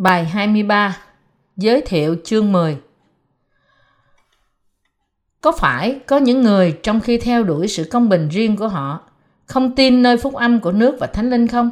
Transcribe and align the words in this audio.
Bài 0.00 0.24
23 0.24 0.96
Giới 1.56 1.82
thiệu 1.86 2.16
chương 2.24 2.52
10 2.52 2.78
Có 5.40 5.52
phải 5.52 6.00
có 6.06 6.16
những 6.16 6.42
người 6.42 6.78
trong 6.82 7.00
khi 7.00 7.18
theo 7.18 7.42
đuổi 7.44 7.68
sự 7.68 7.88
công 7.90 8.08
bình 8.08 8.28
riêng 8.28 8.56
của 8.56 8.68
họ, 8.68 9.00
không 9.46 9.74
tin 9.74 10.02
nơi 10.02 10.16
phúc 10.16 10.34
âm 10.34 10.60
của 10.60 10.72
nước 10.72 10.96
và 11.00 11.06
thánh 11.06 11.30
linh 11.30 11.46
không? 11.46 11.70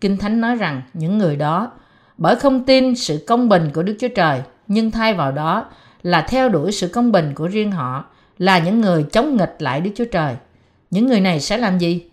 Kinh 0.00 0.16
Thánh 0.16 0.40
nói 0.40 0.56
rằng 0.56 0.82
những 0.94 1.18
người 1.18 1.36
đó, 1.36 1.72
bởi 2.18 2.36
không 2.36 2.64
tin 2.64 2.94
sự 2.94 3.24
công 3.26 3.48
bình 3.48 3.70
của 3.74 3.82
Đức 3.82 3.96
Chúa 4.00 4.08
Trời, 4.08 4.42
nhưng 4.66 4.90
thay 4.90 5.14
vào 5.14 5.32
đó 5.32 5.70
là 6.02 6.26
theo 6.28 6.48
đuổi 6.48 6.72
sự 6.72 6.88
công 6.88 7.12
bình 7.12 7.34
của 7.34 7.48
riêng 7.48 7.72
họ, 7.72 8.04
là 8.38 8.58
những 8.58 8.80
người 8.80 9.06
chống 9.12 9.36
nghịch 9.36 9.56
lại 9.58 9.80
Đức 9.80 9.90
Chúa 9.94 10.06
Trời. 10.12 10.36
Những 10.90 11.06
người 11.06 11.20
này 11.20 11.40
sẽ 11.40 11.58
làm 11.58 11.78
gì? 11.78 12.10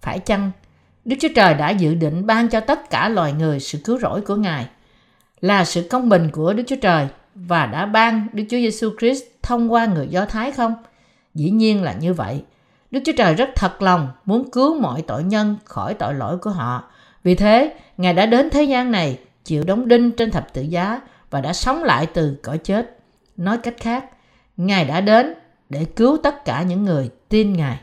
Phải 0.00 0.18
chăng 0.18 0.50
Đức 1.04 1.16
Chúa 1.20 1.28
Trời 1.34 1.54
đã 1.54 1.70
dự 1.70 1.94
định 1.94 2.26
ban 2.26 2.48
cho 2.48 2.60
tất 2.60 2.90
cả 2.90 3.08
loài 3.08 3.32
người 3.32 3.60
sự 3.60 3.78
cứu 3.84 3.98
rỗi 3.98 4.20
của 4.20 4.36
Ngài 4.36 4.66
là 5.40 5.64
sự 5.64 5.86
công 5.90 6.08
bình 6.08 6.30
của 6.32 6.52
Đức 6.52 6.62
Chúa 6.66 6.76
Trời 6.76 7.08
và 7.34 7.66
đã 7.66 7.86
ban 7.86 8.28
Đức 8.32 8.44
Chúa 8.50 8.56
Giêsu 8.56 8.90
Christ 8.98 9.22
thông 9.42 9.72
qua 9.72 9.86
người 9.86 10.08
Do 10.08 10.24
Thái 10.24 10.52
không? 10.52 10.74
Dĩ 11.34 11.50
nhiên 11.50 11.82
là 11.82 11.92
như 11.92 12.14
vậy. 12.14 12.42
Đức 12.90 13.00
Chúa 13.04 13.12
Trời 13.16 13.34
rất 13.34 13.48
thật 13.54 13.82
lòng 13.82 14.08
muốn 14.24 14.50
cứu 14.50 14.80
mọi 14.80 15.02
tội 15.02 15.24
nhân 15.24 15.56
khỏi 15.64 15.94
tội 15.94 16.14
lỗi 16.14 16.38
của 16.38 16.50
họ. 16.50 16.90
Vì 17.24 17.34
thế, 17.34 17.74
Ngài 17.96 18.14
đã 18.14 18.26
đến 18.26 18.50
thế 18.50 18.62
gian 18.62 18.90
này 18.90 19.18
chịu 19.44 19.64
đóng 19.64 19.88
đinh 19.88 20.10
trên 20.10 20.30
thập 20.30 20.54
tự 20.54 20.62
giá 20.62 21.00
và 21.30 21.40
đã 21.40 21.52
sống 21.52 21.82
lại 21.82 22.06
từ 22.06 22.36
cõi 22.42 22.58
chết. 22.58 22.98
Nói 23.36 23.58
cách 23.58 23.74
khác, 23.80 24.04
Ngài 24.56 24.84
đã 24.84 25.00
đến 25.00 25.34
để 25.68 25.84
cứu 25.84 26.16
tất 26.22 26.44
cả 26.44 26.62
những 26.62 26.84
người 26.84 27.10
tin 27.28 27.52
Ngài. 27.52 27.80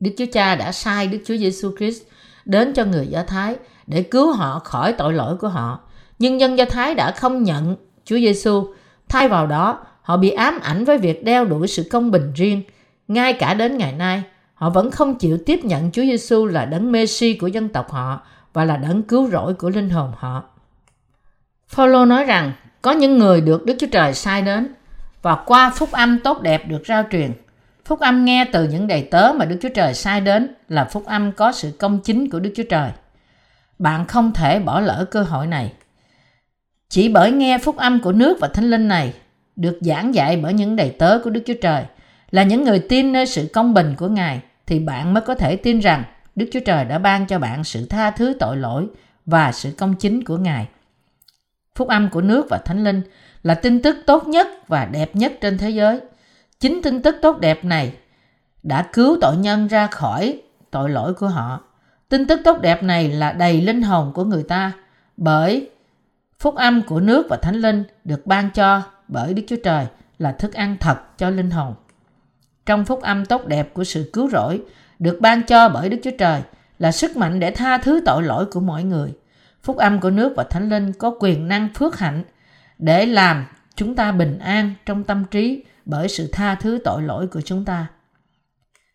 Đức 0.00 0.10
Chúa 0.18 0.26
Cha 0.32 0.54
đã 0.54 0.72
sai 0.72 1.06
Đức 1.06 1.18
Chúa 1.26 1.36
Giêsu 1.36 1.70
Christ 1.78 2.02
đến 2.44 2.72
cho 2.74 2.84
người 2.84 3.06
Do 3.06 3.22
Thái 3.22 3.56
để 3.86 4.02
cứu 4.02 4.32
họ 4.32 4.58
khỏi 4.58 4.92
tội 4.92 5.12
lỗi 5.12 5.36
của 5.36 5.48
họ. 5.48 5.80
Nhưng 6.18 6.40
dân 6.40 6.58
Do 6.58 6.64
Thái 6.64 6.94
đã 6.94 7.12
không 7.12 7.42
nhận 7.42 7.76
Chúa 8.04 8.16
Giêsu, 8.16 8.74
thay 9.08 9.28
vào 9.28 9.46
đó 9.46 9.78
họ 10.02 10.16
bị 10.16 10.30
ám 10.30 10.60
ảnh 10.62 10.84
với 10.84 10.98
việc 10.98 11.24
đeo 11.24 11.44
đuổi 11.44 11.68
sự 11.68 11.86
công 11.90 12.10
bình 12.10 12.32
riêng. 12.34 12.62
Ngay 13.08 13.32
cả 13.32 13.54
đến 13.54 13.78
ngày 13.78 13.92
nay, 13.92 14.22
họ 14.54 14.70
vẫn 14.70 14.90
không 14.90 15.14
chịu 15.14 15.38
tiếp 15.46 15.64
nhận 15.64 15.90
Chúa 15.90 16.02
Giêsu 16.02 16.46
là 16.46 16.64
đấng 16.64 16.92
Messi 16.92 17.34
của 17.34 17.46
dân 17.46 17.68
tộc 17.68 17.90
họ 17.90 18.20
và 18.52 18.64
là 18.64 18.76
đấng 18.76 19.02
cứu 19.02 19.30
rỗi 19.30 19.54
của 19.54 19.70
linh 19.70 19.90
hồn 19.90 20.12
họ. 20.16 20.42
Phaolô 21.68 22.04
nói 22.04 22.24
rằng 22.24 22.52
có 22.82 22.92
những 22.92 23.18
người 23.18 23.40
được 23.40 23.66
Đức 23.66 23.74
Chúa 23.78 23.86
Trời 23.92 24.14
sai 24.14 24.42
đến 24.42 24.74
và 25.22 25.34
qua 25.46 25.70
phúc 25.70 25.92
âm 25.92 26.18
tốt 26.18 26.42
đẹp 26.42 26.68
được 26.68 26.82
rao 26.86 27.04
truyền– 27.10 27.32
Phúc 27.90 28.00
âm 28.00 28.24
nghe 28.24 28.44
từ 28.52 28.68
những 28.68 28.86
đầy 28.86 29.02
tớ 29.02 29.32
mà 29.36 29.44
Đức 29.44 29.56
Chúa 29.60 29.68
Trời 29.68 29.94
sai 29.94 30.20
đến 30.20 30.54
là 30.68 30.84
phúc 30.84 31.06
âm 31.06 31.32
có 31.32 31.52
sự 31.52 31.70
công 31.78 31.98
chính 31.98 32.30
của 32.30 32.40
Đức 32.40 32.52
Chúa 32.56 32.62
Trời. 32.70 32.90
Bạn 33.78 34.06
không 34.06 34.32
thể 34.32 34.60
bỏ 34.60 34.80
lỡ 34.80 35.04
cơ 35.10 35.22
hội 35.22 35.46
này. 35.46 35.72
Chỉ 36.88 37.08
bởi 37.08 37.32
nghe 37.32 37.58
phúc 37.58 37.76
âm 37.76 38.00
của 38.00 38.12
nước 38.12 38.40
và 38.40 38.48
thánh 38.48 38.70
linh 38.70 38.88
này 38.88 39.12
được 39.56 39.78
giảng 39.80 40.14
dạy 40.14 40.36
bởi 40.36 40.52
những 40.52 40.76
đầy 40.76 40.90
tớ 40.90 41.18
của 41.24 41.30
Đức 41.30 41.42
Chúa 41.46 41.54
Trời 41.62 41.84
là 42.30 42.42
những 42.42 42.64
người 42.64 42.78
tin 42.78 43.12
nơi 43.12 43.26
sự 43.26 43.48
công 43.52 43.74
bình 43.74 43.94
của 43.96 44.08
Ngài, 44.08 44.40
thì 44.66 44.78
bạn 44.78 45.14
mới 45.14 45.20
có 45.20 45.34
thể 45.34 45.56
tin 45.56 45.80
rằng 45.80 46.04
Đức 46.36 46.46
Chúa 46.52 46.60
Trời 46.60 46.84
đã 46.84 46.98
ban 46.98 47.26
cho 47.26 47.38
bạn 47.38 47.64
sự 47.64 47.86
tha 47.86 48.10
thứ 48.10 48.36
tội 48.40 48.56
lỗi 48.56 48.86
và 49.26 49.52
sự 49.52 49.70
công 49.78 49.94
chính 49.94 50.24
của 50.24 50.36
Ngài. 50.36 50.68
Phúc 51.74 51.88
âm 51.88 52.10
của 52.10 52.20
nước 52.20 52.46
và 52.50 52.58
thánh 52.58 52.84
linh 52.84 53.02
là 53.42 53.54
tin 53.54 53.82
tức 53.82 53.96
tốt 54.06 54.28
nhất 54.28 54.48
và 54.68 54.84
đẹp 54.84 55.16
nhất 55.16 55.32
trên 55.40 55.58
thế 55.58 55.70
giới 55.70 56.00
Chính 56.60 56.82
tin 56.82 57.02
tức 57.02 57.16
tốt 57.22 57.38
đẹp 57.38 57.64
này 57.64 57.92
đã 58.62 58.86
cứu 58.92 59.18
tội 59.20 59.36
nhân 59.36 59.66
ra 59.66 59.86
khỏi 59.86 60.42
tội 60.70 60.90
lỗi 60.90 61.14
của 61.14 61.28
họ. 61.28 61.60
Tin 62.08 62.26
tức 62.26 62.40
tốt 62.44 62.60
đẹp 62.60 62.82
này 62.82 63.08
là 63.08 63.32
đầy 63.32 63.60
linh 63.60 63.82
hồn 63.82 64.12
của 64.14 64.24
người 64.24 64.42
ta 64.42 64.72
bởi 65.16 65.70
phúc 66.38 66.54
âm 66.54 66.82
của 66.82 67.00
nước 67.00 67.26
và 67.30 67.36
thánh 67.36 67.54
linh 67.54 67.84
được 68.04 68.26
ban 68.26 68.50
cho 68.50 68.82
bởi 69.08 69.34
Đức 69.34 69.42
Chúa 69.48 69.56
Trời 69.64 69.86
là 70.18 70.32
thức 70.32 70.52
ăn 70.52 70.76
thật 70.80 71.18
cho 71.18 71.30
linh 71.30 71.50
hồn. 71.50 71.74
Trong 72.66 72.84
phúc 72.84 73.02
âm 73.02 73.26
tốt 73.26 73.46
đẹp 73.46 73.74
của 73.74 73.84
sự 73.84 74.10
cứu 74.12 74.30
rỗi 74.30 74.62
được 74.98 75.18
ban 75.20 75.42
cho 75.42 75.68
bởi 75.68 75.88
Đức 75.88 75.98
Chúa 76.02 76.16
Trời 76.18 76.42
là 76.78 76.92
sức 76.92 77.16
mạnh 77.16 77.40
để 77.40 77.50
tha 77.50 77.78
thứ 77.78 78.02
tội 78.06 78.22
lỗi 78.22 78.46
của 78.46 78.60
mọi 78.60 78.84
người. 78.84 79.12
Phúc 79.62 79.76
âm 79.76 80.00
của 80.00 80.10
nước 80.10 80.32
và 80.36 80.44
thánh 80.44 80.68
linh 80.68 80.92
có 80.92 81.16
quyền 81.20 81.48
năng 81.48 81.68
phước 81.74 81.98
hạnh 81.98 82.24
để 82.78 83.06
làm 83.06 83.46
chúng 83.74 83.96
ta 83.96 84.12
bình 84.12 84.38
an 84.38 84.74
trong 84.86 85.04
tâm 85.04 85.24
trí 85.30 85.64
bởi 85.90 86.08
sự 86.08 86.28
tha 86.32 86.54
thứ 86.54 86.78
tội 86.84 87.02
lỗi 87.02 87.26
của 87.26 87.40
chúng 87.40 87.64
ta. 87.64 87.86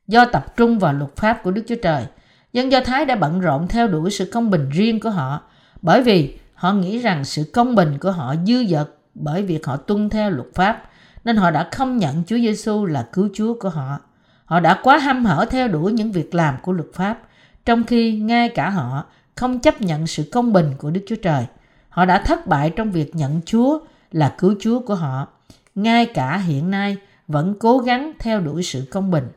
Do 0.08 0.26
tập 0.26 0.58
trung 0.58 0.80
vào 0.80 0.94
luật 0.94 1.16
pháp 1.16 1.44
của 1.44 1.52
Đức 1.52 1.64
Chúa 1.68 1.76
Trời, 1.84 2.06
dân 2.54 2.72
Do 2.72 2.80
Thái 2.82 3.06
đã 3.06 3.16
bận 3.16 3.40
rộn 3.40 3.68
theo 3.68 3.88
đuổi 3.88 4.12
sự 4.12 4.30
công 4.34 4.50
bình 4.50 4.70
riêng 4.70 5.00
của 5.00 5.10
họ 5.10 5.42
bởi 5.82 6.04
vì 6.04 6.38
họ 6.54 6.74
nghĩ 6.74 7.00
rằng 7.00 7.26
sự 7.26 7.44
công 7.54 7.76
bình 7.76 7.98
của 8.02 8.12
họ 8.12 8.36
dư 8.48 8.66
dật 8.66 8.90
bởi 9.16 9.44
việc 9.44 9.66
họ 9.66 9.78
tuân 9.78 10.10
theo 10.10 10.30
luật 10.30 10.48
pháp 10.54 10.84
nên 11.24 11.38
họ 11.38 11.52
đã 11.52 11.70
không 11.72 11.98
nhận 11.98 12.24
Chúa 12.28 12.38
Giêsu 12.38 12.86
là 12.86 13.08
cứu 13.14 13.30
Chúa 13.34 13.54
của 13.60 13.70
họ. 13.70 14.00
Họ 14.46 14.60
đã 14.60 14.80
quá 14.84 14.98
hăm 14.98 15.26
hở 15.26 15.46
theo 15.52 15.68
đuổi 15.68 15.94
những 15.94 16.12
việc 16.12 16.36
làm 16.36 16.56
của 16.62 16.72
luật 16.72 16.88
pháp, 16.94 17.20
trong 17.66 17.84
khi 17.84 18.20
ngay 18.20 18.50
cả 18.50 18.70
họ 18.70 19.06
không 19.36 19.60
chấp 19.60 19.82
nhận 19.82 20.08
sự 20.08 20.30
công 20.32 20.54
bình 20.54 20.72
của 20.78 20.90
Đức 20.92 21.02
Chúa 21.08 21.16
Trời. 21.16 21.46
Họ 21.90 22.06
đã 22.06 22.22
thất 22.26 22.48
bại 22.48 22.70
trong 22.70 22.92
việc 22.92 23.16
nhận 23.16 23.42
Chúa 23.46 23.80
là 24.12 24.36
cứu 24.38 24.56
Chúa 24.60 24.80
của 24.80 24.96
họ 24.96 25.28
ngay 25.76 26.06
cả 26.06 26.38
hiện 26.38 26.72
nay 26.72 26.98
vẫn 27.28 27.56
cố 27.60 27.78
gắng 27.78 28.12
theo 28.20 28.40
đuổi 28.40 28.64
sự 28.64 28.88
công 28.92 29.12
bình. 29.12 29.28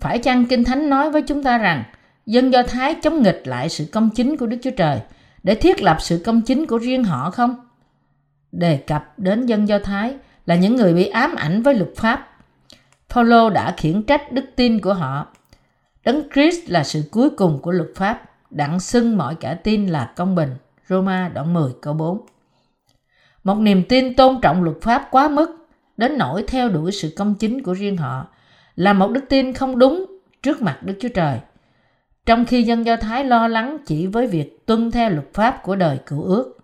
Phải 0.00 0.18
chăng 0.18 0.46
Kinh 0.46 0.64
Thánh 0.64 0.90
nói 0.90 1.10
với 1.10 1.22
chúng 1.22 1.42
ta 1.42 1.58
rằng 1.58 1.84
dân 2.26 2.52
Do 2.52 2.62
Thái 2.62 2.94
chống 3.02 3.22
nghịch 3.22 3.42
lại 3.44 3.68
sự 3.68 3.86
công 3.92 4.10
chính 4.10 4.36
của 4.36 4.46
Đức 4.46 4.56
Chúa 4.62 4.70
Trời 4.70 5.00
để 5.42 5.54
thiết 5.54 5.82
lập 5.82 5.96
sự 6.00 6.22
công 6.24 6.42
chính 6.42 6.66
của 6.66 6.78
riêng 6.78 7.04
họ 7.04 7.30
không? 7.30 7.56
Đề 8.52 8.76
cập 8.76 9.18
đến 9.18 9.46
dân 9.46 9.68
Do 9.68 9.78
Thái 9.78 10.16
là 10.46 10.54
những 10.54 10.76
người 10.76 10.94
bị 10.94 11.06
ám 11.06 11.34
ảnh 11.34 11.62
với 11.62 11.74
luật 11.74 11.90
pháp. 11.96 12.28
Paulo 13.10 13.50
đã 13.50 13.74
khiển 13.76 14.02
trách 14.02 14.32
đức 14.32 14.44
tin 14.56 14.80
của 14.80 14.94
họ. 14.94 15.26
Đấng 16.04 16.22
Christ 16.34 16.70
là 16.70 16.84
sự 16.84 17.02
cuối 17.10 17.30
cùng 17.30 17.58
của 17.62 17.70
luật 17.70 17.88
pháp, 17.96 18.22
đặng 18.50 18.80
xưng 18.80 19.16
mọi 19.16 19.34
cả 19.34 19.54
tin 19.54 19.86
là 19.86 20.12
công 20.16 20.34
bình. 20.34 20.50
Roma 20.88 21.28
đoạn 21.34 21.54
10 21.54 21.72
câu 21.80 21.94
4 21.94 22.20
một 23.44 23.58
niềm 23.58 23.82
tin 23.88 24.14
tôn 24.14 24.40
trọng 24.42 24.62
luật 24.62 24.76
pháp 24.82 25.08
quá 25.10 25.28
mức 25.28 25.68
đến 25.96 26.18
nỗi 26.18 26.44
theo 26.48 26.68
đuổi 26.68 26.92
sự 26.92 27.12
công 27.16 27.34
chính 27.34 27.62
của 27.62 27.72
riêng 27.72 27.96
họ 27.96 28.26
là 28.76 28.92
một 28.92 29.10
đức 29.10 29.24
tin 29.28 29.52
không 29.52 29.78
đúng 29.78 30.06
trước 30.42 30.62
mặt 30.62 30.78
Đức 30.82 30.94
Chúa 31.00 31.08
Trời. 31.08 31.38
Trong 32.26 32.44
khi 32.44 32.62
dân 32.62 32.86
Do 32.86 32.96
Thái 32.96 33.24
lo 33.24 33.48
lắng 33.48 33.76
chỉ 33.86 34.06
với 34.06 34.26
việc 34.26 34.66
tuân 34.66 34.90
theo 34.90 35.10
luật 35.10 35.34
pháp 35.34 35.62
của 35.62 35.76
đời 35.76 35.98
cựu 36.06 36.22
ước, 36.22 36.58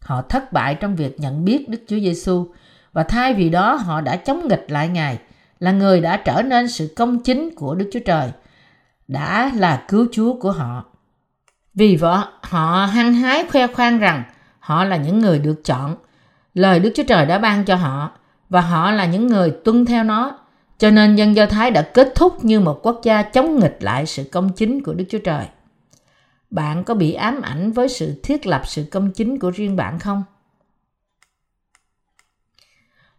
họ 0.00 0.22
thất 0.22 0.52
bại 0.52 0.74
trong 0.74 0.96
việc 0.96 1.20
nhận 1.20 1.44
biết 1.44 1.68
Đức 1.68 1.82
Chúa 1.88 1.98
Giêsu 1.98 2.46
và 2.92 3.02
thay 3.02 3.34
vì 3.34 3.48
đó 3.48 3.74
họ 3.74 4.00
đã 4.00 4.16
chống 4.16 4.48
nghịch 4.48 4.64
lại 4.68 4.88
Ngài, 4.88 5.18
là 5.58 5.72
người 5.72 6.00
đã 6.00 6.16
trở 6.16 6.42
nên 6.42 6.68
sự 6.68 6.92
công 6.96 7.22
chính 7.22 7.54
của 7.54 7.74
Đức 7.74 7.90
Chúa 7.92 8.00
Trời, 8.06 8.30
đã 9.08 9.50
là 9.54 9.84
cứu 9.88 10.06
Chúa 10.12 10.34
của 10.40 10.52
họ. 10.52 10.84
Vì 11.74 11.96
vậy, 11.96 12.18
họ 12.42 12.86
hăng 12.92 13.14
hái 13.14 13.44
khoe 13.46 13.66
khoang 13.66 13.98
rằng 13.98 14.22
họ 14.58 14.84
là 14.84 14.96
những 14.96 15.18
người 15.18 15.38
được 15.38 15.64
chọn 15.64 15.96
lời 16.60 16.80
Đức 16.80 16.92
Chúa 16.94 17.02
Trời 17.02 17.26
đã 17.26 17.38
ban 17.38 17.64
cho 17.64 17.76
họ 17.76 18.10
và 18.48 18.60
họ 18.60 18.90
là 18.90 19.06
những 19.06 19.26
người 19.26 19.50
tuân 19.64 19.86
theo 19.86 20.04
nó. 20.04 20.38
Cho 20.78 20.90
nên 20.90 21.16
dân 21.16 21.36
Do 21.36 21.46
Thái 21.46 21.70
đã 21.70 21.82
kết 21.82 22.12
thúc 22.14 22.44
như 22.44 22.60
một 22.60 22.80
quốc 22.82 23.00
gia 23.02 23.22
chống 23.22 23.58
nghịch 23.58 23.76
lại 23.80 24.06
sự 24.06 24.24
công 24.32 24.52
chính 24.52 24.82
của 24.82 24.92
Đức 24.92 25.04
Chúa 25.08 25.18
Trời. 25.18 25.46
Bạn 26.50 26.84
có 26.84 26.94
bị 26.94 27.12
ám 27.12 27.42
ảnh 27.42 27.72
với 27.72 27.88
sự 27.88 28.20
thiết 28.22 28.46
lập 28.46 28.62
sự 28.64 28.84
công 28.90 29.10
chính 29.12 29.38
của 29.38 29.50
riêng 29.50 29.76
bạn 29.76 29.98
không? 29.98 30.24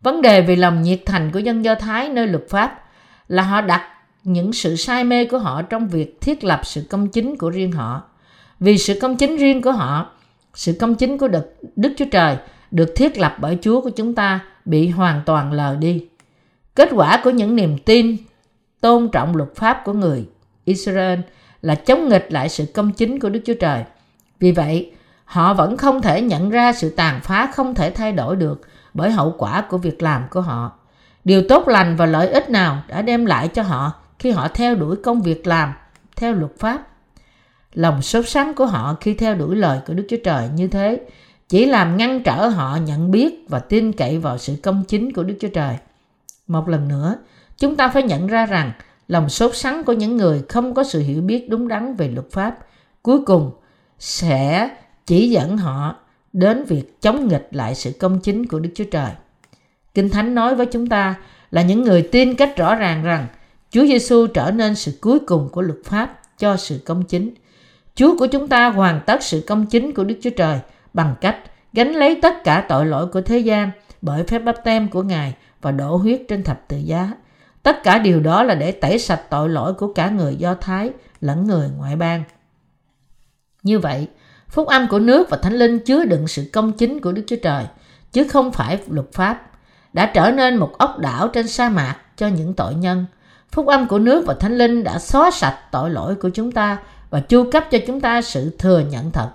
Vấn 0.01 0.21
đề 0.21 0.41
về 0.41 0.55
lòng 0.55 0.81
nhiệt 0.81 1.01
thành 1.05 1.31
của 1.31 1.39
dân 1.39 1.65
Do 1.65 1.75
Thái 1.75 2.09
nơi 2.09 2.27
luật 2.27 2.44
pháp 2.49 2.83
là 3.27 3.44
họ 3.44 3.61
đặt 3.61 3.81
những 4.23 4.53
sự 4.53 4.75
say 4.75 5.03
mê 5.03 5.25
của 5.25 5.39
họ 5.39 5.61
trong 5.61 5.87
việc 5.87 6.21
thiết 6.21 6.44
lập 6.44 6.61
sự 6.63 6.83
công 6.89 7.07
chính 7.07 7.37
của 7.37 7.49
riêng 7.49 7.71
họ. 7.71 8.03
Vì 8.59 8.77
sự 8.77 8.99
công 9.01 9.17
chính 9.17 9.37
riêng 9.37 9.61
của 9.61 9.71
họ, 9.71 10.11
sự 10.53 10.77
công 10.79 10.95
chính 10.95 11.17
của 11.17 11.27
Đức, 11.27 11.55
Đức 11.75 11.94
Chúa 11.97 12.05
Trời 12.11 12.37
được 12.71 12.94
thiết 12.95 13.18
lập 13.18 13.35
bởi 13.39 13.57
Chúa 13.62 13.81
của 13.81 13.89
chúng 13.89 14.15
ta 14.15 14.39
bị 14.65 14.89
hoàn 14.89 15.21
toàn 15.25 15.53
lờ 15.53 15.75
đi. 15.79 16.06
Kết 16.75 16.89
quả 16.91 17.21
của 17.23 17.29
những 17.29 17.56
niềm 17.56 17.77
tin 17.77 18.18
tôn 18.81 19.09
trọng 19.12 19.35
luật 19.35 19.56
pháp 19.56 19.81
của 19.85 19.94
người 19.94 20.25
Israel 20.65 21.19
là 21.62 21.75
chống 21.75 22.09
nghịch 22.09 22.31
lại 22.31 22.50
sự 22.50 22.65
công 22.73 22.91
chính 22.91 23.19
của 23.19 23.29
Đức 23.29 23.41
Chúa 23.45 23.53
Trời. 23.53 23.83
Vì 24.39 24.51
vậy, 24.51 24.91
họ 25.25 25.53
vẫn 25.53 25.77
không 25.77 26.01
thể 26.01 26.21
nhận 26.21 26.50
ra 26.50 26.73
sự 26.73 26.89
tàn 26.89 27.19
phá 27.23 27.51
không 27.53 27.75
thể 27.75 27.91
thay 27.91 28.12
đổi 28.12 28.35
được 28.35 28.62
bởi 28.94 29.12
hậu 29.12 29.35
quả 29.38 29.62
của 29.69 29.77
việc 29.77 30.01
làm 30.01 30.23
của 30.29 30.41
họ. 30.41 30.71
Điều 31.23 31.41
tốt 31.50 31.68
lành 31.68 31.95
và 31.95 32.06
lợi 32.06 32.27
ích 32.27 32.50
nào 32.50 32.83
đã 32.88 33.01
đem 33.01 33.25
lại 33.25 33.47
cho 33.47 33.63
họ 33.63 33.94
khi 34.19 34.31
họ 34.31 34.47
theo 34.47 34.75
đuổi 34.75 34.95
công 34.95 35.21
việc 35.21 35.47
làm 35.47 35.73
theo 36.15 36.33
luật 36.33 36.51
pháp. 36.59 36.88
Lòng 37.73 38.01
sốt 38.01 38.29
sắng 38.29 38.53
của 38.53 38.65
họ 38.65 38.95
khi 39.01 39.13
theo 39.13 39.35
đuổi 39.35 39.56
lời 39.56 39.79
của 39.88 39.94
Đức 39.94 40.06
Chúa 40.09 40.18
Trời 40.23 40.50
như 40.56 40.68
thế 40.68 41.00
chỉ 41.51 41.65
làm 41.65 41.98
ngăn 41.98 42.24
trở 42.24 42.48
họ 42.48 42.77
nhận 42.86 43.12
biết 43.12 43.45
và 43.50 43.59
tin 43.59 43.92
cậy 43.92 44.18
vào 44.18 44.38
sự 44.38 44.56
công 44.63 44.83
chính 44.88 45.13
của 45.13 45.24
Đức 45.24 45.36
Chúa 45.39 45.48
Trời. 45.48 45.75
Một 46.48 46.69
lần 46.69 46.88
nữa, 46.88 47.15
chúng 47.57 47.75
ta 47.75 47.89
phải 47.89 48.03
nhận 48.03 48.27
ra 48.27 48.45
rằng 48.45 48.71
lòng 49.07 49.30
sốt 49.30 49.56
sắng 49.56 49.83
của 49.83 49.94
những 49.94 50.18
người 50.18 50.42
không 50.50 50.74
có 50.74 50.83
sự 50.83 51.01
hiểu 51.01 51.21
biết 51.21 51.50
đúng 51.50 51.68
đắn 51.68 51.95
về 51.95 52.07
luật 52.07 52.31
pháp 52.31 52.57
cuối 53.01 53.25
cùng 53.25 53.51
sẽ 54.00 54.69
chỉ 55.06 55.30
dẫn 55.30 55.57
họ 55.57 55.95
đến 56.33 56.63
việc 56.63 57.01
chống 57.01 57.27
nghịch 57.27 57.48
lại 57.51 57.75
sự 57.75 57.92
công 58.00 58.19
chính 58.19 58.47
của 58.47 58.59
Đức 58.59 58.69
Chúa 58.75 58.86
Trời. 58.92 59.12
Kinh 59.94 60.09
Thánh 60.09 60.36
nói 60.36 60.56
với 60.56 60.65
chúng 60.65 60.88
ta 60.88 61.15
là 61.51 61.62
những 61.62 61.81
người 61.81 62.01
tin 62.01 62.36
cách 62.36 62.57
rõ 62.57 62.75
ràng 62.75 63.04
rằng 63.04 63.27
Chúa 63.69 63.86
Giêsu 63.86 64.27
trở 64.27 64.51
nên 64.51 64.75
sự 64.75 64.97
cuối 65.01 65.19
cùng 65.19 65.50
của 65.50 65.62
luật 65.62 65.80
pháp 65.86 66.19
cho 66.38 66.57
sự 66.57 66.80
công 66.86 67.04
chính. 67.04 67.33
Chúa 67.95 68.18
của 68.18 68.27
chúng 68.27 68.47
ta 68.47 68.69
hoàn 68.69 69.01
tất 69.06 69.24
sự 69.24 69.44
công 69.47 69.65
chính 69.65 69.94
của 69.94 70.04
Đức 70.04 70.15
Chúa 70.21 70.30
Trời 70.30 70.59
bằng 70.93 71.15
cách 71.21 71.38
gánh 71.73 71.91
lấy 71.91 72.19
tất 72.21 72.43
cả 72.43 72.65
tội 72.69 72.85
lỗi 72.85 73.07
của 73.07 73.21
thế 73.21 73.38
gian 73.38 73.71
bởi 74.01 74.23
phép 74.23 74.39
báp 74.39 74.55
tem 74.63 74.88
của 74.88 75.03
Ngài 75.03 75.35
và 75.61 75.71
đổ 75.71 75.95
huyết 75.95 76.21
trên 76.27 76.43
thập 76.43 76.67
tự 76.67 76.77
giá. 76.77 77.11
Tất 77.63 77.83
cả 77.83 77.97
điều 77.97 78.19
đó 78.19 78.43
là 78.43 78.55
để 78.55 78.71
tẩy 78.71 78.99
sạch 78.99 79.21
tội 79.29 79.49
lỗi 79.49 79.73
của 79.73 79.93
cả 79.93 80.09
người 80.09 80.35
Do 80.35 80.55
Thái 80.55 80.91
lẫn 81.21 81.47
người 81.47 81.69
ngoại 81.77 81.95
bang. 81.95 82.23
Như 83.63 83.79
vậy, 83.79 84.07
phúc 84.49 84.67
âm 84.67 84.88
của 84.88 84.99
nước 84.99 85.29
và 85.29 85.38
thánh 85.38 85.53
linh 85.53 85.79
chứa 85.79 86.05
đựng 86.05 86.27
sự 86.27 86.49
công 86.53 86.71
chính 86.71 86.99
của 86.99 87.11
Đức 87.11 87.23
Chúa 87.27 87.35
Trời, 87.44 87.65
chứ 88.11 88.23
không 88.23 88.51
phải 88.51 88.79
luật 88.87 89.11
pháp, 89.13 89.51
đã 89.94 90.11
trở 90.13 90.31
nên 90.31 90.57
một 90.57 90.77
ốc 90.77 90.99
đảo 90.99 91.27
trên 91.27 91.47
sa 91.47 91.69
mạc 91.69 91.95
cho 92.17 92.27
những 92.27 92.53
tội 92.53 92.73
nhân. 92.75 93.05
Phúc 93.51 93.67
âm 93.67 93.87
của 93.87 93.99
nước 93.99 94.23
và 94.27 94.33
thánh 94.33 94.57
linh 94.57 94.83
đã 94.83 94.99
xóa 94.99 95.31
sạch 95.31 95.57
tội 95.71 95.89
lỗi 95.89 96.15
của 96.15 96.29
chúng 96.29 96.51
ta 96.51 96.77
và 97.09 97.19
chu 97.19 97.51
cấp 97.51 97.65
cho 97.71 97.77
chúng 97.87 98.01
ta 98.01 98.21
sự 98.21 98.55
thừa 98.59 98.79
nhận 98.79 99.11
thật. 99.11 99.29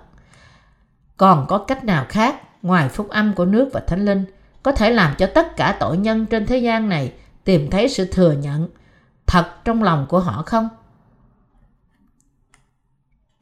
Còn 1.17 1.45
có 1.47 1.57
cách 1.57 1.83
nào 1.83 2.05
khác 2.09 2.41
ngoài 2.61 2.89
phúc 2.89 3.09
âm 3.09 3.33
của 3.33 3.45
nước 3.45 3.69
và 3.73 3.79
thánh 3.79 4.05
linh 4.05 4.25
có 4.63 4.71
thể 4.71 4.89
làm 4.89 5.15
cho 5.17 5.27
tất 5.27 5.55
cả 5.57 5.77
tội 5.79 5.97
nhân 5.97 6.25
trên 6.25 6.45
thế 6.45 6.57
gian 6.57 6.89
này 6.89 7.13
tìm 7.43 7.69
thấy 7.69 7.89
sự 7.89 8.05
thừa 8.11 8.31
nhận 8.31 8.67
thật 9.27 9.65
trong 9.65 9.83
lòng 9.83 10.05
của 10.09 10.19
họ 10.19 10.43
không? 10.45 10.69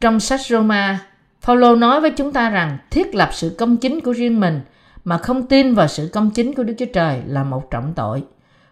Trong 0.02 0.20
sách 0.20 0.42
Roma, 0.46 1.00
Phaolô 1.42 1.76
nói 1.76 2.02
với 2.02 2.12
chúng 2.12 2.34
ta 2.34 2.50
rằng 2.50 2.78
thiết 2.92 3.16
lập 3.16 3.30
sự 3.34 3.56
công 3.60 3.78
chính 3.78 4.02
của 4.02 4.12
riêng 4.12 4.40
mình 4.40 4.62
mà 5.04 5.18
không 5.18 5.48
tin 5.48 5.74
vào 5.74 5.88
sự 5.88 6.10
công 6.14 6.32
chính 6.32 6.54
của 6.54 6.64
Đức 6.64 6.74
Chúa 6.78 6.86
Trời 6.94 7.22
là 7.26 7.44
một 7.44 7.72
trọng 7.72 7.94
tội. 7.94 8.24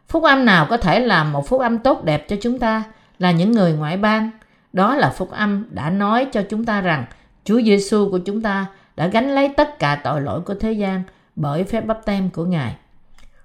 Phúc 0.07 0.23
âm 0.23 0.45
nào 0.45 0.67
có 0.69 0.77
thể 0.77 0.99
làm 0.99 1.31
một 1.31 1.47
phúc 1.47 1.61
âm 1.61 1.77
tốt 1.77 2.03
đẹp 2.03 2.25
cho 2.29 2.35
chúng 2.41 2.59
ta 2.59 2.83
là 3.19 3.31
những 3.31 3.51
người 3.51 3.73
ngoại 3.73 3.97
bang. 3.97 4.31
Đó 4.73 4.95
là 4.95 5.09
phúc 5.09 5.31
âm 5.31 5.65
đã 5.69 5.89
nói 5.89 6.27
cho 6.31 6.41
chúng 6.49 6.65
ta 6.65 6.81
rằng 6.81 7.05
Chúa 7.43 7.61
Giêsu 7.61 8.09
của 8.11 8.19
chúng 8.19 8.41
ta 8.41 8.65
đã 8.95 9.07
gánh 9.07 9.35
lấy 9.35 9.49
tất 9.49 9.79
cả 9.79 10.01
tội 10.03 10.21
lỗi 10.21 10.41
của 10.41 10.53
thế 10.53 10.71
gian 10.71 11.03
bởi 11.35 11.63
phép 11.63 11.85
bắp 11.85 12.05
tem 12.05 12.29
của 12.29 12.45
Ngài. 12.45 12.75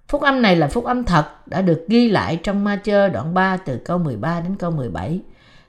Phúc 0.09 0.23
âm 0.23 0.43
này 0.43 0.57
là 0.57 0.69
phúc 0.69 0.85
âm 0.85 1.05
thật 1.05 1.47
đã 1.47 1.63
được 1.63 1.85
ghi 1.89 2.09
lại 2.09 2.37
trong 2.43 2.65
ma 2.65 2.77
chơ 2.77 3.09
đoạn 3.09 3.35
3 3.35 3.57
từ 3.57 3.77
câu 3.85 3.99
13 3.99 4.41
đến 4.41 4.57
câu 4.59 4.71
17 4.71 5.21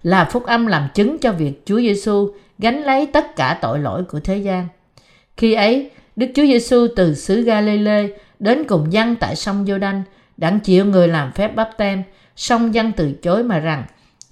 là 0.03 0.25
phúc 0.25 0.45
âm 0.45 0.67
làm 0.67 0.87
chứng 0.93 1.17
cho 1.19 1.31
việc 1.31 1.61
Chúa 1.65 1.79
Giêsu 1.79 2.33
gánh 2.59 2.83
lấy 2.83 3.05
tất 3.05 3.35
cả 3.35 3.59
tội 3.61 3.79
lỗi 3.79 4.03
của 4.03 4.19
thế 4.19 4.37
gian. 4.37 4.67
Khi 5.37 5.53
ấy, 5.53 5.91
Đức 6.15 6.27
Chúa 6.35 6.45
Giêsu 6.45 6.87
từ 6.95 7.15
xứ 7.15 7.41
Galilee 7.41 8.07
đến 8.39 8.63
cùng 8.63 8.93
dân 8.93 9.15
tại 9.15 9.35
sông 9.35 9.65
Giô-đanh 9.65 10.01
đặng 10.37 10.59
chịu 10.59 10.85
người 10.85 11.07
làm 11.07 11.31
phép 11.31 11.55
bắp 11.55 11.69
tem, 11.77 12.03
song 12.35 12.73
dân 12.73 12.91
từ 12.91 13.11
chối 13.11 13.43
mà 13.43 13.59
rằng 13.59 13.83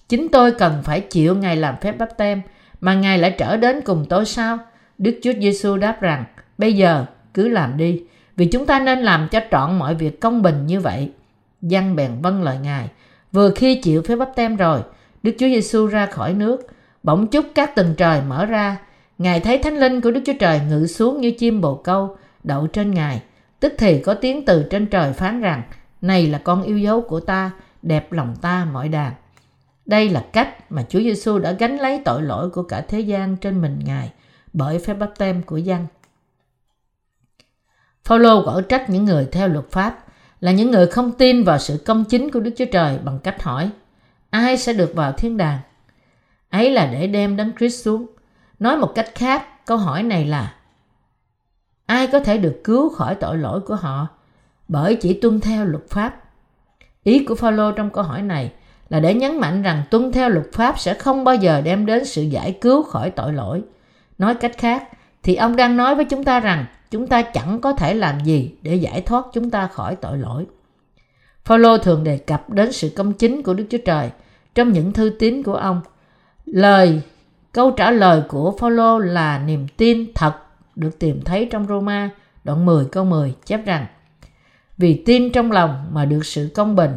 chính 0.09 0.27
tôi 0.29 0.51
cần 0.51 0.73
phải 0.83 1.01
chịu 1.01 1.35
Ngài 1.35 1.57
làm 1.57 1.75
phép 1.81 1.97
bắp 1.97 2.17
tem 2.17 2.41
mà 2.81 2.93
Ngài 2.93 3.17
lại 3.17 3.35
trở 3.37 3.57
đến 3.57 3.81
cùng 3.81 4.05
tôi 4.09 4.25
sao? 4.25 4.57
Đức 4.97 5.19
Chúa 5.23 5.33
Giêsu 5.41 5.77
đáp 5.77 6.01
rằng 6.01 6.23
bây 6.57 6.73
giờ 6.73 7.05
cứ 7.33 7.47
làm 7.47 7.77
đi 7.77 8.03
vì 8.35 8.45
chúng 8.45 8.65
ta 8.65 8.79
nên 8.79 8.99
làm 8.99 9.27
cho 9.31 9.39
trọn 9.51 9.79
mọi 9.79 9.95
việc 9.95 10.21
công 10.21 10.41
bình 10.41 10.65
như 10.65 10.79
vậy. 10.79 11.11
Giăng 11.61 11.95
bèn 11.95 12.11
vâng 12.21 12.43
lời 12.43 12.57
Ngài. 12.63 12.89
Vừa 13.31 13.51
khi 13.51 13.75
chịu 13.75 14.01
phép 14.01 14.15
bắp 14.15 14.35
tem 14.35 14.55
rồi, 14.55 14.81
Đức 15.23 15.31
Chúa 15.39 15.47
Giêsu 15.47 15.87
ra 15.87 16.05
khỏi 16.05 16.33
nước, 16.33 16.67
bỗng 17.03 17.27
chốc 17.27 17.45
các 17.55 17.75
tầng 17.75 17.93
trời 17.97 18.21
mở 18.27 18.45
ra. 18.45 18.77
Ngài 19.17 19.39
thấy 19.39 19.57
thánh 19.57 19.77
linh 19.79 20.01
của 20.01 20.11
Đức 20.11 20.21
Chúa 20.25 20.33
Trời 20.39 20.61
ngự 20.69 20.87
xuống 20.87 21.21
như 21.21 21.31
chim 21.31 21.61
bồ 21.61 21.75
câu, 21.75 22.17
đậu 22.43 22.67
trên 22.67 22.93
Ngài. 22.93 23.21
Tức 23.59 23.73
thì 23.77 23.99
có 24.01 24.13
tiếng 24.13 24.45
từ 24.45 24.63
trên 24.69 24.85
trời 24.85 25.13
phán 25.13 25.41
rằng, 25.41 25.61
này 26.01 26.27
là 26.27 26.37
con 26.37 26.63
yêu 26.63 26.77
dấu 26.77 27.01
của 27.01 27.19
ta, 27.19 27.51
đẹp 27.81 28.11
lòng 28.11 28.35
ta 28.41 28.67
mọi 28.73 28.89
đàn. 28.89 29.13
Đây 29.85 30.09
là 30.09 30.25
cách 30.33 30.71
mà 30.71 30.83
Chúa 30.89 30.99
Giêsu 30.99 31.39
đã 31.39 31.51
gánh 31.51 31.77
lấy 31.79 32.01
tội 32.05 32.21
lỗi 32.21 32.49
của 32.49 32.63
cả 32.63 32.81
thế 32.81 32.99
gian 32.99 33.37
trên 33.37 33.61
mình 33.61 33.79
Ngài 33.85 34.11
bởi 34.57 34.79
phép 34.79 34.93
bắp 34.93 35.17
tem 35.17 35.43
của 35.43 35.57
dân. 35.57 35.87
Phaolô 38.03 38.41
gõ 38.41 38.61
trách 38.61 38.89
những 38.89 39.05
người 39.05 39.27
theo 39.31 39.47
luật 39.47 39.71
pháp 39.71 40.05
là 40.41 40.51
những 40.51 40.71
người 40.71 40.87
không 40.87 41.11
tin 41.11 41.43
vào 41.43 41.57
sự 41.59 41.83
công 41.85 42.05
chính 42.05 42.31
của 42.31 42.39
Đức 42.39 42.51
Chúa 42.57 42.65
Trời 42.71 42.99
bằng 43.03 43.19
cách 43.19 43.43
hỏi 43.43 43.71
ai 44.29 44.57
sẽ 44.57 44.73
được 44.73 44.91
vào 44.95 45.11
thiên 45.11 45.37
đàng? 45.37 45.59
Ấy 46.49 46.71
là 46.71 46.85
để 46.85 47.07
đem 47.07 47.35
đấng 47.35 47.51
Christ 47.57 47.85
xuống. 47.85 48.05
Nói 48.59 48.77
một 48.77 48.91
cách 48.95 49.11
khác, 49.15 49.65
câu 49.65 49.77
hỏi 49.77 50.03
này 50.03 50.25
là 50.25 50.53
ai 51.85 52.07
có 52.07 52.19
thể 52.19 52.37
được 52.37 52.61
cứu 52.63 52.89
khỏi 52.89 53.15
tội 53.15 53.37
lỗi 53.37 53.59
của 53.59 53.75
họ 53.75 54.07
bởi 54.67 54.95
chỉ 54.95 55.13
tuân 55.13 55.39
theo 55.39 55.65
luật 55.65 55.89
pháp? 55.89 56.23
Ý 57.03 57.25
của 57.25 57.35
Phaolô 57.35 57.71
trong 57.71 57.89
câu 57.89 58.03
hỏi 58.03 58.21
này 58.21 58.51
là 58.89 58.99
để 58.99 59.13
nhấn 59.13 59.39
mạnh 59.39 59.61
rằng 59.61 59.83
tuân 59.91 60.11
theo 60.11 60.29
luật 60.29 60.45
pháp 60.53 60.79
sẽ 60.79 60.93
không 60.93 61.23
bao 61.23 61.35
giờ 61.35 61.61
đem 61.61 61.85
đến 61.85 62.05
sự 62.05 62.21
giải 62.21 62.57
cứu 62.61 62.83
khỏi 62.83 63.11
tội 63.11 63.33
lỗi. 63.33 63.63
Nói 64.17 64.35
cách 64.35 64.57
khác, 64.57 64.83
thì 65.23 65.35
ông 65.35 65.55
đang 65.55 65.77
nói 65.77 65.95
với 65.95 66.05
chúng 66.05 66.23
ta 66.23 66.39
rằng 66.39 66.65
chúng 66.91 67.07
ta 67.07 67.21
chẳng 67.21 67.61
có 67.61 67.73
thể 67.73 67.93
làm 67.93 68.19
gì 68.19 68.55
để 68.61 68.75
giải 68.75 69.01
thoát 69.01 69.25
chúng 69.33 69.49
ta 69.49 69.67
khỏi 69.67 69.95
tội 69.95 70.17
lỗi. 70.17 70.45
Phaolô 71.45 71.77
thường 71.77 72.03
đề 72.03 72.17
cập 72.17 72.49
đến 72.49 72.71
sự 72.71 72.89
công 72.95 73.13
chính 73.13 73.43
của 73.43 73.53
Đức 73.53 73.65
Chúa 73.69 73.77
Trời 73.85 74.09
trong 74.55 74.73
những 74.73 74.93
thư 74.93 75.09
tín 75.19 75.43
của 75.43 75.55
ông. 75.55 75.81
Lời 76.45 77.01
câu 77.51 77.71
trả 77.71 77.91
lời 77.91 78.21
của 78.27 78.55
Phaolô 78.59 78.99
là 78.99 79.39
niềm 79.39 79.67
tin 79.77 80.13
thật 80.15 80.33
được 80.75 80.99
tìm 80.99 81.21
thấy 81.21 81.47
trong 81.51 81.67
Roma 81.67 82.09
đoạn 82.43 82.65
10 82.65 82.85
câu 82.85 83.05
10 83.05 83.33
chép 83.45 83.65
rằng 83.65 83.85
vì 84.77 85.03
tin 85.05 85.31
trong 85.31 85.51
lòng 85.51 85.85
mà 85.91 86.05
được 86.05 86.25
sự 86.25 86.49
công 86.55 86.75
bình, 86.75 86.91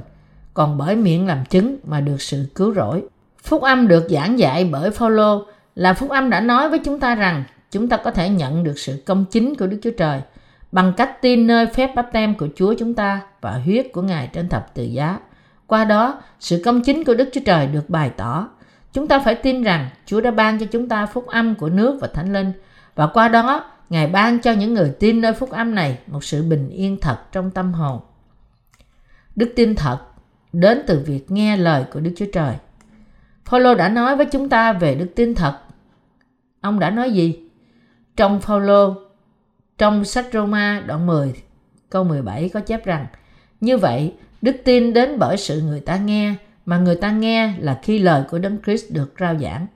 còn 0.54 0.78
bởi 0.78 0.96
miệng 0.96 1.26
làm 1.26 1.44
chứng 1.44 1.76
mà 1.84 2.00
được 2.00 2.22
sự 2.22 2.46
cứu 2.54 2.74
rỗi. 2.74 3.02
Phúc 3.42 3.62
âm 3.62 3.88
được 3.88 4.06
giảng 4.10 4.38
dạy 4.38 4.68
bởi 4.72 4.90
Phaolô 4.90 5.44
là 5.74 5.94
phúc 5.94 6.10
âm 6.10 6.30
đã 6.30 6.40
nói 6.40 6.68
với 6.68 6.78
chúng 6.78 7.00
ta 7.00 7.14
rằng 7.14 7.44
chúng 7.70 7.88
ta 7.88 7.96
có 7.96 8.10
thể 8.10 8.28
nhận 8.28 8.64
được 8.64 8.78
sự 8.78 9.02
công 9.06 9.24
chính 9.30 9.54
của 9.54 9.66
Đức 9.66 9.78
Chúa 9.82 9.90
Trời 9.90 10.20
bằng 10.72 10.92
cách 10.96 11.22
tin 11.22 11.46
nơi 11.46 11.66
phép 11.66 11.94
báp 11.94 12.12
tem 12.12 12.34
của 12.34 12.48
Chúa 12.56 12.74
chúng 12.78 12.94
ta 12.94 13.20
và 13.40 13.52
huyết 13.52 13.86
của 13.92 14.02
Ngài 14.02 14.26
trên 14.26 14.48
thập 14.48 14.74
tự 14.74 14.82
giá. 14.82 15.18
Qua 15.66 15.84
đó, 15.84 16.22
sự 16.40 16.62
công 16.64 16.82
chính 16.82 17.04
của 17.04 17.14
Đức 17.14 17.28
Chúa 17.32 17.40
Trời 17.44 17.66
được 17.66 17.90
bày 17.90 18.10
tỏ. 18.16 18.48
Chúng 18.92 19.08
ta 19.08 19.18
phải 19.18 19.34
tin 19.34 19.62
rằng 19.62 19.88
Chúa 20.06 20.20
đã 20.20 20.30
ban 20.30 20.58
cho 20.58 20.66
chúng 20.66 20.88
ta 20.88 21.06
phúc 21.06 21.26
âm 21.26 21.54
của 21.54 21.68
nước 21.68 21.98
và 22.00 22.08
thánh 22.14 22.32
linh 22.32 22.52
và 22.94 23.06
qua 23.06 23.28
đó 23.28 23.64
Ngài 23.90 24.06
ban 24.06 24.38
cho 24.38 24.52
những 24.52 24.74
người 24.74 24.92
tin 24.98 25.20
nơi 25.20 25.32
phúc 25.32 25.50
âm 25.50 25.74
này 25.74 25.98
một 26.06 26.24
sự 26.24 26.42
bình 26.42 26.68
yên 26.68 26.96
thật 27.00 27.18
trong 27.32 27.50
tâm 27.50 27.72
hồn. 27.72 28.00
Đức 29.36 29.52
tin 29.56 29.74
thật 29.74 29.98
đến 30.52 30.82
từ 30.86 31.02
việc 31.06 31.30
nghe 31.30 31.56
lời 31.56 31.84
của 31.92 32.00
Đức 32.00 32.12
Chúa 32.16 32.26
Trời. 32.32 32.54
Phaolô 33.50 33.74
đã 33.74 33.88
nói 33.88 34.16
với 34.16 34.26
chúng 34.26 34.48
ta 34.48 34.72
về 34.72 34.94
đức 34.94 35.06
tin 35.16 35.34
thật. 35.34 35.58
Ông 36.60 36.78
đã 36.78 36.90
nói 36.90 37.10
gì? 37.10 37.40
Trong 38.16 38.40
Phaolô, 38.40 38.94
trong 39.78 40.04
sách 40.04 40.26
Roma 40.32 40.82
đoạn 40.86 41.06
10, 41.06 41.34
câu 41.90 42.04
17 42.04 42.48
có 42.48 42.60
chép 42.60 42.84
rằng 42.84 43.06
Như 43.60 43.78
vậy, 43.78 44.14
đức 44.42 44.56
tin 44.64 44.92
đến 44.92 45.18
bởi 45.18 45.36
sự 45.36 45.62
người 45.62 45.80
ta 45.80 45.96
nghe, 45.96 46.34
mà 46.66 46.78
người 46.78 46.96
ta 46.96 47.10
nghe 47.10 47.54
là 47.58 47.78
khi 47.82 47.98
lời 47.98 48.22
của 48.30 48.38
Đấng 48.38 48.58
Christ 48.64 48.92
được 48.92 49.14
rao 49.20 49.38
giảng. 49.38 49.66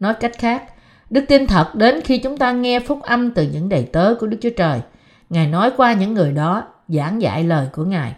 Nói 0.00 0.14
cách 0.14 0.32
khác, 0.38 0.62
đức 1.10 1.24
tin 1.28 1.46
thật 1.46 1.74
đến 1.74 2.00
khi 2.00 2.18
chúng 2.18 2.36
ta 2.36 2.52
nghe 2.52 2.80
phúc 2.80 3.02
âm 3.02 3.30
từ 3.30 3.48
những 3.52 3.68
đầy 3.68 3.88
tớ 3.92 4.14
của 4.20 4.26
Đức 4.26 4.38
Chúa 4.40 4.50
Trời. 4.56 4.80
Ngài 5.30 5.46
nói 5.46 5.70
qua 5.76 5.92
những 5.92 6.14
người 6.14 6.32
đó, 6.32 6.64
giảng 6.88 7.22
dạy 7.22 7.44
lời 7.44 7.66
của 7.72 7.84
Ngài. 7.84 8.14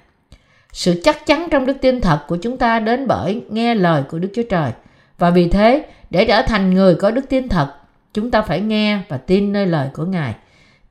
Sự 0.72 1.00
chắc 1.04 1.26
chắn 1.26 1.48
trong 1.50 1.66
đức 1.66 1.76
tin 1.80 2.00
thật 2.00 2.18
của 2.28 2.36
chúng 2.36 2.56
ta 2.56 2.80
đến 2.80 3.06
bởi 3.06 3.42
nghe 3.50 3.74
lời 3.74 4.02
của 4.10 4.18
Đức 4.18 4.28
Chúa 4.34 4.42
Trời. 4.50 4.72
Và 5.18 5.30
vì 5.30 5.48
thế, 5.48 5.86
để 6.10 6.24
trở 6.24 6.42
thành 6.42 6.74
người 6.74 6.94
có 6.94 7.10
đức 7.10 7.28
tin 7.28 7.48
thật, 7.48 7.72
chúng 8.14 8.30
ta 8.30 8.42
phải 8.42 8.60
nghe 8.60 9.00
và 9.08 9.16
tin 9.16 9.52
nơi 9.52 9.66
lời 9.66 9.88
của 9.94 10.04
Ngài. 10.04 10.34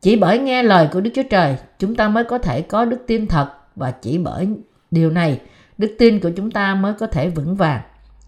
Chỉ 0.02 0.16
bởi 0.16 0.40
nghe 0.40 0.64
lời 0.64 0.88
của 0.94 1.02
Đức 1.02 1.12
Chúa 1.16 1.24
Trời, 1.30 1.56
chúng 1.80 1.96
ta 1.96 2.08
mới 2.08 2.24
có 2.24 2.38
thể 2.38 2.62
có 2.62 2.86
đức 2.86 3.04
tin 3.08 3.28
thật 3.28 3.52
và 3.76 3.92
chỉ 3.92 4.18
bởi 4.18 4.48
điều 4.92 5.12
này, 5.12 5.42
đức 5.78 5.96
tin 6.00 6.20
của 6.20 6.30
chúng 6.38 6.52
ta 6.52 6.76
mới 6.76 6.94
có 6.94 7.08
thể 7.08 7.30
vững 7.30 7.56
vàng. 7.56 7.82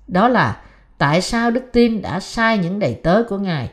Đó 0.07 0.27
là 0.27 0.61
tại 0.97 1.21
sao 1.21 1.51
đức 1.51 1.63
tin 1.71 2.01
đã 2.01 2.19
sai 2.19 2.57
những 2.57 2.79
đầy 2.79 2.93
tớ 2.93 3.23
của 3.29 3.37
Ngài? 3.37 3.69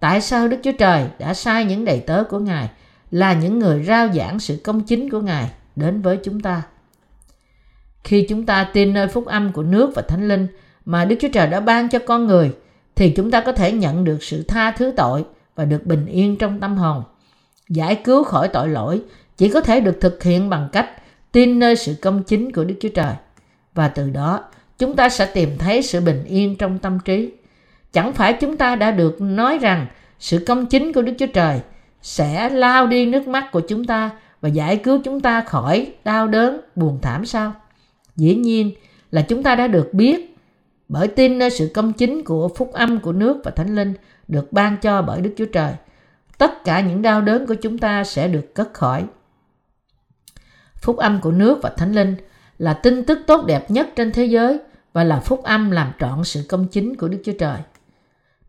Tại 0.00 0.20
sao 0.20 0.48
Đức 0.48 0.56
Chúa 0.62 0.72
Trời 0.78 1.06
đã 1.18 1.34
sai 1.34 1.64
những 1.64 1.84
đầy 1.84 2.00
tớ 2.00 2.24
của 2.24 2.38
Ngài 2.38 2.70
là 3.10 3.32
những 3.32 3.58
người 3.58 3.84
rao 3.84 4.08
giảng 4.12 4.40
sự 4.40 4.60
công 4.64 4.80
chính 4.80 5.10
của 5.10 5.20
Ngài 5.20 5.50
đến 5.76 6.02
với 6.02 6.16
chúng 6.24 6.40
ta? 6.40 6.62
Khi 8.04 8.26
chúng 8.28 8.46
ta 8.46 8.64
tin 8.72 8.94
nơi 8.94 9.08
phúc 9.08 9.26
âm 9.26 9.52
của 9.52 9.62
nước 9.62 9.92
và 9.94 10.02
thánh 10.02 10.28
linh 10.28 10.46
mà 10.90 11.04
Đức 11.04 11.16
Chúa 11.20 11.28
Trời 11.32 11.46
đã 11.46 11.60
ban 11.60 11.88
cho 11.88 11.98
con 11.98 12.26
người, 12.26 12.52
thì 12.96 13.10
chúng 13.10 13.30
ta 13.30 13.40
có 13.40 13.52
thể 13.52 13.72
nhận 13.72 14.04
được 14.04 14.22
sự 14.22 14.42
tha 14.42 14.70
thứ 14.70 14.92
tội 14.96 15.24
và 15.54 15.64
được 15.64 15.86
bình 15.86 16.06
yên 16.06 16.36
trong 16.36 16.60
tâm 16.60 16.76
hồn. 16.76 17.02
Giải 17.68 17.94
cứu 17.94 18.24
khỏi 18.24 18.48
tội 18.48 18.68
lỗi 18.68 19.02
chỉ 19.36 19.48
có 19.48 19.60
thể 19.60 19.80
được 19.80 19.98
thực 20.00 20.22
hiện 20.22 20.50
bằng 20.50 20.68
cách 20.72 20.90
tin 21.32 21.58
nơi 21.58 21.76
sự 21.76 21.94
công 22.02 22.22
chính 22.22 22.52
của 22.52 22.64
Đức 22.64 22.74
Chúa 22.80 22.88
Trời. 22.88 23.14
Và 23.74 23.88
từ 23.88 24.10
đó, 24.10 24.44
chúng 24.78 24.96
ta 24.96 25.08
sẽ 25.08 25.26
tìm 25.26 25.58
thấy 25.58 25.82
sự 25.82 26.00
bình 26.00 26.24
yên 26.24 26.56
trong 26.56 26.78
tâm 26.78 26.98
trí. 27.04 27.32
Chẳng 27.92 28.12
phải 28.12 28.32
chúng 28.32 28.56
ta 28.56 28.76
đã 28.76 28.90
được 28.90 29.20
nói 29.20 29.58
rằng 29.58 29.86
sự 30.18 30.44
công 30.46 30.66
chính 30.66 30.92
của 30.92 31.02
Đức 31.02 31.12
Chúa 31.18 31.26
Trời 31.26 31.60
sẽ 32.02 32.48
lao 32.48 32.86
đi 32.86 33.06
nước 33.06 33.28
mắt 33.28 33.52
của 33.52 33.60
chúng 33.60 33.84
ta 33.84 34.10
và 34.40 34.48
giải 34.48 34.76
cứu 34.76 35.00
chúng 35.04 35.20
ta 35.20 35.40
khỏi 35.40 35.92
đau 36.04 36.28
đớn, 36.28 36.60
buồn 36.76 36.98
thảm 37.02 37.26
sao? 37.26 37.52
Dĩ 38.16 38.34
nhiên 38.34 38.70
là 39.10 39.22
chúng 39.22 39.42
ta 39.42 39.54
đã 39.54 39.66
được 39.66 39.94
biết 39.94 40.30
bởi 40.90 41.08
tin 41.08 41.38
nơi 41.38 41.50
sự 41.50 41.70
công 41.74 41.92
chính 41.92 42.24
của 42.24 42.48
phúc 42.48 42.72
âm 42.72 43.00
của 43.00 43.12
nước 43.12 43.40
và 43.44 43.50
thánh 43.50 43.74
linh 43.74 43.94
được 44.28 44.52
ban 44.52 44.76
cho 44.76 45.02
bởi 45.02 45.20
Đức 45.20 45.34
Chúa 45.36 45.46
Trời. 45.46 45.72
Tất 46.38 46.64
cả 46.64 46.80
những 46.80 47.02
đau 47.02 47.20
đớn 47.20 47.46
của 47.46 47.54
chúng 47.54 47.78
ta 47.78 48.04
sẽ 48.04 48.28
được 48.28 48.54
cất 48.54 48.74
khỏi. 48.74 49.04
Phúc 50.76 50.96
âm 50.96 51.20
của 51.20 51.30
nước 51.30 51.58
và 51.62 51.70
thánh 51.76 51.92
linh 51.92 52.16
là 52.58 52.72
tin 52.72 53.04
tức 53.04 53.18
tốt 53.26 53.44
đẹp 53.46 53.70
nhất 53.70 53.88
trên 53.96 54.12
thế 54.12 54.24
giới 54.24 54.58
và 54.92 55.04
là 55.04 55.20
phúc 55.20 55.42
âm 55.42 55.70
làm 55.70 55.92
trọn 56.00 56.24
sự 56.24 56.44
công 56.48 56.68
chính 56.68 56.96
của 56.96 57.08
Đức 57.08 57.18
Chúa 57.24 57.32
Trời. 57.38 57.58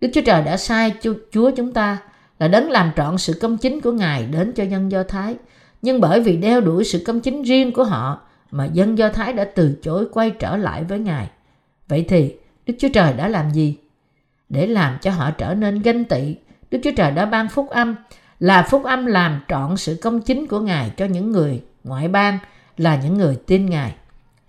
Đức 0.01 0.10
Chúa 0.13 0.21
Trời 0.25 0.43
đã 0.43 0.57
sai 0.57 0.93
Chúa 1.31 1.51
chúng 1.51 1.74
ta 1.74 1.98
là 2.39 2.48
đấng 2.48 2.71
làm 2.71 2.91
trọn 2.95 3.17
sự 3.17 3.33
công 3.41 3.57
chính 3.57 3.81
của 3.81 3.91
Ngài 3.91 4.25
đến 4.25 4.53
cho 4.53 4.63
dân 4.63 4.91
Do 4.91 5.03
Thái. 5.03 5.36
Nhưng 5.81 6.01
bởi 6.01 6.21
vì 6.21 6.38
đeo 6.38 6.62
đuổi 6.62 6.83
sự 6.83 7.03
công 7.05 7.19
chính 7.19 7.41
riêng 7.41 7.74
của 7.74 7.83
họ 7.83 8.21
mà 8.51 8.65
dân 8.65 8.98
Do 8.98 9.10
Thái 9.10 9.33
đã 9.33 9.43
từ 9.43 9.79
chối 9.83 10.07
quay 10.12 10.29
trở 10.29 10.57
lại 10.57 10.83
với 10.83 11.00
Ngài. 11.00 11.29
Vậy 11.91 12.05
thì 12.07 12.36
Đức 12.65 12.74
Chúa 12.79 12.89
Trời 12.93 13.13
đã 13.13 13.27
làm 13.27 13.51
gì? 13.51 13.77
Để 14.50 14.67
làm 14.67 14.98
cho 15.01 15.12
họ 15.12 15.31
trở 15.31 15.53
nên 15.53 15.81
ganh 15.81 16.05
tị, 16.05 16.36
Đức 16.71 16.79
Chúa 16.83 16.91
Trời 16.95 17.12
đã 17.12 17.25
ban 17.25 17.50
phúc 17.50 17.69
âm 17.69 17.95
là 18.39 18.67
phúc 18.69 18.83
âm 18.83 19.05
làm 19.05 19.41
trọn 19.48 19.77
sự 19.77 19.98
công 20.01 20.21
chính 20.21 20.48
của 20.48 20.60
Ngài 20.60 20.89
cho 20.98 21.05
những 21.05 21.31
người 21.31 21.63
ngoại 21.83 22.07
bang 22.07 22.38
là 22.77 23.00
những 23.03 23.17
người 23.17 23.38
tin 23.48 23.65
Ngài. 23.65 23.95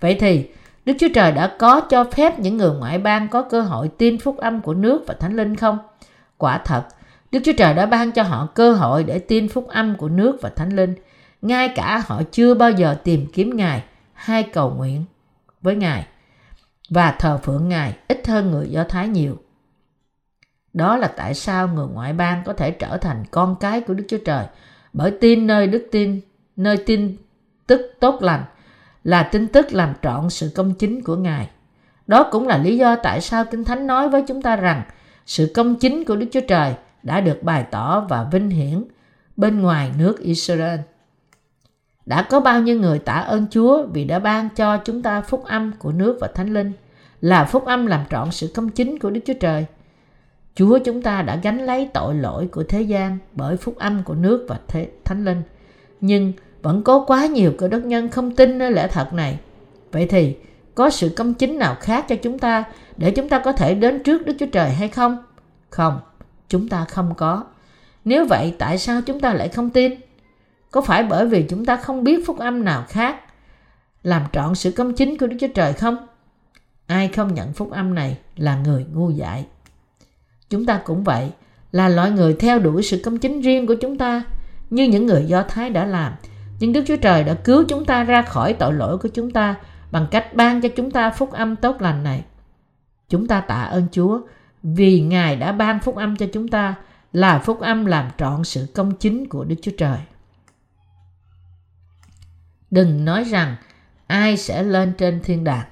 Vậy 0.01 0.17
thì 0.21 0.49
Đức 0.85 0.93
Chúa 1.01 1.09
Trời 1.15 1.33
đã 1.33 1.57
có 1.59 1.81
cho 1.81 2.05
phép 2.05 2.39
những 2.39 2.57
người 2.57 2.71
ngoại 2.79 2.99
bang 2.99 3.29
có 3.29 3.43
cơ 3.43 3.61
hội 3.61 3.89
tin 3.99 4.19
phúc 4.19 4.37
âm 4.37 4.61
của 4.61 4.75
nước 4.75 5.05
và 5.07 5.15
Thánh 5.15 5.37
Linh 5.37 5.57
không? 5.57 5.79
Quả 6.39 6.59
thật, 6.59 6.83
Đức 7.33 7.41
Chúa 7.45 7.53
Trời 7.59 7.75
đã 7.75 7.87
ban 7.87 8.13
cho 8.13 8.23
họ 8.23 8.49
cơ 8.55 8.73
hội 8.73 9.05
để 9.05 9.19
tin 9.19 9.49
phúc 9.49 9.69
âm 9.69 9.97
của 9.97 10.09
nước 10.09 10.39
và 10.43 10.49
Thánh 10.49 10.77
Linh. 10.77 10.95
Ngay 11.43 11.69
cả 11.69 12.03
họ 12.07 12.23
chưa 12.33 12.55
bao 12.55 12.71
giờ 12.71 12.97
tìm 13.05 13.27
kiếm 13.33 13.57
Ngài 13.57 13.83
hay 14.13 14.43
cầu 14.43 14.71
nguyện 14.71 15.05
với 15.63 15.75
Ngài 15.75 16.07
và 16.95 17.17
thờ 17.19 17.39
phượng 17.43 17.69
Ngài 17.69 17.97
ít 18.09 18.27
hơn 18.27 18.51
người 18.51 18.69
Do 18.71 18.85
Thái 18.85 19.09
nhiều. 19.09 19.37
Đó 20.73 20.97
là 20.97 21.09
tại 21.09 21.35
sao 21.35 21.69
người 21.69 21.87
ngoại 21.87 22.13
bang 22.13 22.43
có 22.45 22.53
thể 22.53 22.71
trở 22.71 22.97
thành 22.97 23.25
con 23.31 23.57
cái 23.61 23.81
của 23.81 23.95
Đức 23.95 24.05
Chúa 24.09 24.19
Trời 24.25 24.47
bởi 24.93 25.11
tin 25.21 25.47
nơi 25.47 25.67
đức 25.67 25.89
tin, 25.93 26.21
nơi 26.57 26.77
tin 26.77 27.17
tức 27.67 27.81
tốt 28.01 28.23
lành 28.23 28.45
là 29.05 29.23
tin 29.23 29.49
tức 29.49 29.73
làm 29.73 29.95
trọn 30.03 30.31
sự 30.31 30.51
công 30.55 30.75
chính 30.75 31.03
của 31.03 31.17
Ngài. 31.17 31.51
Đó 32.07 32.29
cũng 32.33 32.49
là 32.49 32.59
lý 32.59 32.79
do 32.79 32.97
tại 32.97 33.21
sao 33.21 33.45
Kinh 33.45 33.65
Thánh 33.65 33.87
nói 33.87 34.09
với 34.09 34.25
chúng 34.29 34.43
ta 34.43 34.57
rằng 34.57 34.83
sự 35.27 35.53
công 35.55 35.77
chính 35.77 36.05
của 36.05 36.17
Đức 36.17 36.27
Chúa 36.33 36.41
Trời 36.49 36.75
đã 37.03 37.21
được 37.21 37.43
bày 37.43 37.67
tỏ 37.71 38.01
và 38.01 38.25
vinh 38.33 38.51
hiển 38.51 38.85
bên 39.37 39.61
ngoài 39.61 39.91
nước 39.99 40.21
Israel. 40.21 40.81
Đã 42.07 42.23
có 42.23 42.41
bao 42.41 42.61
nhiêu 42.61 42.81
người 42.81 42.99
tạ 42.99 43.13
ơn 43.13 43.47
Chúa 43.51 43.87
vì 43.93 44.05
đã 44.05 44.19
ban 44.19 44.49
cho 44.57 44.77
chúng 44.77 45.03
ta 45.03 45.21
phúc 45.21 45.45
âm 45.45 45.73
của 45.79 45.93
nước 45.93 46.19
và 46.21 46.29
Thánh 46.35 46.55
Linh 46.55 46.73
là 47.21 47.45
phúc 47.45 47.65
âm 47.65 47.87
làm 47.87 48.01
trọn 48.11 48.31
sự 48.31 48.53
công 48.55 48.69
chính 48.69 48.99
của 48.99 49.11
Đức 49.11 49.21
Chúa 49.27 49.35
Trời. 49.41 49.67
Chúa 50.55 50.79
chúng 50.79 51.03
ta 51.03 51.23
đã 51.23 51.37
gánh 51.37 51.67
lấy 51.67 51.89
tội 51.95 52.15
lỗi 52.15 52.49
của 52.53 52.63
thế 52.63 52.83
gian 52.83 53.19
bởi 53.33 53.57
phúc 53.57 53.79
âm 53.79 54.03
của 54.03 54.15
nước 54.15 54.47
và 54.49 54.59
thế, 54.69 54.89
Thánh 55.05 55.25
Linh. 55.25 55.43
Nhưng 56.01 56.33
vẫn 56.63 56.83
có 56.83 57.05
quá 57.07 57.27
nhiều 57.27 57.53
cơ 57.59 57.69
đốc 57.69 57.83
nhân 57.83 58.09
không 58.09 58.37
tin 58.37 58.59
nơi 58.59 58.71
lẽ 58.71 58.89
thật 58.89 59.13
này. 59.13 59.39
Vậy 59.93 60.07
thì 60.07 60.37
có 60.75 60.91
sự 60.91 61.09
công 61.17 61.35
chính 61.35 61.59
nào 61.59 61.77
khác 61.81 62.05
cho 62.09 62.17
chúng 62.17 62.39
ta 62.39 62.65
để 62.97 63.11
chúng 63.11 63.29
ta 63.29 63.39
có 63.39 63.53
thể 63.53 63.75
đến 63.75 64.03
trước 64.03 64.27
Đức 64.27 64.37
Chúa 64.39 64.47
Trời 64.47 64.71
hay 64.71 64.89
không? 64.89 65.17
Không, 65.71 66.01
chúng 66.49 66.69
ta 66.69 66.85
không 66.85 67.15
có. 67.15 67.45
Nếu 68.05 68.25
vậy 68.25 68.55
tại 68.59 68.79
sao 68.79 69.01
chúng 69.07 69.21
ta 69.21 69.35
lại 69.35 69.49
không 69.49 69.71
tin? 69.71 69.93
Có 70.73 70.81
phải 70.81 71.03
bởi 71.03 71.27
vì 71.27 71.43
chúng 71.43 71.65
ta 71.65 71.77
không 71.77 72.05
biết 72.05 72.27
phúc 72.27 72.39
âm 72.39 72.65
nào 72.65 72.85
khác 72.89 73.17
làm 74.03 74.23
trọn 74.33 74.55
sự 74.55 74.71
công 74.71 74.95
chính 74.95 75.19
của 75.19 75.27
Đức 75.27 75.37
Chúa 75.41 75.49
Trời 75.55 75.73
không? 75.73 75.97
Ai 76.87 77.09
không 77.09 77.35
nhận 77.35 77.53
phúc 77.53 77.71
âm 77.71 77.95
này 77.95 78.19
là 78.37 78.57
người 78.57 78.87
ngu 78.93 79.11
dại. 79.11 79.47
Chúng 80.51 80.67
ta 80.67 80.81
cũng 80.85 81.05
vậy, 81.05 81.31
là 81.73 81.89
loại 81.89 82.11
người 82.11 82.35
theo 82.35 82.59
đuổi 82.59 82.83
sự 82.83 83.01
công 83.05 83.19
chính 83.19 83.41
riêng 83.41 83.67
của 83.67 83.75
chúng 83.75 83.99
ta, 83.99 84.23
như 84.71 84.85
những 84.85 85.07
người 85.07 85.25
Do 85.25 85.43
Thái 85.43 85.71
đã 85.71 85.85
làm. 85.85 86.13
Nhưng 86.61 86.73
Đức 86.73 86.85
Chúa 86.87 86.97
Trời 86.97 87.25
đã 87.25 87.35
cứu 87.35 87.65
chúng 87.69 87.85
ta 87.85 88.05
ra 88.05 88.23
khỏi 88.23 88.53
tội 88.53 88.73
lỗi 88.73 88.99
của 88.99 89.09
chúng 89.09 89.31
ta 89.31 89.55
bằng 89.91 90.07
cách 90.11 90.35
ban 90.35 90.61
cho 90.61 90.69
chúng 90.77 90.91
ta 90.91 91.11
phúc 91.11 91.33
âm 91.33 91.57
tốt 91.57 91.83
lành 91.83 92.05
này. 92.05 92.25
Chúng 93.09 93.27
ta 93.27 93.41
tạ 93.41 93.63
ơn 93.63 93.87
Chúa 93.93 94.21
vì 94.63 95.01
Ngài 95.01 95.37
đã 95.37 95.53
ban 95.53 95.81
phúc 95.81 95.97
âm 95.97 96.17
cho 96.17 96.27
chúng 96.33 96.49
ta 96.49 96.75
là 97.13 97.39
phúc 97.39 97.61
âm 97.61 97.87
làm 97.87 98.09
trọn 98.19 98.45
sự 98.45 98.67
công 98.75 98.95
chính 98.95 99.29
của 99.29 99.45
Đức 99.45 99.57
Chúa 99.63 99.73
Trời. 99.79 99.99
Đừng 102.73 103.05
nói 103.05 103.25
rằng 103.25 103.57
ai 104.07 104.37
sẽ 104.37 104.63
lên 104.63 104.93
trên 104.99 105.21
thiên 105.25 105.45
đàng. 105.45 105.67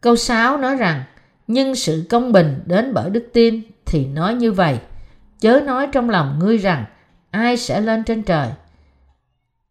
Câu 0.00 0.16
6 0.16 0.56
nói 0.56 0.76
rằng, 0.76 1.04
nhưng 1.46 1.74
sự 1.74 2.06
công 2.10 2.32
bình 2.32 2.62
đến 2.66 2.94
bởi 2.94 3.10
đức 3.10 3.28
tin 3.32 3.62
thì 3.86 4.06
nói 4.06 4.34
như 4.34 4.52
vậy. 4.52 4.78
Chớ 5.40 5.60
nói 5.66 5.88
trong 5.92 6.10
lòng 6.10 6.38
ngươi 6.38 6.58
rằng 6.58 6.84
ai 7.30 7.56
sẽ 7.56 7.80
lên 7.80 8.04
trên 8.04 8.22
trời. 8.22 8.48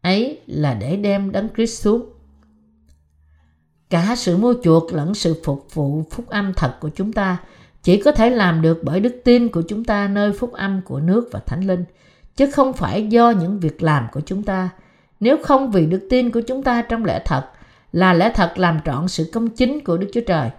Ấy 0.00 0.40
là 0.46 0.74
để 0.74 0.96
đem 0.96 1.32
đấng 1.32 1.48
Christ 1.56 1.82
xuống. 1.82 2.12
Cả 3.90 4.16
sự 4.16 4.36
mua 4.36 4.54
chuộc 4.62 4.92
lẫn 4.92 5.14
sự 5.14 5.40
phục 5.44 5.74
vụ 5.74 6.04
phúc 6.10 6.28
âm 6.28 6.54
thật 6.54 6.76
của 6.80 6.90
chúng 6.94 7.12
ta 7.12 7.38
chỉ 7.82 8.02
có 8.02 8.12
thể 8.12 8.30
làm 8.30 8.62
được 8.62 8.80
bởi 8.82 9.00
đức 9.00 9.20
tin 9.24 9.48
của 9.48 9.62
chúng 9.68 9.84
ta 9.84 10.08
nơi 10.08 10.32
phúc 10.32 10.52
âm 10.52 10.82
của 10.82 11.00
nước 11.00 11.28
và 11.32 11.40
thánh 11.46 11.66
linh 11.66 11.84
chứ 12.36 12.50
không 12.50 12.72
phải 12.72 13.06
do 13.06 13.30
những 13.30 13.60
việc 13.60 13.82
làm 13.82 14.06
của 14.12 14.20
chúng 14.20 14.42
ta 14.42 14.68
nếu 15.20 15.36
không 15.42 15.70
vì 15.70 15.86
đức 15.86 16.06
tin 16.10 16.30
của 16.30 16.40
chúng 16.40 16.62
ta 16.62 16.82
trong 16.82 17.04
lẽ 17.04 17.22
thật 17.24 17.44
là 17.92 18.12
lẽ 18.12 18.32
thật 18.34 18.52
làm 18.56 18.80
trọn 18.84 19.08
sự 19.08 19.30
công 19.32 19.48
chính 19.48 19.84
của 19.84 19.96
đức 19.96 20.10
chúa 20.12 20.20
trời 20.26 20.50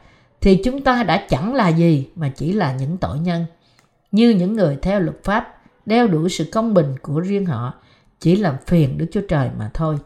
thì 0.42 0.62
chúng 0.64 0.82
ta 0.82 1.04
đã 1.04 1.26
chẳng 1.30 1.54
là 1.54 1.70
gì 1.70 2.08
mà 2.16 2.32
chỉ 2.36 2.54
là 2.54 2.74
những 2.74 2.98
tội 2.98 3.20
nhân 3.20 3.46
như 4.12 4.30
những 4.30 4.54
người 4.54 4.78
theo 4.82 5.00
luật 5.00 5.24
pháp 5.24 5.56
đeo 5.86 6.08
đuổi 6.08 6.30
sự 6.30 6.46
công 6.52 6.74
bình 6.74 6.96
của 7.02 7.20
riêng 7.20 7.46
họ 7.46 7.74
chỉ 8.20 8.36
làm 8.36 8.56
phiền 8.66 8.98
Đức 8.98 9.06
Chúa 9.12 9.22
Trời 9.22 9.50
mà 9.60 9.70
thôi. 9.74 9.98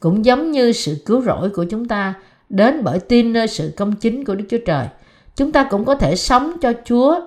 Cũng 0.00 0.24
giống 0.24 0.50
như 0.50 0.72
sự 0.72 1.02
cứu 1.06 1.22
rỗi 1.22 1.50
của 1.50 1.64
chúng 1.64 1.88
ta 1.88 2.14
đến 2.48 2.84
bởi 2.84 3.00
tin 3.00 3.32
nơi 3.32 3.48
sự 3.48 3.74
công 3.76 3.96
chính 3.96 4.24
của 4.24 4.34
Đức 4.34 4.44
Chúa 4.48 4.58
Trời, 4.66 4.86
chúng 5.36 5.52
ta 5.52 5.68
cũng 5.70 5.84
có 5.84 5.94
thể 5.94 6.16
sống 6.16 6.52
cho 6.60 6.72
Chúa 6.84 7.20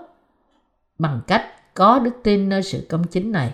bằng 1.00 1.22
cách 1.28 1.46
có 1.76 2.00
đức 2.00 2.14
tin 2.24 2.50
nơi 2.50 2.64
sự 2.64 2.86
công 2.90 3.04
chính 3.04 3.32
này. 3.32 3.54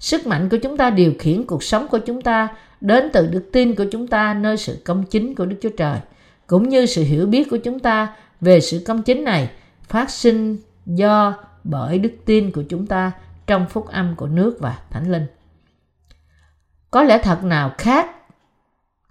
Sức 0.00 0.26
mạnh 0.26 0.48
của 0.48 0.56
chúng 0.56 0.76
ta 0.76 0.90
điều 0.90 1.12
khiển 1.18 1.46
cuộc 1.46 1.62
sống 1.62 1.88
của 1.88 1.98
chúng 1.98 2.22
ta 2.22 2.48
đến 2.80 3.10
từ 3.12 3.26
đức 3.26 3.48
tin 3.52 3.74
của 3.74 3.84
chúng 3.92 4.06
ta 4.06 4.34
nơi 4.34 4.56
sự 4.56 4.82
công 4.84 5.04
chính 5.04 5.34
của 5.34 5.46
Đức 5.46 5.56
Chúa 5.62 5.70
Trời– 5.76 5.98
cũng 6.46 6.68
như 6.68 6.86
sự 6.86 7.02
hiểu 7.02 7.26
biết 7.26 7.50
của 7.50 7.56
chúng 7.56 7.78
ta 7.78 8.16
về 8.40 8.60
sự 8.60 8.82
công 8.86 9.02
chính 9.02 9.24
này 9.24 9.50
phát 9.82 10.10
sinh 10.10 10.56
do 10.86 11.34
bởi 11.64 11.98
đức 11.98 12.12
tin 12.24 12.50
của 12.50 12.62
chúng 12.68 12.86
ta 12.86 13.12
trong 13.46 13.66
phúc 13.66 13.86
âm 13.86 14.14
của 14.16 14.26
nước 14.26 14.56
và 14.60 14.78
thánh 14.90 15.12
linh. 15.12 15.26
Có 16.90 17.02
lẽ 17.02 17.18
thật 17.22 17.44
nào 17.44 17.72
khác 17.78 18.10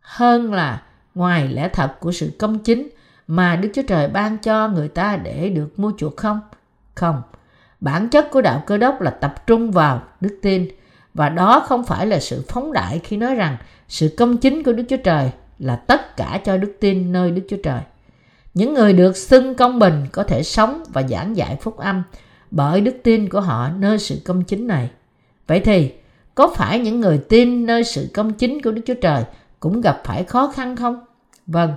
hơn 0.02 0.54
là 0.54 0.82
ngoài 1.16 1.48
lẽ 1.48 1.70
thật 1.74 2.00
của 2.00 2.12
sự 2.12 2.32
công 2.40 2.60
chính 2.60 2.90
mà 3.28 3.56
Đức 3.56 3.70
Chúa 3.74 3.82
Trời 3.88 4.08
ban 4.08 4.38
cho 4.38 4.68
người 4.68 4.88
ta 4.88 5.18
để 5.18 5.50
được 5.50 5.80
mua 5.80 5.92
chuộc 5.98 6.18
không? 6.18 6.40
Không. 6.96 7.22
Bản 7.86 8.10
chất 8.10 8.32
của 8.32 8.42
đạo 8.42 8.64
cơ 8.66 8.78
đốc 8.78 9.02
là 9.02 9.12
tập 9.12 9.48
trung 9.48 9.72
vào 9.72 10.04
đức 10.22 10.40
tin 10.42 10.68
và 11.14 11.30
đó 11.30 11.64
không 11.68 11.84
phải 11.84 12.08
là 12.08 12.20
sự 12.20 12.44
phóng 12.48 12.74
đại 12.74 13.02
khi 13.04 13.18
nói 13.18 13.36
rằng 13.36 13.58
sự 13.88 14.14
công 14.18 14.38
chính 14.38 14.64
của 14.64 14.74
Đức 14.74 14.84
Chúa 14.90 14.98
Trời 14.98 15.32
là 15.60 15.76
tất 15.76 16.18
cả 16.18 16.42
cho 16.46 16.58
đức 16.58 16.78
tin 16.80 17.12
nơi 17.12 17.32
Đức 17.32 17.42
Chúa 17.50 17.58
Trời. 17.64 17.82
Những 18.54 18.74
người 18.74 18.94
được 18.94 19.18
xưng 19.18 19.56
công 19.56 19.80
bình 19.80 20.06
có 20.12 20.24
thể 20.24 20.44
sống 20.44 20.84
và 20.94 21.04
giảng 21.04 21.38
dạy 21.38 21.58
phúc 21.62 21.78
âm 21.78 22.04
bởi 22.52 22.82
đức 22.82 22.96
tin 23.04 23.30
của 23.30 23.42
họ 23.42 23.70
nơi 23.78 24.00
sự 24.00 24.22
công 24.26 24.44
chính 24.44 24.68
này. 24.68 24.90
Vậy 25.48 25.60
thì, 25.60 25.92
có 26.36 26.54
phải 26.56 26.80
những 26.80 27.02
người 27.02 27.18
tin 27.18 27.66
nơi 27.66 27.84
sự 27.84 28.10
công 28.14 28.34
chính 28.34 28.62
của 28.62 28.72
Đức 28.72 28.82
Chúa 28.86 28.94
Trời 29.02 29.24
cũng 29.60 29.82
gặp 29.82 30.02
phải 30.04 30.24
khó 30.24 30.52
khăn 30.56 30.76
không? 30.76 31.06
Vâng, 31.48 31.74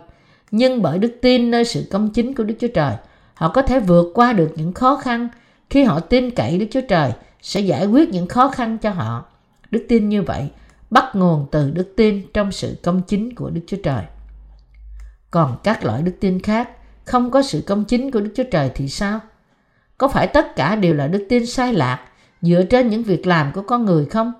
nhưng 0.51 0.83
bởi 0.83 0.99
đức 0.99 1.13
tin 1.23 1.51
nơi 1.51 1.65
sự 1.65 1.85
công 1.91 2.11
chính 2.11 2.35
của 2.35 2.45
Đức 2.45 2.55
Chúa 2.61 2.69
Trời, 2.75 2.95
họ 3.35 3.49
có 3.49 3.63
thể 3.63 3.81
vượt 3.81 4.11
qua 4.15 4.33
được 4.33 4.51
những 4.57 4.73
khó 4.73 4.97
khăn 4.97 5.29
khi 5.71 5.85
họ 5.85 6.01
tin 6.01 6.31
cậy 6.31 6.59
Đức 6.59 6.67
Chúa 6.71 6.81
Trời 6.89 7.13
sẽ 7.43 7.61
giải 7.61 7.87
quyết 7.87 8.09
những 8.09 8.27
khó 8.27 8.49
khăn 8.49 8.79
cho 8.79 8.91
họ. 8.91 9.25
Đức 9.71 9.87
tin 9.89 10.09
như 10.09 10.23
vậy 10.23 10.49
bắt 10.91 11.05
nguồn 11.15 11.47
từ 11.51 11.71
đức 11.71 11.93
tin 11.97 12.23
trong 12.35 12.53
sự 12.53 12.77
công 12.83 13.03
chính 13.03 13.35
của 13.35 13.51
Đức 13.51 13.61
Chúa 13.67 13.77
Trời. 13.83 14.05
Còn 15.31 15.57
các 15.65 15.85
loại 15.85 16.03
đức 16.03 16.13
tin 16.21 16.43
khác 16.43 16.71
không 17.05 17.31
có 17.31 17.43
sự 17.43 17.63
công 17.67 17.85
chính 17.85 18.11
của 18.11 18.21
Đức 18.21 18.31
Chúa 18.35 18.45
Trời 18.51 18.71
thì 18.75 18.89
sao? 18.89 19.21
Có 19.99 20.09
phải 20.09 20.27
tất 20.27 20.57
cả 20.57 20.77
đều 20.77 20.95
là 20.95 21.07
đức 21.07 21.27
tin 21.29 21.47
sai 21.47 21.73
lạc 21.73 22.01
dựa 22.43 22.63
trên 22.63 22.89
những 22.89 23.03
việc 23.03 23.27
làm 23.27 23.53
của 23.53 23.63
con 23.63 23.85
người 23.85 24.05
không? 24.05 24.33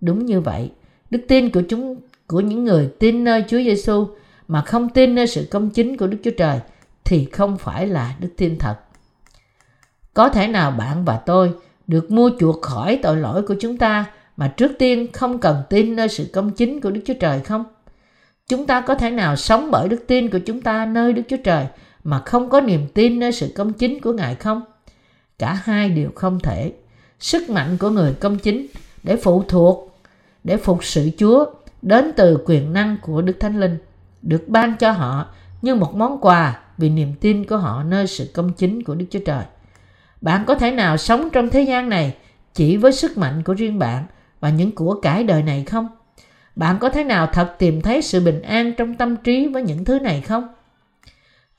Đúng 0.00 0.26
như 0.26 0.40
vậy, 0.40 0.70
đức 1.10 1.20
tin 1.28 1.50
của 1.50 1.62
chúng 1.68 1.96
của 2.26 2.40
những 2.40 2.64
người 2.64 2.90
tin 2.98 3.24
nơi 3.24 3.44
Chúa 3.48 3.58
Giêsu 3.58 4.06
mà 4.48 4.62
không 4.62 4.88
tin 4.88 5.14
nơi 5.14 5.26
sự 5.26 5.48
công 5.50 5.70
chính 5.70 5.96
của 5.96 6.06
Đức 6.06 6.18
Chúa 6.24 6.30
Trời 6.38 6.60
thì 7.04 7.24
không 7.24 7.58
phải 7.58 7.86
là 7.86 8.16
đức 8.20 8.28
tin 8.36 8.58
thật. 8.58 8.76
Có 10.16 10.28
thể 10.28 10.48
nào 10.48 10.70
bạn 10.70 11.04
và 11.04 11.16
tôi 11.16 11.52
được 11.86 12.10
mua 12.10 12.30
chuộc 12.40 12.62
khỏi 12.62 12.98
tội 13.02 13.16
lỗi 13.16 13.42
của 13.42 13.54
chúng 13.60 13.76
ta 13.76 14.04
mà 14.36 14.48
trước 14.48 14.72
tiên 14.78 15.12
không 15.12 15.38
cần 15.38 15.62
tin 15.70 15.96
nơi 15.96 16.08
sự 16.08 16.30
công 16.32 16.50
chính 16.50 16.80
của 16.80 16.90
Đức 16.90 17.00
Chúa 17.06 17.14
Trời 17.20 17.40
không? 17.40 17.64
Chúng 18.48 18.66
ta 18.66 18.80
có 18.80 18.94
thể 18.94 19.10
nào 19.10 19.36
sống 19.36 19.70
bởi 19.70 19.88
đức 19.88 20.04
tin 20.06 20.30
của 20.30 20.38
chúng 20.38 20.62
ta 20.62 20.86
nơi 20.86 21.12
Đức 21.12 21.22
Chúa 21.28 21.36
Trời 21.44 21.66
mà 22.04 22.22
không 22.26 22.50
có 22.50 22.60
niềm 22.60 22.86
tin 22.94 23.18
nơi 23.18 23.32
sự 23.32 23.52
công 23.56 23.72
chính 23.72 24.00
của 24.00 24.12
Ngài 24.12 24.34
không? 24.34 24.62
Cả 25.38 25.60
hai 25.64 25.88
đều 25.88 26.10
không 26.14 26.40
thể. 26.40 26.72
Sức 27.18 27.50
mạnh 27.50 27.76
của 27.78 27.90
người 27.90 28.14
công 28.20 28.38
chính 28.38 28.66
để 29.02 29.16
phụ 29.16 29.44
thuộc, 29.48 29.98
để 30.44 30.56
phục 30.56 30.84
sự 30.84 31.10
Chúa 31.18 31.44
đến 31.82 32.12
từ 32.16 32.38
quyền 32.44 32.72
năng 32.72 32.96
của 33.02 33.22
Đức 33.22 33.36
Thánh 33.40 33.60
Linh, 33.60 33.78
được 34.22 34.48
ban 34.48 34.76
cho 34.76 34.90
họ 34.90 35.26
như 35.62 35.74
một 35.74 35.94
món 35.94 36.20
quà 36.20 36.60
vì 36.78 36.88
niềm 36.88 37.14
tin 37.20 37.46
của 37.46 37.56
họ 37.56 37.82
nơi 37.82 38.06
sự 38.06 38.30
công 38.34 38.52
chính 38.52 38.82
của 38.82 38.94
Đức 38.94 39.06
Chúa 39.10 39.20
Trời. 39.26 39.44
Bạn 40.20 40.44
có 40.46 40.54
thể 40.54 40.70
nào 40.70 40.96
sống 40.96 41.28
trong 41.32 41.50
thế 41.50 41.62
gian 41.62 41.88
này 41.88 42.16
chỉ 42.54 42.76
với 42.76 42.92
sức 42.92 43.18
mạnh 43.18 43.42
của 43.42 43.54
riêng 43.54 43.78
bạn 43.78 44.04
và 44.40 44.50
những 44.50 44.74
của 44.74 45.00
cải 45.00 45.24
đời 45.24 45.42
này 45.42 45.64
không? 45.64 45.88
Bạn 46.56 46.78
có 46.78 46.88
thể 46.88 47.04
nào 47.04 47.28
thật 47.32 47.54
tìm 47.58 47.82
thấy 47.82 48.02
sự 48.02 48.20
bình 48.20 48.42
an 48.42 48.72
trong 48.76 48.94
tâm 48.94 49.16
trí 49.16 49.48
với 49.48 49.62
những 49.62 49.84
thứ 49.84 49.98
này 49.98 50.20
không? 50.20 50.48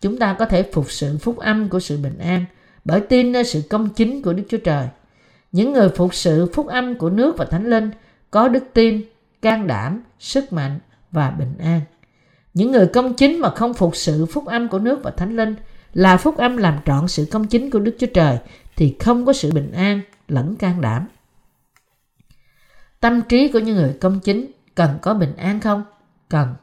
Chúng 0.01 0.19
ta 0.19 0.35
có 0.39 0.45
thể 0.45 0.63
phục 0.73 0.91
sự 0.91 1.17
phúc 1.17 1.37
âm 1.37 1.69
của 1.69 1.79
sự 1.79 1.97
bình 1.97 2.17
an 2.19 2.45
bởi 2.85 3.01
tin 3.01 3.31
nơi 3.31 3.43
sự 3.43 3.61
công 3.69 3.89
chính 3.89 4.21
của 4.21 4.33
Đức 4.33 4.43
Chúa 4.49 4.57
Trời. 4.57 4.87
Những 5.51 5.73
người 5.73 5.89
phục 5.89 6.15
sự 6.15 6.51
phúc 6.53 6.67
âm 6.67 6.95
của 6.95 7.09
nước 7.09 7.37
và 7.37 7.45
Thánh 7.45 7.69
Linh 7.69 7.91
có 8.31 8.47
đức 8.47 8.63
tin, 8.73 9.01
can 9.41 9.67
đảm, 9.67 10.03
sức 10.19 10.53
mạnh 10.53 10.79
và 11.11 11.29
bình 11.29 11.53
an. 11.59 11.81
Những 12.53 12.71
người 12.71 12.87
công 12.87 13.13
chính 13.13 13.39
mà 13.39 13.49
không 13.49 13.73
phục 13.73 13.95
sự 13.95 14.25
phúc 14.25 14.45
âm 14.45 14.67
của 14.67 14.79
nước 14.79 14.99
và 15.03 15.11
Thánh 15.11 15.35
Linh 15.35 15.55
là 15.93 16.17
phúc 16.17 16.37
âm 16.37 16.57
làm 16.57 16.79
trọn 16.85 17.07
sự 17.07 17.27
công 17.31 17.47
chính 17.47 17.71
của 17.71 17.79
Đức 17.79 17.95
Chúa 17.99 18.07
Trời 18.13 18.37
thì 18.75 18.95
không 18.99 19.25
có 19.25 19.33
sự 19.33 19.51
bình 19.51 19.71
an 19.71 20.01
lẫn 20.27 20.55
can 20.55 20.81
đảm. 20.81 21.07
Tâm 22.99 23.21
trí 23.21 23.47
của 23.47 23.59
những 23.59 23.75
người 23.75 23.93
công 24.01 24.19
chính 24.19 24.51
cần 24.75 24.97
có 25.01 25.13
bình 25.13 25.35
an 25.37 25.59
không? 25.59 25.83
Cần. 26.29 26.55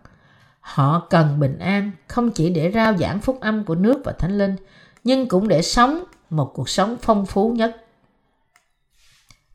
Họ 0.60 1.06
cần 1.10 1.40
bình 1.40 1.58
an 1.58 1.90
không 2.08 2.30
chỉ 2.30 2.50
để 2.50 2.70
rao 2.74 2.96
giảng 2.96 3.20
phúc 3.20 3.38
âm 3.40 3.64
của 3.64 3.74
nước 3.74 4.00
và 4.04 4.12
thánh 4.12 4.38
linh, 4.38 4.56
nhưng 5.04 5.28
cũng 5.28 5.48
để 5.48 5.62
sống 5.62 6.04
một 6.30 6.52
cuộc 6.54 6.68
sống 6.68 6.96
phong 7.02 7.26
phú 7.26 7.52
nhất. 7.52 7.76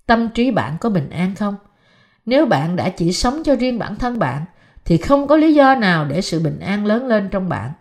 Tâm 0.05 0.29
trí 0.29 0.51
bạn 0.51 0.77
có 0.81 0.89
bình 0.89 1.09
an 1.09 1.35
không? 1.35 1.55
Nếu 2.25 2.45
bạn 2.45 2.75
đã 2.75 2.89
chỉ 2.89 3.13
sống 3.13 3.41
cho 3.45 3.55
riêng 3.55 3.79
bản 3.79 3.95
thân 3.95 4.19
bạn, 4.19 4.45
thì 4.85 4.97
không 4.97 5.27
có 5.27 5.35
lý 5.35 5.53
do 5.53 5.75
nào 5.75 6.05
để 6.05 6.21
sự 6.21 6.39
bình 6.39 6.59
an 6.59 6.85
lớn 6.85 7.07
lên 7.07 7.29
trong 7.29 7.49
bạn. 7.49 7.71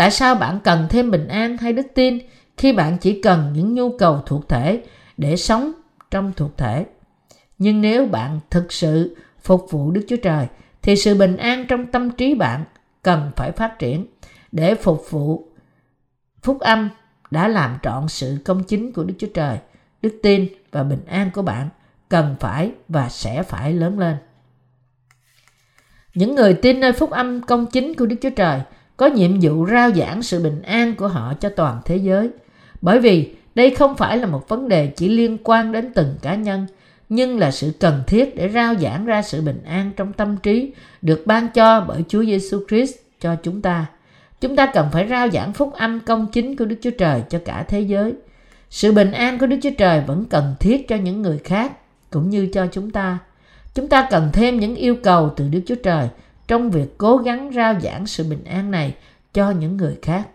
Tại 0.00 0.10
sao 0.10 0.34
bạn 0.34 0.60
cần 0.64 0.86
thêm 0.90 1.10
bình 1.10 1.28
an 1.28 1.56
hay 1.56 1.72
đức 1.72 1.86
tin 1.94 2.18
khi 2.56 2.72
bạn 2.72 2.98
chỉ 2.98 3.20
cần 3.20 3.52
những 3.52 3.74
nhu 3.74 3.98
cầu 3.98 4.22
thuộc 4.26 4.48
thể 4.48 4.82
để 5.16 5.36
sống 5.36 5.72
trong 6.10 6.32
thuộc 6.36 6.56
thể? 6.56 6.86
Nhưng 7.58 7.80
nếu 7.80 8.06
bạn 8.06 8.40
thực 8.50 8.72
sự 8.72 9.16
phục 9.42 9.66
vụ 9.70 9.90
Đức 9.90 10.04
Chúa 10.08 10.16
Trời, 10.16 10.46
thì 10.82 10.96
sự 10.96 11.14
bình 11.14 11.36
an 11.36 11.66
trong 11.68 11.86
tâm 11.86 12.10
trí 12.10 12.34
bạn 12.34 12.64
cần 13.02 13.30
phải 13.36 13.52
phát 13.52 13.78
triển 13.78 14.06
để 14.52 14.74
phục 14.74 15.10
vụ 15.10 15.48
phúc 16.42 16.60
âm 16.60 16.90
đã 17.30 17.48
làm 17.48 17.76
trọn 17.82 18.08
sự 18.08 18.38
công 18.44 18.64
chính 18.64 18.92
của 18.92 19.04
Đức 19.04 19.14
Chúa 19.18 19.30
Trời. 19.34 19.58
Đức 20.02 20.18
tin 20.22 20.48
và 20.70 20.82
bình 20.82 21.04
an 21.06 21.30
của 21.34 21.42
bạn 21.42 21.68
cần 22.08 22.36
phải 22.40 22.72
và 22.88 23.08
sẽ 23.08 23.42
phải 23.42 23.72
lớn 23.72 23.98
lên. 23.98 24.16
Những 26.14 26.34
người 26.34 26.54
tin 26.54 26.80
nơi 26.80 26.92
phúc 26.92 27.10
âm 27.10 27.42
công 27.42 27.66
chính 27.66 27.94
của 27.94 28.06
Đức 28.06 28.16
Chúa 28.22 28.30
Trời 28.30 28.60
có 29.00 29.06
nhiệm 29.06 29.40
vụ 29.40 29.66
rao 29.66 29.90
giảng 29.90 30.22
sự 30.22 30.42
bình 30.42 30.62
an 30.62 30.94
của 30.94 31.08
họ 31.08 31.34
cho 31.40 31.48
toàn 31.48 31.80
thế 31.84 31.96
giới. 31.96 32.30
Bởi 32.82 33.00
vì 33.00 33.34
đây 33.54 33.74
không 33.74 33.96
phải 33.96 34.18
là 34.18 34.26
một 34.26 34.48
vấn 34.48 34.68
đề 34.68 34.86
chỉ 34.86 35.08
liên 35.08 35.38
quan 35.44 35.72
đến 35.72 35.92
từng 35.94 36.14
cá 36.22 36.34
nhân, 36.34 36.66
nhưng 37.08 37.38
là 37.38 37.50
sự 37.50 37.72
cần 37.80 38.02
thiết 38.06 38.36
để 38.36 38.48
rao 38.48 38.74
giảng 38.74 39.06
ra 39.06 39.22
sự 39.22 39.40
bình 39.42 39.62
an 39.66 39.90
trong 39.96 40.12
tâm 40.12 40.36
trí 40.36 40.72
được 41.02 41.22
ban 41.26 41.48
cho 41.48 41.80
bởi 41.88 42.04
Chúa 42.08 42.24
Giêsu 42.24 42.60
Christ 42.68 42.94
cho 43.20 43.34
chúng 43.42 43.62
ta. 43.62 43.86
Chúng 44.40 44.56
ta 44.56 44.66
cần 44.66 44.88
phải 44.92 45.08
rao 45.08 45.30
giảng 45.30 45.52
phúc 45.52 45.72
âm 45.72 46.00
công 46.00 46.26
chính 46.26 46.56
của 46.56 46.64
Đức 46.64 46.76
Chúa 46.82 46.90
Trời 46.98 47.22
cho 47.30 47.38
cả 47.44 47.64
thế 47.68 47.80
giới. 47.80 48.12
Sự 48.70 48.92
bình 48.92 49.12
an 49.12 49.38
của 49.38 49.46
Đức 49.46 49.56
Chúa 49.62 49.74
Trời 49.78 50.02
vẫn 50.06 50.24
cần 50.24 50.54
thiết 50.60 50.88
cho 50.88 50.96
những 50.96 51.22
người 51.22 51.38
khác, 51.38 51.72
cũng 52.10 52.30
như 52.30 52.46
cho 52.52 52.66
chúng 52.66 52.90
ta. 52.90 53.18
Chúng 53.74 53.88
ta 53.88 54.08
cần 54.10 54.28
thêm 54.32 54.60
những 54.60 54.74
yêu 54.74 54.96
cầu 55.02 55.30
từ 55.36 55.48
Đức 55.48 55.60
Chúa 55.66 55.74
Trời 55.74 56.08
trong 56.50 56.70
việc 56.70 56.98
cố 56.98 57.16
gắng 57.16 57.50
rao 57.54 57.80
giảng 57.80 58.06
sự 58.06 58.24
bình 58.24 58.44
an 58.44 58.70
này 58.70 58.94
cho 59.34 59.50
những 59.50 59.76
người 59.76 59.98
khác. 60.02 60.28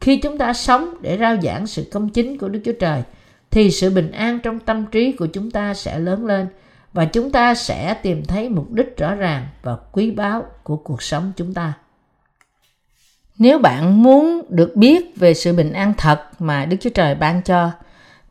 Khi 0.00 0.16
chúng 0.16 0.38
ta 0.38 0.52
sống 0.52 0.94
để 1.00 1.18
rao 1.18 1.36
giảng 1.42 1.66
sự 1.66 1.88
công 1.92 2.08
chính 2.08 2.38
của 2.38 2.48
Đức 2.48 2.60
Chúa 2.64 2.72
Trời, 2.80 3.02
thì 3.50 3.70
sự 3.70 3.90
bình 3.90 4.10
an 4.10 4.38
trong 4.42 4.58
tâm 4.58 4.86
trí 4.86 5.12
của 5.12 5.26
chúng 5.26 5.50
ta 5.50 5.74
sẽ 5.74 5.98
lớn 5.98 6.26
lên 6.26 6.46
và 6.92 7.04
chúng 7.04 7.32
ta 7.32 7.54
sẽ 7.54 7.94
tìm 7.94 8.24
thấy 8.24 8.48
mục 8.48 8.70
đích 8.70 8.96
rõ 8.96 9.14
ràng 9.14 9.48
và 9.62 9.76
quý 9.92 10.10
báu 10.10 10.44
của 10.62 10.76
cuộc 10.76 11.02
sống 11.02 11.32
chúng 11.36 11.54
ta. 11.54 11.72
Nếu 13.38 13.58
bạn 13.58 14.02
muốn 14.02 14.42
được 14.48 14.76
biết 14.76 15.16
về 15.16 15.34
sự 15.34 15.52
bình 15.52 15.72
an 15.72 15.92
thật 15.98 16.20
mà 16.38 16.64
Đức 16.64 16.76
Chúa 16.80 16.90
Trời 16.90 17.14
ban 17.14 17.42
cho, 17.42 17.70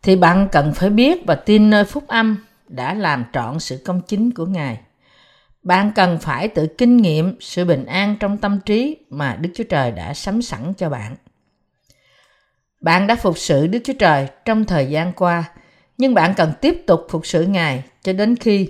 thì 0.02 0.16
bạn 0.16 0.48
cần 0.52 0.74
phải 0.74 0.90
biết 0.90 1.26
và 1.28 1.36
tin 1.36 1.70
nơi 1.70 1.84
phúc 1.84 2.04
âm 2.08 2.38
đã 2.68 2.94
làm 2.94 3.26
trọn 3.34 3.60
sự 3.60 3.82
công 3.86 4.02
chính 4.02 4.32
của 4.32 4.46
Ngài. 4.46 4.80
Bạn 5.64 5.92
cần 5.96 6.18
phải 6.22 6.48
tự 6.48 6.68
kinh 6.68 6.98
nghiệm 6.98 7.36
sự 7.40 7.66
bình 7.66 7.86
an 7.86 8.16
trong 8.20 8.38
tâm 8.38 8.60
trí 8.66 8.98
mà 9.10 9.36
Đức 9.42 9.50
Chúa 9.56 9.64
Trời 9.64 9.92
đã 9.92 10.14
sắm 10.14 10.42
sẵn 10.42 10.74
cho 10.78 10.90
bạn. 10.90 11.16
Bạn 12.82 13.08
đã 13.08 13.16
phục 13.16 13.38
sự 13.38 13.68
Đức 13.68 13.80
Chúa 13.84 13.94
Trời 14.00 14.28
trong 14.46 14.66
thời 14.66 14.86
gian 14.86 15.14
qua, 15.14 15.44
nhưng 15.98 16.14
bạn 16.14 16.34
cần 16.38 16.52
tiếp 16.62 16.84
tục 16.88 17.08
phục 17.10 17.26
sự 17.26 17.46
Ngài 17.46 17.84
cho 18.02 18.14
đến 18.14 18.36
khi 18.36 18.70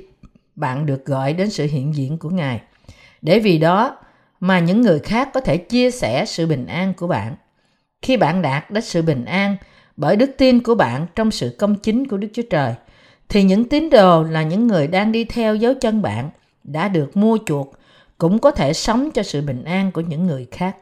bạn 0.56 0.86
được 0.86 1.06
gọi 1.06 1.34
đến 1.34 1.49
sự 1.49 1.67
hiện 1.71 1.95
diện 1.95 2.17
của 2.17 2.30
Ngài. 2.30 2.62
Để 3.21 3.39
vì 3.39 3.58
đó 3.58 3.97
mà 4.39 4.60
những 4.60 4.82
người 4.82 4.99
khác 4.99 5.30
có 5.34 5.39
thể 5.39 5.58
chia 5.58 5.91
sẻ 5.91 6.25
sự 6.25 6.47
bình 6.47 6.65
an 6.65 6.93
của 6.93 7.08
bạn. 7.08 7.36
Khi 8.01 8.17
bạn 8.17 8.41
đạt 8.41 8.71
đến 8.71 8.84
sự 8.84 9.01
bình 9.01 9.25
an 9.25 9.58
bởi 9.97 10.15
đức 10.15 10.32
tin 10.38 10.63
của 10.63 10.75
bạn 10.75 11.08
trong 11.15 11.32
sự 11.32 11.56
công 11.60 11.75
chính 11.75 12.08
của 12.08 12.17
Đức 12.17 12.27
Chúa 12.34 12.43
Trời, 12.49 12.73
thì 13.30 13.43
những 13.43 13.69
tín 13.69 13.89
đồ 13.89 14.23
là 14.23 14.43
những 14.43 14.67
người 14.67 14.88
đang 14.88 15.12
đi 15.12 15.23
theo 15.23 15.56
dấu 15.56 15.73
chân 15.73 16.01
bạn 16.01 16.30
đã 16.63 16.88
được 16.88 17.17
mua 17.17 17.38
chuộc 17.45 17.74
cũng 18.17 18.39
có 18.39 18.52
thể 18.52 18.74
sống 18.74 19.12
cho 19.12 19.24
sự 19.24 19.41
bình 19.41 19.63
an 19.63 19.91
của 19.91 20.02
những 20.02 20.28
người 20.28 20.47
khác. 20.52 20.78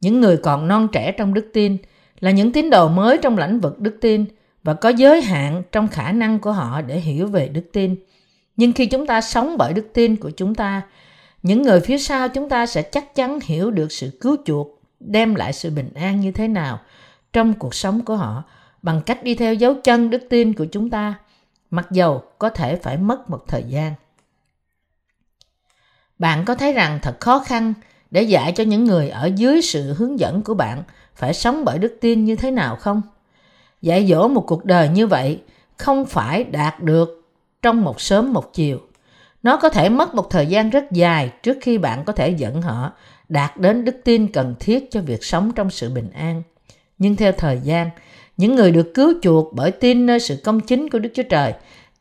Những 0.00 0.20
người 0.20 0.36
còn 0.36 0.68
non 0.68 0.88
trẻ 0.92 1.12
trong 1.12 1.34
đức 1.34 1.50
tin 1.52 1.76
là 2.20 2.30
những 2.30 2.52
tín 2.52 2.70
đồ 2.70 2.88
mới 2.88 3.18
trong 3.18 3.38
lĩnh 3.38 3.60
vực 3.60 3.80
đức 3.80 3.98
tin 4.00 4.24
và 4.62 4.74
có 4.74 4.88
giới 4.88 5.22
hạn 5.22 5.62
trong 5.72 5.88
khả 5.88 6.12
năng 6.12 6.38
của 6.38 6.52
họ 6.52 6.82
để 6.82 7.00
hiểu 7.00 7.26
về 7.26 7.48
đức 7.48 7.64
tin. 7.72 7.96
Nhưng 8.56 8.72
khi 8.72 8.86
chúng 8.86 9.06
ta 9.06 9.20
sống 9.20 9.56
bởi 9.58 9.72
đức 9.72 9.86
tin 9.94 10.16
của 10.16 10.30
chúng 10.30 10.54
ta, 10.54 10.82
những 11.42 11.62
người 11.62 11.80
phía 11.80 11.98
sau 11.98 12.28
chúng 12.28 12.48
ta 12.48 12.66
sẽ 12.66 12.82
chắc 12.82 13.14
chắn 13.14 13.38
hiểu 13.42 13.70
được 13.70 13.92
sự 13.92 14.18
cứu 14.20 14.36
chuộc, 14.44 14.80
đem 15.00 15.34
lại 15.34 15.52
sự 15.52 15.70
bình 15.70 15.90
an 15.94 16.20
như 16.20 16.32
thế 16.32 16.48
nào 16.48 16.80
trong 17.32 17.54
cuộc 17.54 17.74
sống 17.74 18.04
của 18.04 18.16
họ 18.16 18.44
bằng 18.82 19.00
cách 19.06 19.24
đi 19.24 19.34
theo 19.34 19.54
dấu 19.54 19.74
chân 19.74 20.10
đức 20.10 20.22
tin 20.30 20.52
của 20.52 20.66
chúng 20.72 20.90
ta, 20.90 21.14
mặc 21.70 21.86
dầu 21.90 22.22
có 22.38 22.50
thể 22.50 22.76
phải 22.76 22.96
mất 22.96 23.30
một 23.30 23.48
thời 23.48 23.64
gian. 23.68 23.94
Bạn 26.20 26.44
có 26.44 26.54
thấy 26.54 26.72
rằng 26.72 26.98
thật 27.02 27.20
khó 27.20 27.38
khăn 27.38 27.74
để 28.10 28.22
dạy 28.22 28.52
cho 28.52 28.64
những 28.64 28.84
người 28.84 29.08
ở 29.08 29.30
dưới 29.36 29.62
sự 29.62 29.94
hướng 29.94 30.20
dẫn 30.20 30.42
của 30.42 30.54
bạn 30.54 30.82
phải 31.14 31.34
sống 31.34 31.64
bởi 31.64 31.78
đức 31.78 31.96
tin 32.00 32.24
như 32.24 32.36
thế 32.36 32.50
nào 32.50 32.76
không? 32.76 33.02
Dạy 33.82 34.06
dỗ 34.06 34.28
một 34.28 34.44
cuộc 34.46 34.64
đời 34.64 34.88
như 34.88 35.06
vậy 35.06 35.40
không 35.76 36.06
phải 36.06 36.44
đạt 36.44 36.80
được 36.80 37.22
trong 37.62 37.82
một 37.82 38.00
sớm 38.00 38.32
một 38.32 38.52
chiều. 38.52 38.78
Nó 39.42 39.56
có 39.56 39.68
thể 39.68 39.88
mất 39.88 40.14
một 40.14 40.30
thời 40.30 40.46
gian 40.46 40.70
rất 40.70 40.84
dài 40.90 41.32
trước 41.42 41.58
khi 41.60 41.78
bạn 41.78 42.04
có 42.04 42.12
thể 42.12 42.30
dẫn 42.30 42.62
họ 42.62 42.92
đạt 43.28 43.56
đến 43.56 43.84
đức 43.84 43.96
tin 44.04 44.32
cần 44.32 44.54
thiết 44.60 44.90
cho 44.90 45.00
việc 45.00 45.24
sống 45.24 45.52
trong 45.52 45.70
sự 45.70 45.90
bình 45.90 46.10
an. 46.14 46.42
Nhưng 46.98 47.16
theo 47.16 47.32
thời 47.32 47.60
gian, 47.62 47.90
những 48.36 48.54
người 48.54 48.70
được 48.70 48.92
cứu 48.94 49.14
chuộc 49.22 49.52
bởi 49.52 49.70
tin 49.70 50.06
nơi 50.06 50.20
sự 50.20 50.40
công 50.44 50.60
chính 50.60 50.90
của 50.90 50.98
Đức 50.98 51.10
Chúa 51.14 51.22
Trời 51.22 51.52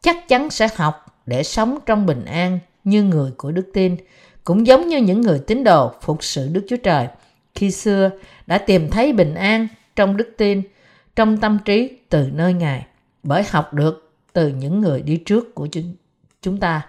chắc 0.01 0.27
chắn 0.27 0.49
sẽ 0.49 0.67
học 0.75 1.05
để 1.25 1.43
sống 1.43 1.77
trong 1.85 2.05
bình 2.05 2.25
an 2.25 2.59
như 2.89 3.03
người 3.03 3.31
của 3.37 3.51
đức 3.51 3.69
tin 3.73 3.95
cũng 4.43 4.67
giống 4.67 4.87
như 4.87 4.97
những 4.97 5.21
người 5.21 5.39
tín 5.39 5.63
đồ 5.63 5.91
phục 6.01 6.23
sự 6.23 6.49
Đức 6.51 6.65
Chúa 6.69 6.77
Trời 6.77 7.07
khi 7.55 7.71
xưa 7.71 8.09
đã 8.47 8.57
tìm 8.57 8.89
thấy 8.89 9.13
bình 9.13 9.35
an 9.35 9.67
trong 9.95 10.17
đức 10.17 10.33
tin, 10.37 10.61
trong 11.15 11.37
tâm 11.37 11.57
trí 11.65 11.97
từ 12.09 12.29
nơi 12.33 12.53
Ngài, 12.53 12.85
bởi 13.23 13.43
học 13.49 13.73
được 13.73 14.11
từ 14.33 14.47
những 14.47 14.79
người 14.79 15.01
đi 15.01 15.17
trước 15.17 15.55
của 15.55 15.67
chúng 16.41 16.57
ta. 16.59 16.81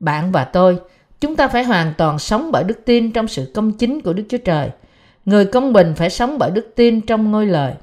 Bạn 0.00 0.32
và 0.32 0.44
tôi, 0.44 0.80
chúng 1.20 1.36
ta 1.36 1.48
phải 1.48 1.64
hoàn 1.64 1.94
toàn 1.98 2.18
sống 2.18 2.52
bởi 2.52 2.64
đức 2.64 2.80
tin 2.84 3.12
trong 3.12 3.28
sự 3.28 3.50
công 3.54 3.72
chính 3.72 4.00
của 4.00 4.12
Đức 4.12 4.24
Chúa 4.28 4.38
Trời. 4.38 4.70
Người 5.24 5.46
công 5.46 5.72
bình 5.72 5.94
phải 5.96 6.10
sống 6.10 6.38
bởi 6.38 6.50
đức 6.50 6.72
tin 6.76 7.00
trong 7.00 7.30
ngôi 7.30 7.46
lời. 7.46 7.74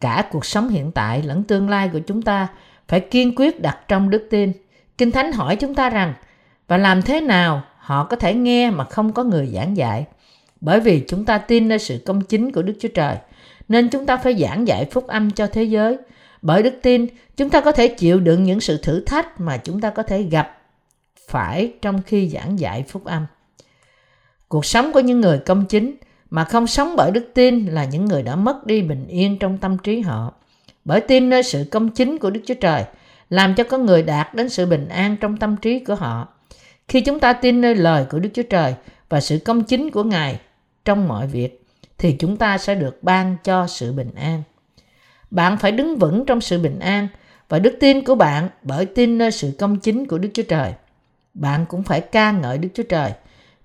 Cả 0.00 0.28
cuộc 0.30 0.46
sống 0.46 0.68
hiện 0.68 0.92
tại 0.92 1.22
lẫn 1.22 1.42
tương 1.42 1.70
lai 1.70 1.90
của 1.92 2.00
chúng 2.06 2.22
ta 2.22 2.48
phải 2.88 3.00
kiên 3.00 3.34
quyết 3.36 3.60
đặt 3.60 3.78
trong 3.88 4.10
đức 4.10 4.26
tin. 4.30 4.52
Kinh 4.98 5.12
Thánh 5.12 5.32
hỏi 5.32 5.56
chúng 5.56 5.74
ta 5.74 5.90
rằng 5.90 6.14
và 6.68 6.76
làm 6.76 7.02
thế 7.02 7.20
nào 7.20 7.62
họ 7.78 8.04
có 8.04 8.16
thể 8.16 8.34
nghe 8.34 8.70
mà 8.70 8.84
không 8.84 9.12
có 9.12 9.24
người 9.24 9.46
giảng 9.54 9.76
dạy 9.76 10.04
bởi 10.60 10.80
vì 10.80 11.04
chúng 11.08 11.24
ta 11.24 11.38
tin 11.38 11.68
nơi 11.68 11.78
sự 11.78 12.02
công 12.06 12.20
chính 12.20 12.52
của 12.52 12.62
đức 12.62 12.74
chúa 12.80 12.88
trời 12.88 13.16
nên 13.68 13.88
chúng 13.88 14.06
ta 14.06 14.16
phải 14.16 14.34
giảng 14.34 14.68
dạy 14.68 14.84
phúc 14.90 15.06
âm 15.06 15.30
cho 15.30 15.46
thế 15.46 15.64
giới. 15.64 15.96
Bởi 16.42 16.62
đức 16.62 16.74
tin, 16.82 17.06
chúng 17.36 17.50
ta 17.50 17.60
có 17.60 17.72
thể 17.72 17.88
chịu 17.88 18.20
đựng 18.20 18.44
những 18.44 18.60
sự 18.60 18.78
thử 18.82 19.00
thách 19.00 19.40
mà 19.40 19.56
chúng 19.56 19.80
ta 19.80 19.90
có 19.90 20.02
thể 20.02 20.22
gặp 20.22 20.58
phải 21.28 21.72
trong 21.82 22.02
khi 22.06 22.28
giảng 22.28 22.58
dạy 22.58 22.84
phúc 22.88 23.04
âm. 23.04 23.26
Cuộc 24.48 24.64
sống 24.64 24.92
của 24.92 25.00
những 25.00 25.20
người 25.20 25.38
công 25.38 25.66
chính 25.66 25.96
mà 26.30 26.44
không 26.44 26.66
sống 26.66 26.94
bởi 26.96 27.10
đức 27.10 27.30
tin 27.34 27.66
là 27.66 27.84
những 27.84 28.04
người 28.04 28.22
đã 28.22 28.36
mất 28.36 28.66
đi 28.66 28.82
bình 28.82 29.06
yên 29.06 29.38
trong 29.38 29.58
tâm 29.58 29.78
trí 29.78 30.00
họ. 30.00 30.32
Bởi 30.84 31.00
tin 31.00 31.30
nơi 31.30 31.42
sự 31.42 31.64
công 31.70 31.88
chính 31.88 32.18
của 32.18 32.30
Đức 32.30 32.40
Chúa 32.46 32.54
Trời 32.54 32.84
làm 33.30 33.54
cho 33.54 33.64
con 33.64 33.86
người 33.86 34.02
đạt 34.02 34.34
đến 34.34 34.48
sự 34.48 34.66
bình 34.66 34.88
an 34.88 35.16
trong 35.16 35.36
tâm 35.36 35.56
trí 35.56 35.78
của 35.78 35.94
họ. 35.94 36.28
Khi 36.88 37.00
chúng 37.00 37.20
ta 37.20 37.32
tin 37.32 37.60
nơi 37.60 37.74
lời 37.74 38.04
của 38.10 38.18
Đức 38.18 38.30
Chúa 38.34 38.42
Trời 38.42 38.74
và 39.08 39.20
sự 39.20 39.38
công 39.44 39.64
chính 39.64 39.90
của 39.90 40.04
Ngài 40.04 40.40
trong 40.84 41.08
mọi 41.08 41.26
việc, 41.26 41.62
thì 41.98 42.12
chúng 42.12 42.36
ta 42.36 42.58
sẽ 42.58 42.74
được 42.74 43.02
ban 43.02 43.36
cho 43.44 43.66
sự 43.66 43.92
bình 43.92 44.10
an. 44.16 44.42
Bạn 45.30 45.58
phải 45.58 45.72
đứng 45.72 45.96
vững 45.96 46.26
trong 46.26 46.40
sự 46.40 46.58
bình 46.58 46.78
an 46.78 47.08
và 47.48 47.58
đức 47.58 47.76
tin 47.80 48.04
của 48.04 48.14
bạn 48.14 48.48
bởi 48.62 48.86
tin 48.86 49.18
nơi 49.18 49.30
sự 49.30 49.52
công 49.58 49.78
chính 49.78 50.06
của 50.06 50.18
Đức 50.18 50.28
Chúa 50.34 50.42
Trời. 50.42 50.72
Bạn 51.34 51.66
cũng 51.66 51.82
phải 51.82 52.00
ca 52.00 52.30
ngợi 52.30 52.58
Đức 52.58 52.68
Chúa 52.74 52.82
Trời 52.82 53.12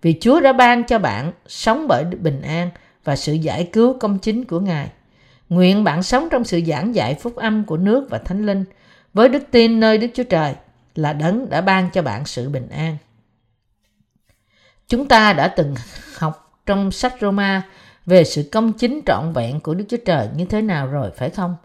vì 0.02 0.18
Chúa 0.22 0.40
đã 0.40 0.54
ban 0.54 0.84
cho 0.84 1.00
bạn 1.00 1.32
sống 1.48 1.88
bởi 1.88 2.06
bình 2.06 2.42
an 2.42 2.70
và 3.04 3.16
sự 3.16 3.34
giải 3.34 3.70
cứu 3.72 3.98
công 4.00 4.20
chính 4.20 4.46
của 4.46 4.60
Ngài. 4.60 4.90
Nguyện 5.50 5.84
bạn 5.84 6.04
sống 6.04 6.28
trong 6.32 6.44
sự 6.44 6.62
giảng 6.68 6.96
dạy 6.96 7.16
phúc 7.16 7.36
âm 7.36 7.64
của 7.64 7.78
nước 7.78 8.08
và 8.10 8.18
thánh 8.18 8.46
linh 8.46 8.66
với 9.14 9.30
đức 9.30 9.44
tin 9.52 9.80
nơi 9.80 9.98
Đức 9.98 10.08
Chúa 10.14 10.24
Trời 10.24 10.54
là 10.96 11.14
đấng 11.14 11.50
đã 11.50 11.62
ban 11.62 11.90
cho 11.90 12.02
bạn 12.02 12.26
sự 12.26 12.50
bình 12.50 12.70
an. 12.70 12.98
Chúng 14.88 15.08
ta 15.08 15.34
đã 15.34 15.48
từng 15.48 15.76
học 16.18 16.62
trong 16.66 16.92
sách 16.92 17.16
Roma 17.22 17.62
về 18.06 18.24
sự 18.24 18.50
công 18.52 18.74
chính 18.74 19.02
trọn 19.06 19.34
vẹn 19.34 19.60
của 19.60 19.74
Đức 19.74 19.86
Chúa 19.90 19.98
Trời 20.06 20.28
như 20.36 20.46
thế 20.46 20.62
nào 20.62 20.88
rồi 20.88 21.12
phải 21.18 21.30
không? 21.30 21.56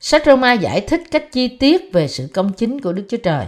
Sách 0.00 0.22
Roma 0.26 0.52
giải 0.52 0.80
thích 0.80 1.02
cách 1.10 1.24
chi 1.32 1.48
tiết 1.48 1.92
về 1.92 2.08
sự 2.08 2.28
công 2.34 2.52
chính 2.52 2.80
của 2.80 2.92
Đức 2.92 3.06
Chúa 3.08 3.16
Trời. 3.16 3.46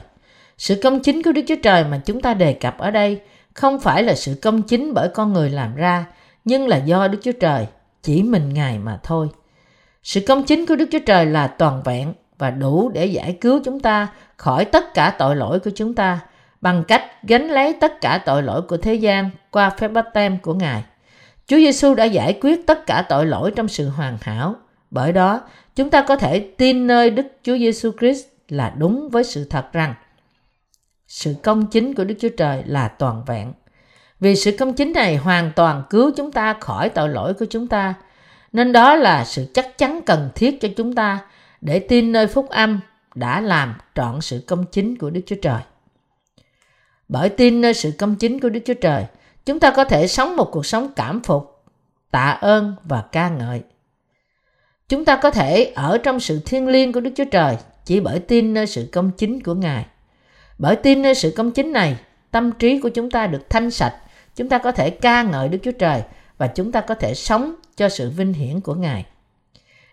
Sự 0.59 0.81
công 0.83 1.01
chính 1.01 1.23
của 1.23 1.33
Đức 1.33 1.43
Chúa 1.49 1.57
Trời 1.63 1.85
mà 1.85 2.01
chúng 2.05 2.21
ta 2.21 2.35
đề 2.35 2.53
cập 2.53 2.79
ở 2.79 2.91
đây 2.91 3.21
không 3.55 3.81
phải 3.81 4.03
là 4.03 4.15
sự 4.15 4.39
công 4.43 4.63
chính 4.63 4.95
bởi 4.95 5.09
con 5.09 5.33
người 5.33 5.51
làm 5.51 5.75
ra, 5.75 6.07
nhưng 6.45 6.69
là 6.69 6.77
do 6.77 7.09
Đức 7.09 7.19
Chúa 7.23 7.33
Trời, 7.33 7.67
chỉ 8.03 8.23
mình 8.23 8.55
Ngài 8.55 8.79
mà 8.79 9.01
thôi. 9.03 9.29
Sự 10.03 10.21
công 10.27 10.45
chính 10.45 10.67
của 10.67 10.77
Đức 10.77 10.89
Chúa 10.93 10.99
Trời 11.07 11.27
là 11.27 11.47
toàn 11.47 11.83
vẹn 11.83 12.15
và 12.39 12.51
đủ 12.51 12.89
để 12.89 13.07
giải 13.07 13.39
cứu 13.41 13.61
chúng 13.65 13.81
ta 13.81 14.09
khỏi 14.37 14.65
tất 14.65 14.95
cả 14.95 15.15
tội 15.19 15.37
lỗi 15.37 15.59
của 15.61 15.71
chúng 15.75 15.95
ta 15.95 16.21
bằng 16.61 16.85
cách 16.89 17.03
gánh 17.23 17.49
lấy 17.49 17.73
tất 17.73 18.01
cả 18.01 18.23
tội 18.27 18.43
lỗi 18.43 18.63
của 18.63 18.77
thế 18.77 18.95
gian 18.95 19.31
qua 19.51 19.71
phép 19.71 19.89
báp 19.89 20.07
tem 20.15 20.39
của 20.39 20.55
Ngài. 20.55 20.85
Chúa 21.47 21.57
Giêsu 21.57 21.95
đã 21.95 22.05
giải 22.05 22.39
quyết 22.41 22.67
tất 22.67 22.87
cả 22.87 23.05
tội 23.09 23.27
lỗi 23.27 23.53
trong 23.57 23.69
sự 23.69 23.89
hoàn 23.89 24.19
hảo. 24.21 24.55
Bởi 24.91 25.13
đó, 25.13 25.41
chúng 25.77 25.91
ta 25.91 26.03
có 26.03 26.17
thể 26.17 26.39
tin 26.39 26.87
nơi 26.87 27.11
Đức 27.11 27.27
Chúa 27.43 27.59
Giêsu 27.59 27.91
Christ 27.99 28.27
là 28.49 28.75
đúng 28.77 29.09
với 29.09 29.25
sự 29.25 29.45
thật 29.45 29.73
rằng 29.73 29.95
sự 31.07 31.35
công 31.43 31.67
chính 31.67 31.95
của 31.95 32.05
Đức 32.05 32.15
Chúa 32.21 32.29
Trời 32.37 32.63
là 32.67 32.89
toàn 32.89 33.25
vẹn. 33.27 33.53
Vì 34.21 34.37
sự 34.37 34.57
công 34.59 34.73
chính 34.73 34.93
này 34.93 35.17
hoàn 35.17 35.53
toàn 35.57 35.83
cứu 35.91 36.11
chúng 36.17 36.33
ta 36.33 36.57
khỏi 36.61 36.89
tội 36.89 37.09
lỗi 37.09 37.35
của 37.35 37.47
chúng 37.51 37.67
ta, 37.67 37.95
nên 38.53 38.73
đó 38.73 38.95
là 38.95 39.25
sự 39.25 39.47
chắc 39.55 39.79
chắn 39.79 40.01
cần 40.07 40.31
thiết 40.35 40.61
cho 40.61 40.69
chúng 40.77 40.95
ta 40.95 41.21
để 41.61 41.79
tin 41.79 42.13
nơi 42.13 42.27
phúc 42.27 42.49
âm 42.49 42.81
đã 43.15 43.41
làm 43.41 43.75
trọn 43.95 44.21
sự 44.21 44.45
công 44.47 44.65
chính 44.73 44.99
của 44.99 45.11
Đức 45.11 45.21
Chúa 45.27 45.37
Trời. 45.43 45.61
Bởi 47.09 47.29
tin 47.29 47.61
nơi 47.61 47.75
sự 47.75 47.93
công 47.99 48.17
chính 48.17 48.41
của 48.41 48.49
Đức 48.49 48.61
Chúa 48.65 48.75
Trời, 48.75 49.05
chúng 49.47 49.61
ta 49.61 49.71
có 49.71 49.85
thể 49.85 50.07
sống 50.07 50.37
một 50.37 50.49
cuộc 50.53 50.67
sống 50.67 50.93
cảm 50.97 51.23
phục, 51.23 51.65
tạ 52.11 52.31
ơn 52.31 52.75
và 52.85 53.05
ca 53.13 53.29
ngợi. 53.29 53.63
Chúng 54.89 55.05
ta 55.05 55.17
có 55.17 55.31
thể 55.31 55.73
ở 55.75 55.99
trong 55.99 56.21
sự 56.21 56.41
thiêng 56.47 56.69
liêng 56.69 56.93
của 56.93 57.01
Đức 57.01 57.11
Chúa 57.17 57.25
Trời 57.25 57.57
chỉ 57.85 58.01
bởi 58.01 58.19
tin 58.19 58.55
nơi 58.55 58.67
sự 58.67 58.89
công 58.93 59.11
chính 59.11 59.43
của 59.43 59.55
Ngài. 59.55 59.87
Bởi 60.59 60.77
tin 60.77 61.03
nơi 61.03 61.15
sự 61.15 61.33
công 61.37 61.51
chính 61.51 61.73
này, 61.73 61.97
tâm 62.31 62.53
trí 62.53 62.81
của 62.81 62.89
chúng 62.89 63.11
ta 63.11 63.27
được 63.27 63.51
thanh 63.51 63.71
sạch, 63.71 63.95
chúng 64.37 64.49
ta 64.49 64.59
có 64.59 64.73
thể 64.73 64.91
ca 64.91 65.23
ngợi 65.23 65.49
Đức 65.49 65.59
Chúa 65.63 65.73
Trời 65.73 66.03
và 66.39 66.47
chúng 66.47 66.73
ta 66.73 66.81
có 66.81 66.95
thể 66.95 67.15
sống 67.15 67.55
cho 67.77 67.89
sự 67.89 68.11
vinh 68.11 68.33
hiển 68.33 68.61
của 68.61 68.75
Ngài. 68.75 69.05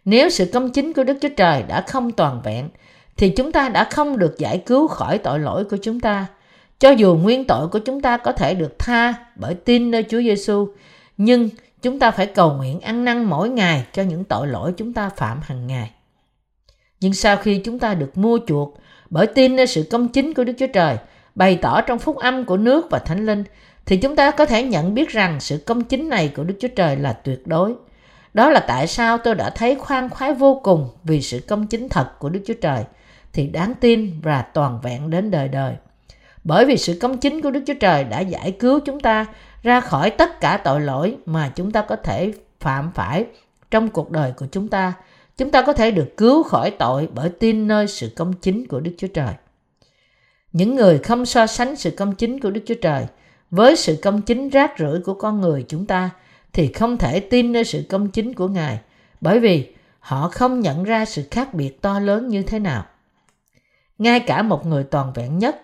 Nếu 0.05 0.29
sự 0.29 0.49
công 0.53 0.71
chính 0.71 0.93
của 0.93 1.03
Đức 1.03 1.17
Chúa 1.21 1.29
Trời 1.37 1.63
đã 1.63 1.81
không 1.87 2.11
toàn 2.11 2.41
vẹn, 2.43 2.69
thì 3.17 3.29
chúng 3.29 3.51
ta 3.51 3.69
đã 3.69 3.83
không 3.83 4.19
được 4.19 4.35
giải 4.37 4.57
cứu 4.57 4.87
khỏi 4.87 5.17
tội 5.17 5.39
lỗi 5.39 5.63
của 5.63 5.77
chúng 5.81 5.99
ta. 5.99 6.25
Cho 6.79 6.89
dù 6.89 7.15
nguyên 7.15 7.45
tội 7.47 7.67
của 7.67 7.79
chúng 7.79 8.01
ta 8.01 8.17
có 8.17 8.31
thể 8.31 8.53
được 8.55 8.79
tha 8.79 9.13
bởi 9.35 9.55
tin 9.55 9.91
nơi 9.91 10.05
Chúa 10.09 10.21
Giêsu, 10.21 10.67
nhưng 11.17 11.49
chúng 11.81 11.99
ta 11.99 12.11
phải 12.11 12.25
cầu 12.25 12.53
nguyện 12.53 12.79
ăn 12.79 13.05
năn 13.05 13.23
mỗi 13.23 13.49
ngày 13.49 13.85
cho 13.93 14.03
những 14.03 14.23
tội 14.23 14.47
lỗi 14.47 14.73
chúng 14.77 14.93
ta 14.93 15.09
phạm 15.09 15.39
hàng 15.43 15.67
ngày. 15.67 15.91
Nhưng 16.99 17.13
sau 17.13 17.37
khi 17.37 17.57
chúng 17.57 17.79
ta 17.79 17.93
được 17.93 18.17
mua 18.17 18.39
chuộc 18.47 18.77
bởi 19.09 19.27
tin 19.27 19.55
nơi 19.55 19.67
sự 19.67 19.87
công 19.91 20.07
chính 20.07 20.33
của 20.33 20.43
Đức 20.43 20.53
Chúa 20.57 20.67
Trời, 20.67 20.97
bày 21.35 21.59
tỏ 21.61 21.81
trong 21.81 21.99
phúc 21.99 22.17
âm 22.17 22.45
của 22.45 22.57
nước 22.57 22.87
và 22.89 22.99
thánh 22.99 23.25
linh, 23.25 23.43
thì 23.85 23.97
chúng 23.97 24.15
ta 24.15 24.31
có 24.31 24.45
thể 24.45 24.63
nhận 24.63 24.93
biết 24.93 25.09
rằng 25.09 25.39
sự 25.39 25.57
công 25.65 25.83
chính 25.83 26.09
này 26.09 26.31
của 26.35 26.43
Đức 26.43 26.55
Chúa 26.59 26.67
Trời 26.67 26.95
là 26.95 27.13
tuyệt 27.13 27.47
đối. 27.47 27.73
Đó 28.33 28.49
là 28.49 28.59
tại 28.59 28.87
sao 28.87 29.17
tôi 29.17 29.35
đã 29.35 29.49
thấy 29.49 29.75
khoan 29.75 30.09
khoái 30.09 30.33
vô 30.33 30.59
cùng 30.63 30.89
vì 31.03 31.21
sự 31.21 31.39
công 31.47 31.67
chính 31.67 31.89
thật 31.89 32.19
của 32.19 32.29
Đức 32.29 32.41
Chúa 32.47 32.53
Trời, 32.61 32.83
thì 33.33 33.47
đáng 33.47 33.73
tin 33.79 34.19
và 34.21 34.41
toàn 34.41 34.79
vẹn 34.83 35.09
đến 35.09 35.31
đời 35.31 35.47
đời. 35.47 35.75
Bởi 36.43 36.65
vì 36.65 36.77
sự 36.77 36.97
công 37.01 37.17
chính 37.17 37.41
của 37.41 37.51
Đức 37.51 37.63
Chúa 37.67 37.73
Trời 37.79 38.03
đã 38.03 38.19
giải 38.19 38.51
cứu 38.51 38.79
chúng 38.79 38.99
ta 38.99 39.25
ra 39.63 39.79
khỏi 39.79 40.09
tất 40.09 40.39
cả 40.39 40.57
tội 40.63 40.81
lỗi 40.81 41.17
mà 41.25 41.51
chúng 41.55 41.71
ta 41.71 41.81
có 41.81 41.95
thể 41.95 42.33
phạm 42.59 42.91
phải 42.95 43.25
trong 43.71 43.89
cuộc 43.89 44.11
đời 44.11 44.31
của 44.31 44.45
chúng 44.51 44.67
ta. 44.67 44.93
Chúng 45.37 45.51
ta 45.51 45.61
có 45.61 45.73
thể 45.73 45.91
được 45.91 46.17
cứu 46.17 46.43
khỏi 46.43 46.71
tội 46.71 47.09
bởi 47.13 47.29
tin 47.29 47.67
nơi 47.67 47.87
sự 47.87 48.09
công 48.15 48.33
chính 48.33 48.67
của 48.67 48.79
Đức 48.79 48.91
Chúa 48.97 49.07
Trời. 49.07 49.33
Những 50.51 50.75
người 50.75 50.97
không 50.97 51.25
so 51.25 51.47
sánh 51.47 51.75
sự 51.75 51.91
công 51.91 52.15
chính 52.15 52.39
của 52.39 52.51
Đức 52.51 52.61
Chúa 52.65 52.75
Trời 52.81 53.05
với 53.51 53.75
sự 53.75 53.97
công 54.01 54.21
chính 54.21 54.49
rác 54.49 54.71
rưởi 54.79 54.99
của 55.05 55.13
con 55.13 55.41
người 55.41 55.65
chúng 55.67 55.85
ta 55.85 56.09
thì 56.53 56.67
không 56.67 56.97
thể 56.97 57.19
tin 57.19 57.51
nơi 57.51 57.63
sự 57.63 57.83
công 57.89 58.09
chính 58.09 58.33
của 58.33 58.47
Ngài 58.47 58.79
bởi 59.21 59.39
vì 59.39 59.73
họ 59.99 60.29
không 60.29 60.59
nhận 60.59 60.83
ra 60.83 61.05
sự 61.05 61.23
khác 61.31 61.53
biệt 61.53 61.81
to 61.81 61.99
lớn 61.99 62.27
như 62.27 62.43
thế 62.43 62.59
nào. 62.59 62.85
Ngay 63.97 64.19
cả 64.19 64.41
một 64.41 64.65
người 64.65 64.83
toàn 64.83 65.13
vẹn 65.13 65.37
nhất 65.37 65.61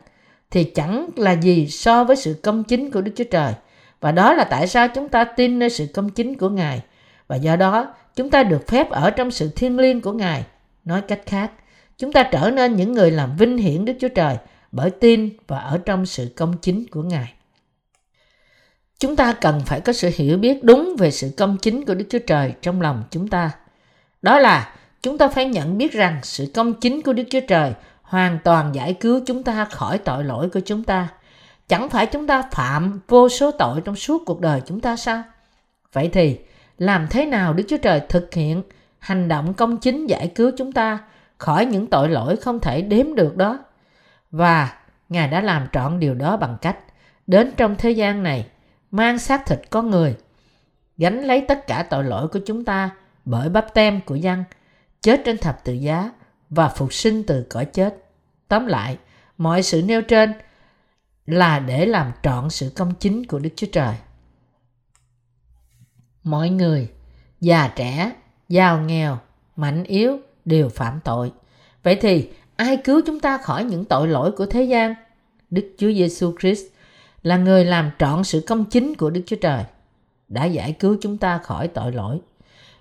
thì 0.52 0.63
chẳng 0.63 1.10
là 1.15 1.32
gì 1.32 1.67
so 1.67 2.04
với 2.04 2.15
sự 2.15 2.39
công 2.43 2.63
chính 2.63 2.91
của 2.91 3.02
Đức 3.02 3.12
Chúa 3.15 3.23
Trời. 3.23 3.54
Và 4.02 4.12
đó 4.12 4.34
là 4.34 4.43
tại 4.43 4.67
sao 4.67 4.88
chúng 4.88 5.10
ta 5.10 5.23
tin 5.23 5.60
nơi 5.60 5.69
sự 5.69 5.88
công 5.93 6.10
chính 6.10 6.38
của 6.38 6.49
Ngài. 6.49 6.82
Và 7.28 7.36
do 7.36 7.56
đó, 7.56 7.93
chúng 8.15 8.30
ta 8.30 8.43
được 8.43 8.67
phép 8.67 8.89
ở 8.89 9.10
trong 9.10 9.32
sự 9.32 9.49
thiêng 9.56 9.80
liêng 9.80 10.02
của 10.02 10.13
Ngài. 10.13 10.43
Nói 10.86 11.02
cách 11.02 11.21
khác, 11.25 11.52
chúng 11.97 12.13
ta 12.13 12.23
trở 12.23 12.52
nên 12.52 12.75
những 12.75 12.91
người 12.91 13.12
làm 13.12 13.36
vinh 13.38 13.58
hiển 13.58 13.86
Đức 13.86 13.93
Chúa 13.99 14.10
Trời 14.10 14.38
bởi 14.71 14.91
tin 14.91 15.30
và 15.47 15.60
ở 15.60 15.78
trong 15.86 16.06
sự 16.06 16.34
công 16.36 16.58
chính 16.62 16.86
của 16.88 17.04
Ngài. 17.04 17.34
Chúng 18.99 19.15
ta 19.15 19.33
cần 19.33 19.62
phải 19.65 19.81
có 19.81 19.93
sự 19.93 20.09
hiểu 20.15 20.38
biết 20.38 20.63
đúng 20.63 20.95
về 20.97 21.12
sự 21.12 21.31
công 21.38 21.57
chính 21.57 21.85
của 21.85 21.95
Đức 21.95 22.05
Chúa 22.09 22.19
Trời 22.27 22.53
trong 22.62 22.81
lòng 22.81 23.03
chúng 23.12 23.27
ta. 23.27 23.51
Đó 24.21 24.39
là 24.39 24.73
chúng 25.01 25.17
ta 25.17 25.27
phải 25.27 25.45
nhận 25.45 25.77
biết 25.77 25.91
rằng 25.91 26.19
sự 26.23 26.51
công 26.53 26.73
chính 26.73 27.01
của 27.01 27.13
Đức 27.13 27.23
Chúa 27.29 27.39
Trời 27.47 27.73
hoàn 28.01 28.39
toàn 28.43 28.75
giải 28.75 28.93
cứu 28.93 29.21
chúng 29.25 29.43
ta 29.43 29.65
khỏi 29.65 29.97
tội 29.97 30.23
lỗi 30.23 30.49
của 30.49 30.59
chúng 30.59 30.83
ta. 30.83 31.07
Chẳng 31.67 31.89
phải 31.89 32.05
chúng 32.05 32.27
ta 32.27 32.43
phạm 32.51 32.99
vô 33.07 33.29
số 33.29 33.51
tội 33.51 33.81
trong 33.85 33.95
suốt 33.95 34.23
cuộc 34.25 34.41
đời 34.41 34.62
chúng 34.65 34.79
ta 34.79 34.95
sao? 34.95 35.23
Vậy 35.93 36.09
thì, 36.13 36.39
làm 36.77 37.07
thế 37.09 37.25
nào 37.25 37.53
Đức 37.53 37.63
Chúa 37.67 37.77
Trời 37.77 38.01
thực 38.09 38.33
hiện 38.33 38.63
hành 38.99 39.27
động 39.27 39.53
công 39.53 39.77
chính 39.77 40.07
giải 40.07 40.31
cứu 40.35 40.51
chúng 40.57 40.71
ta 40.71 40.99
khỏi 41.38 41.65
những 41.65 41.88
tội 41.88 42.09
lỗi 42.09 42.35
không 42.35 42.59
thể 42.59 42.81
đếm 42.81 43.15
được 43.15 43.38
đó? 43.38 43.59
Và 44.31 44.73
Ngài 45.09 45.27
đã 45.27 45.41
làm 45.41 45.67
trọn 45.73 45.99
điều 45.99 46.13
đó 46.13 46.38
bằng 46.38 46.57
cách 46.62 46.77
đến 47.27 47.51
trong 47.57 47.75
thế 47.75 47.91
gian 47.91 48.23
này 48.23 48.45
mang 48.91 49.19
xác 49.19 49.45
thịt 49.45 49.62
con 49.69 49.89
người, 49.89 50.15
gánh 50.97 51.23
lấy 51.23 51.45
tất 51.47 51.67
cả 51.67 51.84
tội 51.84 52.04
lỗi 52.04 52.28
của 52.28 52.39
chúng 52.45 52.65
ta 52.65 52.89
bởi 53.25 53.49
bắp 53.49 53.73
tem 53.73 54.02
của 54.02 54.15
dân, 54.15 54.43
chết 55.02 55.21
trên 55.25 55.38
thập 55.38 55.63
tự 55.63 55.73
giá 55.73 56.12
và 56.49 56.69
phục 56.69 56.93
sinh 56.93 57.23
từ 57.23 57.45
cõi 57.49 57.65
chết. 57.65 58.06
Tóm 58.47 58.65
lại, 58.65 58.97
mọi 59.38 59.63
sự 59.63 59.82
nêu 59.82 60.02
trên 60.02 60.34
là 61.25 61.60
để 61.60 61.86
làm 61.86 62.12
trọn 62.23 62.49
sự 62.49 62.71
công 62.75 62.93
chính 62.99 63.25
của 63.25 63.39
Đức 63.39 63.49
Chúa 63.56 63.67
Trời. 63.71 63.95
Mọi 66.23 66.49
người, 66.49 66.89
già 67.41 67.67
trẻ, 67.75 68.12
giàu 68.49 68.82
nghèo, 68.82 69.17
mạnh 69.56 69.84
yếu 69.84 70.17
đều 70.45 70.69
phạm 70.69 70.99
tội. 71.04 71.32
Vậy 71.84 71.97
thì 72.02 72.30
ai 72.56 72.78
cứu 72.78 73.02
chúng 73.06 73.19
ta 73.19 73.38
khỏi 73.38 73.63
những 73.63 73.86
tội 73.86 74.08
lỗi 74.08 74.32
của 74.32 74.45
thế 74.45 74.63
gian? 74.63 74.95
Đức 75.49 75.73
Chúa 75.78 75.91
Giêsu 75.91 76.36
Christ 76.39 76.65
là 77.23 77.38
người 77.38 77.65
làm 77.65 77.91
trọn 77.99 78.23
sự 78.23 78.43
công 78.47 78.65
chính 78.65 78.95
của 78.95 79.10
Đức 79.10 79.21
Chúa 79.25 79.36
Trời, 79.36 79.63
đã 80.27 80.45
giải 80.45 80.75
cứu 80.79 80.97
chúng 81.01 81.17
ta 81.17 81.38
khỏi 81.38 81.67
tội 81.67 81.91
lỗi. 81.91 82.19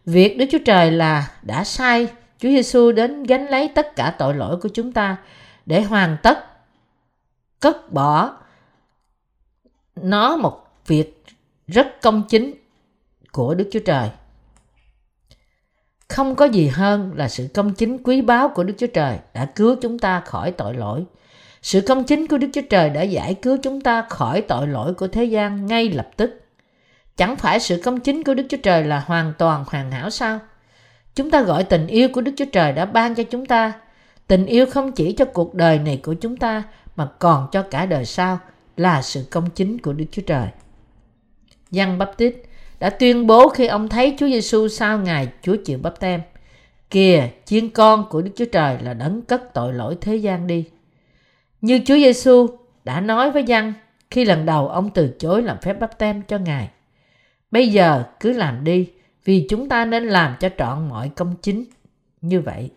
Việc 0.04 0.38
Đức 0.38 0.46
Chúa 0.50 0.58
Trời 0.64 0.90
là 0.90 1.30
đã 1.42 1.64
sai 1.64 2.06
Chúa 2.38 2.48
Giêsu 2.48 2.92
đến 2.92 3.22
gánh 3.22 3.46
lấy 3.46 3.68
tất 3.74 3.96
cả 3.96 4.14
tội 4.18 4.34
lỗi 4.34 4.56
của 4.56 4.68
chúng 4.68 4.92
ta 4.92 5.16
để 5.66 5.82
hoàn 5.82 6.16
tất 6.22 6.38
cất 7.60 7.92
bỏ 7.92 8.36
nó 9.96 10.36
một 10.36 10.66
việc 10.86 11.24
rất 11.66 12.02
công 12.02 12.22
chính 12.28 12.54
của 13.32 13.54
Đức 13.54 13.68
Chúa 13.72 13.80
Trời. 13.84 14.10
Không 16.08 16.34
có 16.34 16.44
gì 16.44 16.66
hơn 16.66 17.12
là 17.16 17.28
sự 17.28 17.48
công 17.54 17.74
chính 17.74 18.02
quý 18.02 18.22
báu 18.22 18.48
của 18.48 18.64
Đức 18.64 18.74
Chúa 18.78 18.86
Trời 18.86 19.18
đã 19.34 19.44
cứu 19.44 19.76
chúng 19.80 19.98
ta 19.98 20.20
khỏi 20.20 20.52
tội 20.52 20.74
lỗi. 20.74 21.04
Sự 21.62 21.80
công 21.80 22.04
chính 22.04 22.26
của 22.26 22.38
Đức 22.38 22.48
Chúa 22.52 22.62
Trời 22.70 22.90
đã 22.90 23.02
giải 23.02 23.34
cứu 23.34 23.58
chúng 23.62 23.80
ta 23.80 24.02
khỏi 24.08 24.40
tội 24.40 24.66
lỗi 24.66 24.94
của 24.94 25.08
thế 25.08 25.24
gian 25.24 25.66
ngay 25.66 25.88
lập 25.88 26.08
tức. 26.16 26.40
Chẳng 27.16 27.36
phải 27.36 27.60
sự 27.60 27.82
công 27.84 28.00
chính 28.00 28.24
của 28.24 28.34
Đức 28.34 28.46
Chúa 28.48 28.56
Trời 28.62 28.84
là 28.84 29.04
hoàn 29.06 29.32
toàn 29.38 29.64
hoàn 29.68 29.90
hảo 29.90 30.10
sao? 30.10 30.38
Chúng 31.14 31.30
ta 31.30 31.42
gọi 31.42 31.64
tình 31.64 31.86
yêu 31.86 32.08
của 32.12 32.20
Đức 32.20 32.32
Chúa 32.36 32.44
Trời 32.52 32.72
đã 32.72 32.84
ban 32.84 33.14
cho 33.14 33.22
chúng 33.22 33.46
ta. 33.46 33.72
Tình 34.26 34.46
yêu 34.46 34.66
không 34.66 34.92
chỉ 34.92 35.12
cho 35.12 35.24
cuộc 35.24 35.54
đời 35.54 35.78
này 35.78 36.00
của 36.02 36.14
chúng 36.14 36.36
ta 36.36 36.62
mà 36.96 37.08
còn 37.18 37.48
cho 37.52 37.62
cả 37.62 37.86
đời 37.86 38.04
sau 38.04 38.38
là 38.76 39.02
sự 39.02 39.24
công 39.30 39.50
chính 39.50 39.78
của 39.78 39.92
Đức 39.92 40.04
Chúa 40.12 40.22
Trời. 40.22 40.46
Giăng 41.70 41.98
Baptist 41.98 42.34
đã 42.80 42.90
tuyên 42.90 43.26
bố 43.26 43.48
khi 43.48 43.66
ông 43.66 43.88
thấy 43.88 44.14
Chúa 44.18 44.26
Giêsu 44.26 44.68
sau 44.68 44.98
ngày 44.98 45.28
Chúa 45.42 45.56
chịu 45.64 45.78
bắp 45.82 46.00
tem. 46.00 46.20
Kìa, 46.90 47.28
chiên 47.44 47.68
con 47.68 48.04
của 48.10 48.22
Đức 48.22 48.30
Chúa 48.36 48.44
Trời 48.44 48.76
là 48.82 48.94
đấng 48.94 49.22
cất 49.22 49.54
tội 49.54 49.72
lỗi 49.72 49.96
thế 50.00 50.16
gian 50.16 50.46
đi. 50.46 50.64
Như 51.60 51.80
Chúa 51.86 51.94
Giêsu 51.94 52.46
đã 52.84 53.00
nói 53.00 53.30
với 53.30 53.42
dân 53.42 53.72
khi 54.10 54.24
lần 54.24 54.46
đầu 54.46 54.68
ông 54.68 54.90
từ 54.90 55.14
chối 55.18 55.42
làm 55.42 55.58
phép 55.62 55.80
bắp 55.80 55.98
tem 55.98 56.22
cho 56.22 56.38
Ngài. 56.38 56.70
Bây 57.50 57.68
giờ 57.68 58.04
cứ 58.20 58.32
làm 58.32 58.64
đi, 58.64 58.88
vì 59.24 59.46
chúng 59.48 59.68
ta 59.68 59.84
nên 59.84 60.04
làm 60.04 60.34
cho 60.40 60.48
trọn 60.58 60.88
mọi 60.88 61.10
công 61.16 61.34
chính. 61.42 61.64
Như 62.20 62.40
vậy, 62.40 62.70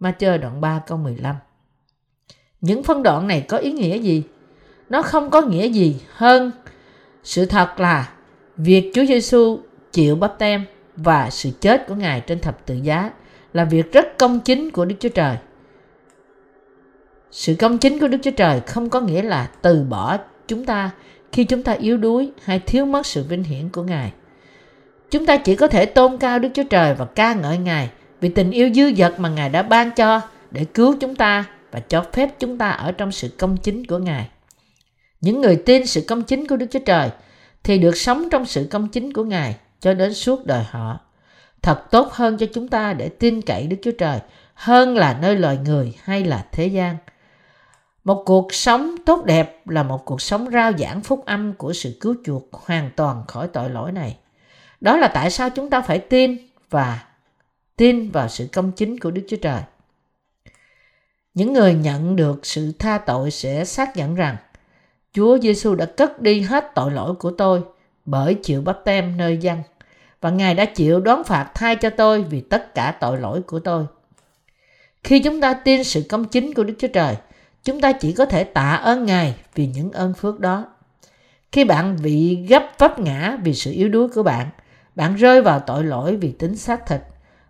ma 0.00 0.10
chơi 0.10 0.38
đoạn 0.38 0.60
3 0.60 0.80
câu 0.86 0.98
15. 0.98 1.36
Những 2.60 2.82
phân 2.82 3.02
đoạn 3.02 3.28
này 3.28 3.40
có 3.48 3.56
ý 3.56 3.72
nghĩa 3.72 3.98
gì? 3.98 4.22
Nó 4.88 5.02
không 5.02 5.30
có 5.30 5.40
nghĩa 5.42 5.66
gì 5.66 6.00
hơn 6.14 6.50
sự 7.24 7.46
thật 7.46 7.80
là 7.80 8.12
việc 8.56 8.90
Chúa 8.94 9.04
Giêsu 9.04 9.60
chịu 9.92 10.16
bắp 10.16 10.38
tem 10.38 10.64
và 10.96 11.30
sự 11.30 11.50
chết 11.60 11.86
của 11.88 11.94
Ngài 11.94 12.20
trên 12.20 12.40
thập 12.40 12.66
tự 12.66 12.74
giá 12.74 13.10
là 13.52 13.64
việc 13.64 13.92
rất 13.92 14.18
công 14.18 14.40
chính 14.40 14.70
của 14.70 14.84
Đức 14.84 14.96
Chúa 15.00 15.08
Trời. 15.08 15.36
Sự 17.30 17.54
công 17.58 17.78
chính 17.78 17.98
của 17.98 18.08
Đức 18.08 18.18
Chúa 18.22 18.30
Trời 18.30 18.60
không 18.60 18.90
có 18.90 19.00
nghĩa 19.00 19.22
là 19.22 19.50
từ 19.62 19.82
bỏ 19.88 20.16
chúng 20.48 20.64
ta 20.64 20.90
khi 21.32 21.44
chúng 21.44 21.62
ta 21.62 21.72
yếu 21.72 21.96
đuối 21.96 22.30
hay 22.44 22.58
thiếu 22.58 22.86
mất 22.86 23.06
sự 23.06 23.24
vinh 23.28 23.44
hiển 23.44 23.68
của 23.68 23.82
Ngài. 23.82 24.12
Chúng 25.10 25.26
ta 25.26 25.36
chỉ 25.36 25.56
có 25.56 25.68
thể 25.68 25.86
tôn 25.86 26.18
cao 26.18 26.38
Đức 26.38 26.48
Chúa 26.54 26.64
Trời 26.70 26.94
và 26.94 27.04
ca 27.04 27.34
ngợi 27.34 27.58
Ngài 27.58 27.90
vì 28.20 28.28
tình 28.28 28.50
yêu 28.50 28.70
dư 28.74 28.92
dật 28.96 29.20
mà 29.20 29.28
Ngài 29.28 29.48
đã 29.48 29.62
ban 29.62 29.90
cho 29.90 30.20
để 30.50 30.64
cứu 30.64 30.96
chúng 31.00 31.14
ta 31.14 31.44
và 31.70 31.80
cho 31.80 32.04
phép 32.12 32.40
chúng 32.40 32.58
ta 32.58 32.70
ở 32.70 32.92
trong 32.92 33.12
sự 33.12 33.28
công 33.38 33.56
chính 33.56 33.86
của 33.86 33.98
Ngài. 33.98 34.28
Những 35.20 35.40
người 35.40 35.56
tin 35.56 35.86
sự 35.86 36.04
công 36.08 36.22
chính 36.22 36.46
của 36.46 36.56
Đức 36.56 36.66
Chúa 36.70 36.78
Trời 36.86 37.10
thì 37.64 37.78
được 37.78 37.96
sống 37.96 38.28
trong 38.30 38.46
sự 38.46 38.66
công 38.70 38.88
chính 38.88 39.12
của 39.12 39.24
Ngài 39.24 39.56
cho 39.80 39.94
đến 39.94 40.14
suốt 40.14 40.46
đời 40.46 40.64
họ. 40.70 41.00
Thật 41.62 41.90
tốt 41.90 42.12
hơn 42.12 42.36
cho 42.38 42.46
chúng 42.54 42.68
ta 42.68 42.92
để 42.92 43.08
tin 43.08 43.42
cậy 43.42 43.66
Đức 43.66 43.76
Chúa 43.82 43.92
Trời 43.98 44.18
hơn 44.54 44.96
là 44.96 45.18
nơi 45.22 45.36
loài 45.36 45.58
người 45.64 45.94
hay 46.02 46.24
là 46.24 46.44
thế 46.52 46.66
gian. 46.66 46.96
Một 48.04 48.22
cuộc 48.26 48.54
sống 48.54 48.94
tốt 49.06 49.24
đẹp 49.24 49.62
là 49.68 49.82
một 49.82 50.04
cuộc 50.04 50.22
sống 50.22 50.50
rao 50.52 50.72
giảng 50.78 51.02
phúc 51.02 51.22
âm 51.26 51.52
của 51.52 51.72
sự 51.72 51.96
cứu 52.00 52.14
chuộc 52.24 52.52
hoàn 52.52 52.90
toàn 52.96 53.24
khỏi 53.28 53.48
tội 53.52 53.70
lỗi 53.70 53.92
này. 53.92 54.16
Đó 54.80 54.96
là 54.96 55.08
tại 55.08 55.30
sao 55.30 55.50
chúng 55.50 55.70
ta 55.70 55.80
phải 55.80 55.98
tin 55.98 56.36
và 56.70 57.04
tin 57.76 58.10
vào 58.10 58.28
sự 58.28 58.48
công 58.52 58.72
chính 58.72 58.98
của 58.98 59.10
Đức 59.10 59.22
Chúa 59.28 59.36
Trời. 59.36 59.62
Những 61.34 61.52
người 61.52 61.74
nhận 61.74 62.16
được 62.16 62.46
sự 62.46 62.72
tha 62.78 62.98
tội 62.98 63.30
sẽ 63.30 63.64
xác 63.64 63.96
nhận 63.96 64.14
rằng 64.14 64.36
Chúa 65.12 65.38
Giêsu 65.38 65.74
đã 65.74 65.84
cất 65.86 66.22
đi 66.22 66.40
hết 66.40 66.64
tội 66.74 66.90
lỗi 66.92 67.14
của 67.14 67.30
tôi 67.30 67.62
bởi 68.04 68.34
chịu 68.34 68.62
bắp 68.62 68.78
tem 68.84 69.16
nơi 69.16 69.36
dân 69.36 69.62
và 70.20 70.30
Ngài 70.30 70.54
đã 70.54 70.64
chịu 70.64 71.00
đón 71.00 71.24
phạt 71.24 71.50
thay 71.54 71.76
cho 71.76 71.90
tôi 71.90 72.22
vì 72.22 72.40
tất 72.40 72.74
cả 72.74 72.96
tội 73.00 73.18
lỗi 73.18 73.42
của 73.42 73.58
tôi. 73.58 73.84
Khi 75.04 75.20
chúng 75.20 75.40
ta 75.40 75.54
tin 75.54 75.84
sự 75.84 76.04
công 76.08 76.24
chính 76.24 76.54
của 76.54 76.64
Đức 76.64 76.74
Chúa 76.78 76.88
Trời, 76.88 77.16
chúng 77.64 77.80
ta 77.80 77.92
chỉ 77.92 78.12
có 78.12 78.24
thể 78.24 78.44
tạ 78.44 78.74
ơn 78.74 79.06
Ngài 79.06 79.34
vì 79.54 79.66
những 79.66 79.92
ơn 79.92 80.14
phước 80.14 80.40
đó. 80.40 80.66
Khi 81.52 81.64
bạn 81.64 81.96
bị 82.02 82.46
gấp 82.48 82.66
vấp 82.78 82.98
ngã 82.98 83.36
vì 83.42 83.54
sự 83.54 83.72
yếu 83.72 83.88
đuối 83.88 84.08
của 84.08 84.22
bạn, 84.22 84.46
bạn 84.94 85.14
rơi 85.14 85.42
vào 85.42 85.60
tội 85.60 85.84
lỗi 85.84 86.16
vì 86.16 86.32
tính 86.32 86.56
xác 86.56 86.86
thịt, 86.86 87.00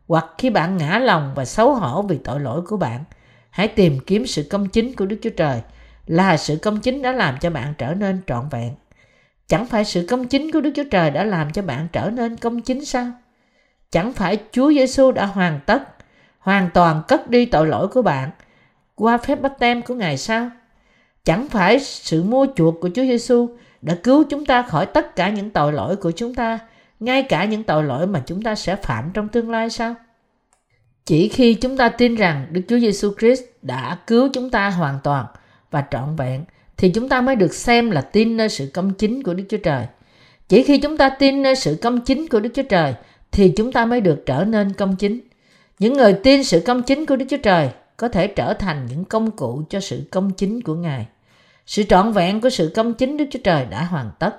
hoặc 0.09 0.27
khi 0.39 0.51
bạn 0.51 0.77
ngã 0.77 0.99
lòng 0.99 1.33
và 1.35 1.45
xấu 1.45 1.75
hổ 1.75 2.03
vì 2.03 2.19
tội 2.19 2.41
lỗi 2.41 2.63
của 2.63 2.77
bạn, 2.77 3.05
hãy 3.51 3.69
tìm 3.69 3.99
kiếm 4.07 4.27
sự 4.27 4.47
công 4.51 4.69
chính 4.69 4.97
của 4.97 5.07
Đức 5.07 5.17
Chúa 5.23 5.31
Trời 5.31 5.61
là 6.07 6.37
sự 6.37 6.57
công 6.57 6.81
chính 6.81 7.03
đã 7.03 7.13
làm 7.13 7.39
cho 7.41 7.51
bạn 7.51 7.75
trở 7.79 7.95
nên 7.95 8.21
trọn 8.27 8.49
vẹn. 8.51 8.75
Chẳng 9.47 9.67
phải 9.67 9.85
sự 9.85 10.07
công 10.11 10.29
chính 10.29 10.53
của 10.53 10.61
Đức 10.61 10.71
Chúa 10.75 10.85
Trời 10.91 11.11
đã 11.11 11.25
làm 11.25 11.53
cho 11.53 11.63
bạn 11.63 11.89
trở 11.93 12.11
nên 12.11 12.37
công 12.37 12.61
chính 12.61 12.85
sao? 12.85 13.07
Chẳng 13.91 14.13
phải 14.13 14.39
Chúa 14.53 14.73
Giêsu 14.73 15.13
đã 15.13 15.27
hoàn 15.27 15.61
tất, 15.67 15.83
hoàn 16.39 16.71
toàn 16.75 17.03
cất 17.09 17.31
đi 17.31 17.45
tội 17.45 17.67
lỗi 17.67 17.89
của 17.89 18.03
bạn 18.03 18.31
qua 19.01 19.19
phép 19.19 19.41
bắp 19.43 19.59
tem 19.59 19.83
của 19.83 19.95
Ngài 19.95 20.17
sao? 20.17 20.51
Chẳng 21.25 21.49
phải 21.49 21.81
sự 21.81 22.23
mua 22.23 22.47
chuộc 22.57 22.81
của 22.81 22.91
Chúa 22.95 23.03
Giêsu 23.03 23.49
đã 23.83 23.95
cứu 23.95 24.25
chúng 24.25 24.47
ta 24.47 24.63
khỏi 24.63 24.87
tất 24.87 25.17
cả 25.17 25.31
những 25.31 25.51
tội 25.51 25.73
lỗi 25.73 25.97
của 25.97 26.11
chúng 26.11 26.35
ta, 26.35 26.59
ngay 27.01 27.23
cả 27.23 27.45
những 27.45 27.65
tội 27.65 27.85
lỗi 27.85 28.07
mà 28.07 28.23
chúng 28.27 28.43
ta 28.43 28.55
sẽ 28.55 28.77
phạm 28.77 29.11
trong 29.15 29.29
tương 29.29 29.51
lai 29.51 29.71
sao? 29.71 29.95
Chỉ 31.05 31.29
khi 31.29 31.55
chúng 31.55 31.77
ta 31.77 31.89
tin 31.89 32.15
rằng 32.15 32.47
Đức 32.51 32.61
Chúa 32.69 32.79
Giêsu 32.79 33.13
Christ 33.19 33.43
đã 33.63 33.99
cứu 34.07 34.29
chúng 34.33 34.51
ta 34.51 34.71
hoàn 34.71 34.99
toàn 35.05 35.27
và 35.71 35.85
trọn 35.91 36.17
vẹn 36.17 36.45
thì 36.77 36.91
chúng 36.91 37.09
ta 37.09 37.21
mới 37.21 37.37
được 37.37 37.55
xem 37.55 37.91
là 37.91 38.01
tin 38.01 38.37
nơi 38.37 38.49
sự 38.49 38.71
công 38.75 38.95
chính 38.95 39.23
của 39.23 39.35
Đức 39.35 39.45
Chúa 39.49 39.57
Trời. 39.57 39.87
Chỉ 40.49 40.63
khi 40.63 40.79
chúng 40.79 40.97
ta 40.97 41.09
tin 41.09 41.43
nơi 41.43 41.57
sự 41.57 41.79
công 41.83 42.01
chính 42.01 42.29
của 42.29 42.41
Đức 42.41 42.51
Chúa 42.55 42.63
Trời 42.63 42.95
thì 43.33 43.53
chúng 43.57 43.73
ta 43.73 43.87
mới 43.87 44.01
được 44.01 44.23
trở 44.27 44.45
nên 44.45 44.73
công 44.73 44.97
chính. 44.97 45.21
Những 45.79 45.93
người 45.93 46.13
tin 46.13 46.45
sự 46.45 46.63
công 46.67 46.83
chính 46.83 47.07
của 47.07 47.17
Đức 47.17 47.27
Chúa 47.29 47.37
Trời 47.37 47.71
có 48.01 48.09
thể 48.09 48.27
trở 48.27 48.55
thành 48.55 48.87
những 48.87 49.05
công 49.05 49.31
cụ 49.31 49.63
cho 49.71 49.81
sự 49.81 50.03
công 50.11 50.31
chính 50.31 50.63
của 50.63 50.75
Ngài. 50.75 51.07
Sự 51.67 51.83
trọn 51.83 52.13
vẹn 52.13 52.41
của 52.41 52.51
sự 52.51 52.73
công 52.75 52.95
chính 52.95 53.17
Đức 53.17 53.25
Chúa 53.31 53.39
Trời 53.45 53.67
đã 53.71 53.85
hoàn 53.85 54.11
tất. 54.19 54.37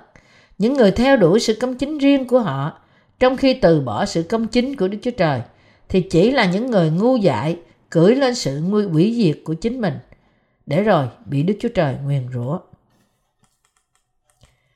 Những 0.58 0.74
người 0.74 0.90
theo 0.90 1.16
đuổi 1.16 1.40
sự 1.40 1.54
công 1.60 1.74
chính 1.74 1.98
riêng 1.98 2.26
của 2.26 2.38
họ, 2.40 2.80
trong 3.20 3.36
khi 3.36 3.54
từ 3.54 3.80
bỏ 3.80 4.04
sự 4.04 4.22
công 4.22 4.46
chính 4.46 4.76
của 4.76 4.88
Đức 4.88 4.98
Chúa 5.02 5.10
Trời, 5.10 5.40
thì 5.88 6.00
chỉ 6.00 6.30
là 6.30 6.44
những 6.44 6.70
người 6.70 6.90
ngu 6.90 7.16
dại 7.16 7.58
cưỡi 7.90 8.14
lên 8.14 8.34
sự 8.34 8.60
nguy 8.60 8.84
quỷ 8.84 9.14
diệt 9.14 9.38
của 9.44 9.54
chính 9.54 9.80
mình, 9.80 9.94
để 10.66 10.82
rồi 10.82 11.06
bị 11.26 11.42
Đức 11.42 11.54
Chúa 11.60 11.68
Trời 11.68 11.96
nguyền 12.04 12.28
rủa. 12.34 12.58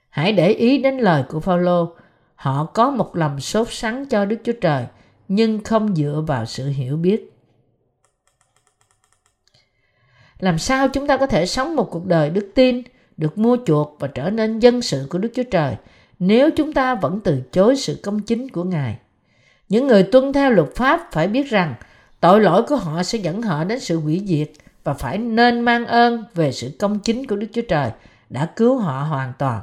Hãy 0.09 0.33
để 0.33 0.49
ý 0.49 0.79
đến 0.79 0.99
lời 0.99 1.25
của 1.29 1.41
Phaolô, 1.41 1.95
họ 2.35 2.65
có 2.65 2.91
một 2.91 3.17
lòng 3.17 3.41
sốt 3.41 3.69
sắng 3.71 4.07
cho 4.07 4.25
Đức 4.25 4.37
Chúa 4.45 4.53
Trời, 4.61 4.85
nhưng 5.29 5.65
không 5.65 5.95
dựa 5.97 6.25
vào 6.27 6.45
sự 6.45 6.69
hiểu 6.69 6.97
biết 6.97 7.36
làm 10.39 10.59
sao 10.59 10.89
chúng 10.89 11.07
ta 11.07 11.17
có 11.17 11.27
thể 11.27 11.47
sống 11.47 11.77
một 11.77 11.89
cuộc 11.91 12.07
đời 12.07 12.31
đức 12.31 12.51
tin 12.55 12.83
được 13.17 13.39
mua 13.39 13.57
chuộc 13.67 13.97
và 14.01 14.09
trở 14.09 14.31
nên 14.31 14.59
dân 14.59 14.83
sự 14.83 15.07
của 15.11 15.19
đức 15.19 15.29
chúa 15.35 15.43
trời 15.43 15.77
nếu 16.19 16.51
chúng 16.51 16.73
ta 16.73 16.95
vẫn 16.95 17.21
từ 17.25 17.43
chối 17.53 17.77
sự 17.77 18.01
công 18.03 18.21
chính 18.21 18.49
của 18.49 18.65
ngài 18.65 18.99
những 19.69 19.87
người 19.87 20.03
tuân 20.03 20.33
theo 20.33 20.51
luật 20.51 20.69
pháp 20.75 21.09
phải 21.13 21.29
biết 21.29 21.51
rằng 21.51 21.75
tội 22.21 22.41
lỗi 22.41 22.63
của 22.63 22.77
họ 22.77 23.03
sẽ 23.03 23.19
dẫn 23.19 23.43
họ 23.43 23.65
đến 23.65 23.81
sự 23.81 23.97
hủy 24.01 24.23
diệt 24.27 24.51
và 24.85 24.95
phải 24.95 25.19
nên 25.19 25.61
mang 25.61 25.87
ơn 25.87 26.25
về 26.35 26.53
sự 26.53 26.71
công 26.79 26.99
chính 26.99 27.27
của 27.27 27.37
Đức 27.37 27.47
Chúa 27.53 27.63
Trời 27.69 27.91
đã 28.31 28.47
cứu 28.57 28.79
họ 28.79 29.03
hoàn 29.03 29.33
toàn. 29.39 29.61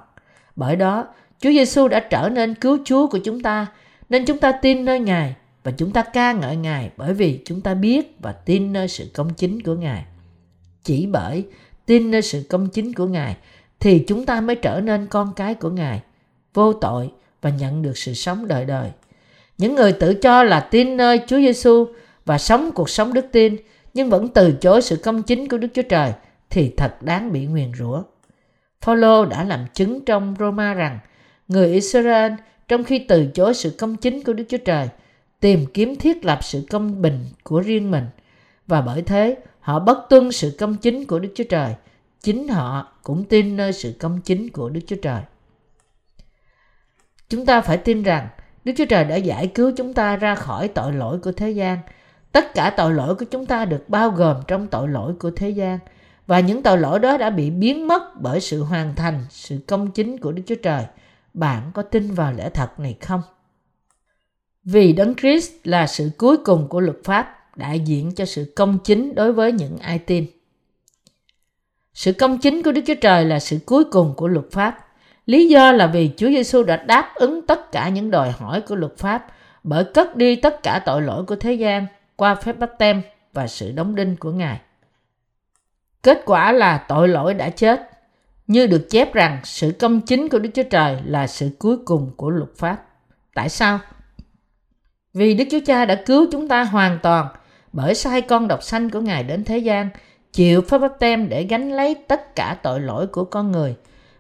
Bởi 0.55 0.75
đó, 0.75 1.07
Chúa 1.39 1.49
Giêsu 1.49 1.87
đã 1.87 1.99
trở 1.99 2.29
nên 2.29 2.55
cứu 2.55 2.77
Chúa 2.85 3.07
của 3.07 3.17
chúng 3.17 3.41
ta, 3.41 3.67
nên 4.09 4.25
chúng 4.25 4.37
ta 4.37 4.51
tin 4.51 4.85
nơi 4.85 4.99
Ngài 4.99 5.35
và 5.63 5.71
chúng 5.71 5.91
ta 5.91 6.01
ca 6.01 6.31
ngợi 6.31 6.55
Ngài 6.55 6.91
bởi 6.97 7.13
vì 7.13 7.41
chúng 7.45 7.61
ta 7.61 7.73
biết 7.73 8.17
và 8.19 8.31
tin 8.31 8.73
nơi 8.73 8.87
sự 8.87 9.05
công 9.13 9.33
chính 9.33 9.61
của 9.61 9.75
Ngài 9.75 10.05
chỉ 10.83 11.05
bởi 11.05 11.45
tin 11.85 12.11
nơi 12.11 12.21
sự 12.21 12.43
công 12.49 12.69
chính 12.69 12.93
của 12.93 13.05
Ngài 13.05 13.37
thì 13.79 14.03
chúng 14.07 14.25
ta 14.25 14.41
mới 14.41 14.55
trở 14.55 14.81
nên 14.81 15.07
con 15.07 15.33
cái 15.35 15.53
của 15.53 15.69
Ngài, 15.69 16.01
vô 16.53 16.73
tội 16.73 17.11
và 17.41 17.49
nhận 17.49 17.81
được 17.81 17.97
sự 17.97 18.13
sống 18.13 18.47
đời 18.47 18.65
đời. 18.65 18.89
Những 19.57 19.75
người 19.75 19.93
tự 19.93 20.13
cho 20.13 20.43
là 20.43 20.59
tin 20.59 20.97
nơi 20.97 21.21
Chúa 21.27 21.37
Giêsu 21.37 21.85
và 22.25 22.37
sống 22.37 22.71
cuộc 22.75 22.89
sống 22.89 23.13
đức 23.13 23.25
tin 23.31 23.55
nhưng 23.93 24.09
vẫn 24.09 24.27
từ 24.27 24.51
chối 24.51 24.81
sự 24.81 24.95
công 24.95 25.23
chính 25.23 25.47
của 25.47 25.57
Đức 25.57 25.67
Chúa 25.73 25.81
Trời 25.81 26.13
thì 26.49 26.73
thật 26.77 27.01
đáng 27.01 27.31
bị 27.31 27.45
nguyền 27.45 27.71
rủa. 27.77 28.03
Phaolô 28.81 29.25
đã 29.25 29.43
làm 29.43 29.65
chứng 29.73 30.05
trong 30.05 30.35
Roma 30.39 30.73
rằng 30.73 30.99
người 31.47 31.73
Israel 31.73 32.31
trong 32.67 32.83
khi 32.83 32.99
từ 32.99 33.25
chối 33.25 33.53
sự 33.53 33.75
công 33.79 33.95
chính 33.95 34.23
của 34.23 34.33
Đức 34.33 34.43
Chúa 34.49 34.57
Trời 34.57 34.89
tìm 35.39 35.65
kiếm 35.73 35.95
thiết 35.95 36.25
lập 36.25 36.39
sự 36.41 36.63
công 36.69 37.01
bình 37.01 37.19
của 37.43 37.59
riêng 37.59 37.91
mình 37.91 38.05
và 38.67 38.81
bởi 38.81 39.01
thế 39.01 39.37
Họ 39.63 39.79
bất 39.79 39.97
tuân 40.09 40.31
sự 40.31 40.55
công 40.59 40.75
chính 40.75 41.05
của 41.05 41.19
Đức 41.19 41.29
Chúa 41.35 41.43
Trời. 41.49 41.75
Chính 42.21 42.47
họ 42.47 42.93
cũng 43.03 43.23
tin 43.23 43.57
nơi 43.57 43.73
sự 43.73 43.93
công 43.99 44.21
chính 44.21 44.49
của 44.49 44.69
Đức 44.69 44.81
Chúa 44.87 44.95
Trời. 45.01 45.21
Chúng 47.29 47.45
ta 47.45 47.61
phải 47.61 47.77
tin 47.77 48.03
rằng 48.03 48.27
Đức 48.63 48.73
Chúa 48.77 48.85
Trời 48.85 49.03
đã 49.03 49.15
giải 49.15 49.47
cứu 49.47 49.71
chúng 49.77 49.93
ta 49.93 50.15
ra 50.15 50.35
khỏi 50.35 50.67
tội 50.67 50.93
lỗi 50.93 51.19
của 51.19 51.31
thế 51.31 51.51
gian. 51.51 51.77
Tất 52.31 52.53
cả 52.53 52.73
tội 52.77 52.93
lỗi 52.93 53.15
của 53.15 53.25
chúng 53.25 53.45
ta 53.45 53.65
được 53.65 53.89
bao 53.89 54.09
gồm 54.09 54.37
trong 54.47 54.67
tội 54.67 54.87
lỗi 54.87 55.13
của 55.19 55.31
thế 55.31 55.49
gian. 55.49 55.79
Và 56.27 56.39
những 56.39 56.63
tội 56.63 56.77
lỗi 56.77 56.99
đó 56.99 57.17
đã 57.17 57.29
bị 57.29 57.49
biến 57.49 57.87
mất 57.87 58.21
bởi 58.21 58.39
sự 58.39 58.63
hoàn 58.63 58.95
thành, 58.95 59.25
sự 59.29 59.59
công 59.67 59.91
chính 59.91 60.17
của 60.17 60.31
Đức 60.31 60.43
Chúa 60.45 60.55
Trời. 60.63 60.85
Bạn 61.33 61.71
có 61.73 61.81
tin 61.81 62.11
vào 62.11 62.33
lẽ 62.33 62.49
thật 62.49 62.79
này 62.79 62.97
không? 63.01 63.21
Vì 64.63 64.93
Đấng 64.93 65.15
Christ 65.15 65.51
là 65.63 65.87
sự 65.87 66.11
cuối 66.17 66.37
cùng 66.37 66.67
của 66.67 66.79
luật 66.79 66.97
pháp, 67.03 67.42
đại 67.55 67.79
diện 67.79 68.11
cho 68.15 68.25
sự 68.25 68.53
công 68.55 68.79
chính 68.83 69.15
đối 69.15 69.33
với 69.33 69.51
những 69.51 69.77
ai 69.77 69.99
tin. 69.99 70.25
Sự 71.93 72.13
công 72.13 72.37
chính 72.37 72.63
của 72.63 72.71
Đức 72.71 72.81
Chúa 72.87 72.95
Trời 73.01 73.25
là 73.25 73.39
sự 73.39 73.59
cuối 73.65 73.83
cùng 73.83 74.13
của 74.17 74.27
luật 74.27 74.45
pháp. 74.51 74.77
Lý 75.25 75.47
do 75.47 75.71
là 75.71 75.87
vì 75.87 76.11
Chúa 76.17 76.29
Giêsu 76.29 76.63
đã 76.63 76.77
đáp 76.77 77.11
ứng 77.15 77.47
tất 77.47 77.71
cả 77.71 77.89
những 77.89 78.11
đòi 78.11 78.31
hỏi 78.31 78.61
của 78.61 78.75
luật 78.75 78.97
pháp 78.97 79.27
bởi 79.63 79.83
cất 79.93 80.15
đi 80.15 80.35
tất 80.35 80.63
cả 80.63 80.81
tội 80.85 81.01
lỗi 81.01 81.25
của 81.25 81.35
thế 81.35 81.53
gian 81.53 81.87
qua 82.15 82.35
phép 82.35 82.59
báp 82.59 82.71
tem 82.79 83.01
và 83.33 83.47
sự 83.47 83.71
đóng 83.71 83.95
đinh 83.95 84.15
của 84.15 84.31
Ngài. 84.31 84.59
Kết 86.03 86.21
quả 86.25 86.51
là 86.51 86.85
tội 86.87 87.07
lỗi 87.07 87.33
đã 87.33 87.49
chết, 87.49 87.89
như 88.47 88.67
được 88.67 88.87
chép 88.89 89.13
rằng 89.13 89.39
sự 89.43 89.73
công 89.79 90.01
chính 90.01 90.29
của 90.29 90.39
Đức 90.39 90.49
Chúa 90.53 90.63
Trời 90.63 90.97
là 91.05 91.27
sự 91.27 91.49
cuối 91.59 91.77
cùng 91.85 92.11
của 92.17 92.29
luật 92.29 92.49
pháp. 92.57 92.85
Tại 93.33 93.49
sao? 93.49 93.79
Vì 95.13 95.33
Đức 95.33 95.45
Chúa 95.51 95.59
Cha 95.65 95.85
đã 95.85 95.95
cứu 96.05 96.27
chúng 96.31 96.47
ta 96.47 96.63
hoàn 96.63 96.99
toàn 97.03 97.27
bởi 97.73 97.95
sai 97.95 98.21
con 98.21 98.47
độc 98.47 98.63
sanh 98.63 98.89
của 98.89 98.99
Ngài 98.99 99.23
đến 99.23 99.43
thế 99.43 99.57
gian, 99.57 99.89
chịu 100.31 100.61
pháp 100.61 100.77
báp 100.77 100.99
tem 100.99 101.29
để 101.29 101.43
gánh 101.43 101.71
lấy 101.71 101.95
tất 102.07 102.35
cả 102.35 102.57
tội 102.63 102.79
lỗi 102.79 103.07
của 103.07 103.25
con 103.25 103.51
người. 103.51 103.75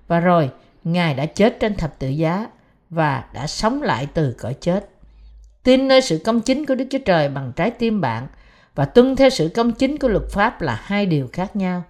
Và 0.07 0.19
rồi, 0.19 0.49
Ngài 0.83 1.13
đã 1.13 1.25
chết 1.25 1.59
trên 1.59 1.75
thập 1.75 1.99
tự 1.99 2.07
giá 2.07 2.47
và 2.89 3.23
đã 3.33 3.47
sống 3.47 3.81
lại 3.81 4.07
từ 4.13 4.35
cõi 4.39 4.55
chết. 4.61 4.89
Tin 5.63 5.87
nơi 5.87 6.01
sự 6.01 6.21
công 6.25 6.41
chính 6.41 6.65
của 6.65 6.75
Đức 6.75 6.85
Chúa 6.89 6.99
Trời 7.05 7.29
bằng 7.29 7.51
trái 7.55 7.71
tim 7.71 8.01
bạn 8.01 8.27
và 8.75 8.85
tuân 8.85 9.15
theo 9.15 9.29
sự 9.29 9.49
công 9.55 9.71
chính 9.71 9.97
của 9.97 10.07
luật 10.07 10.23
pháp 10.31 10.61
là 10.61 10.81
hai 10.83 11.05
điều 11.05 11.29
khác 11.33 11.55
nhau. 11.55 11.83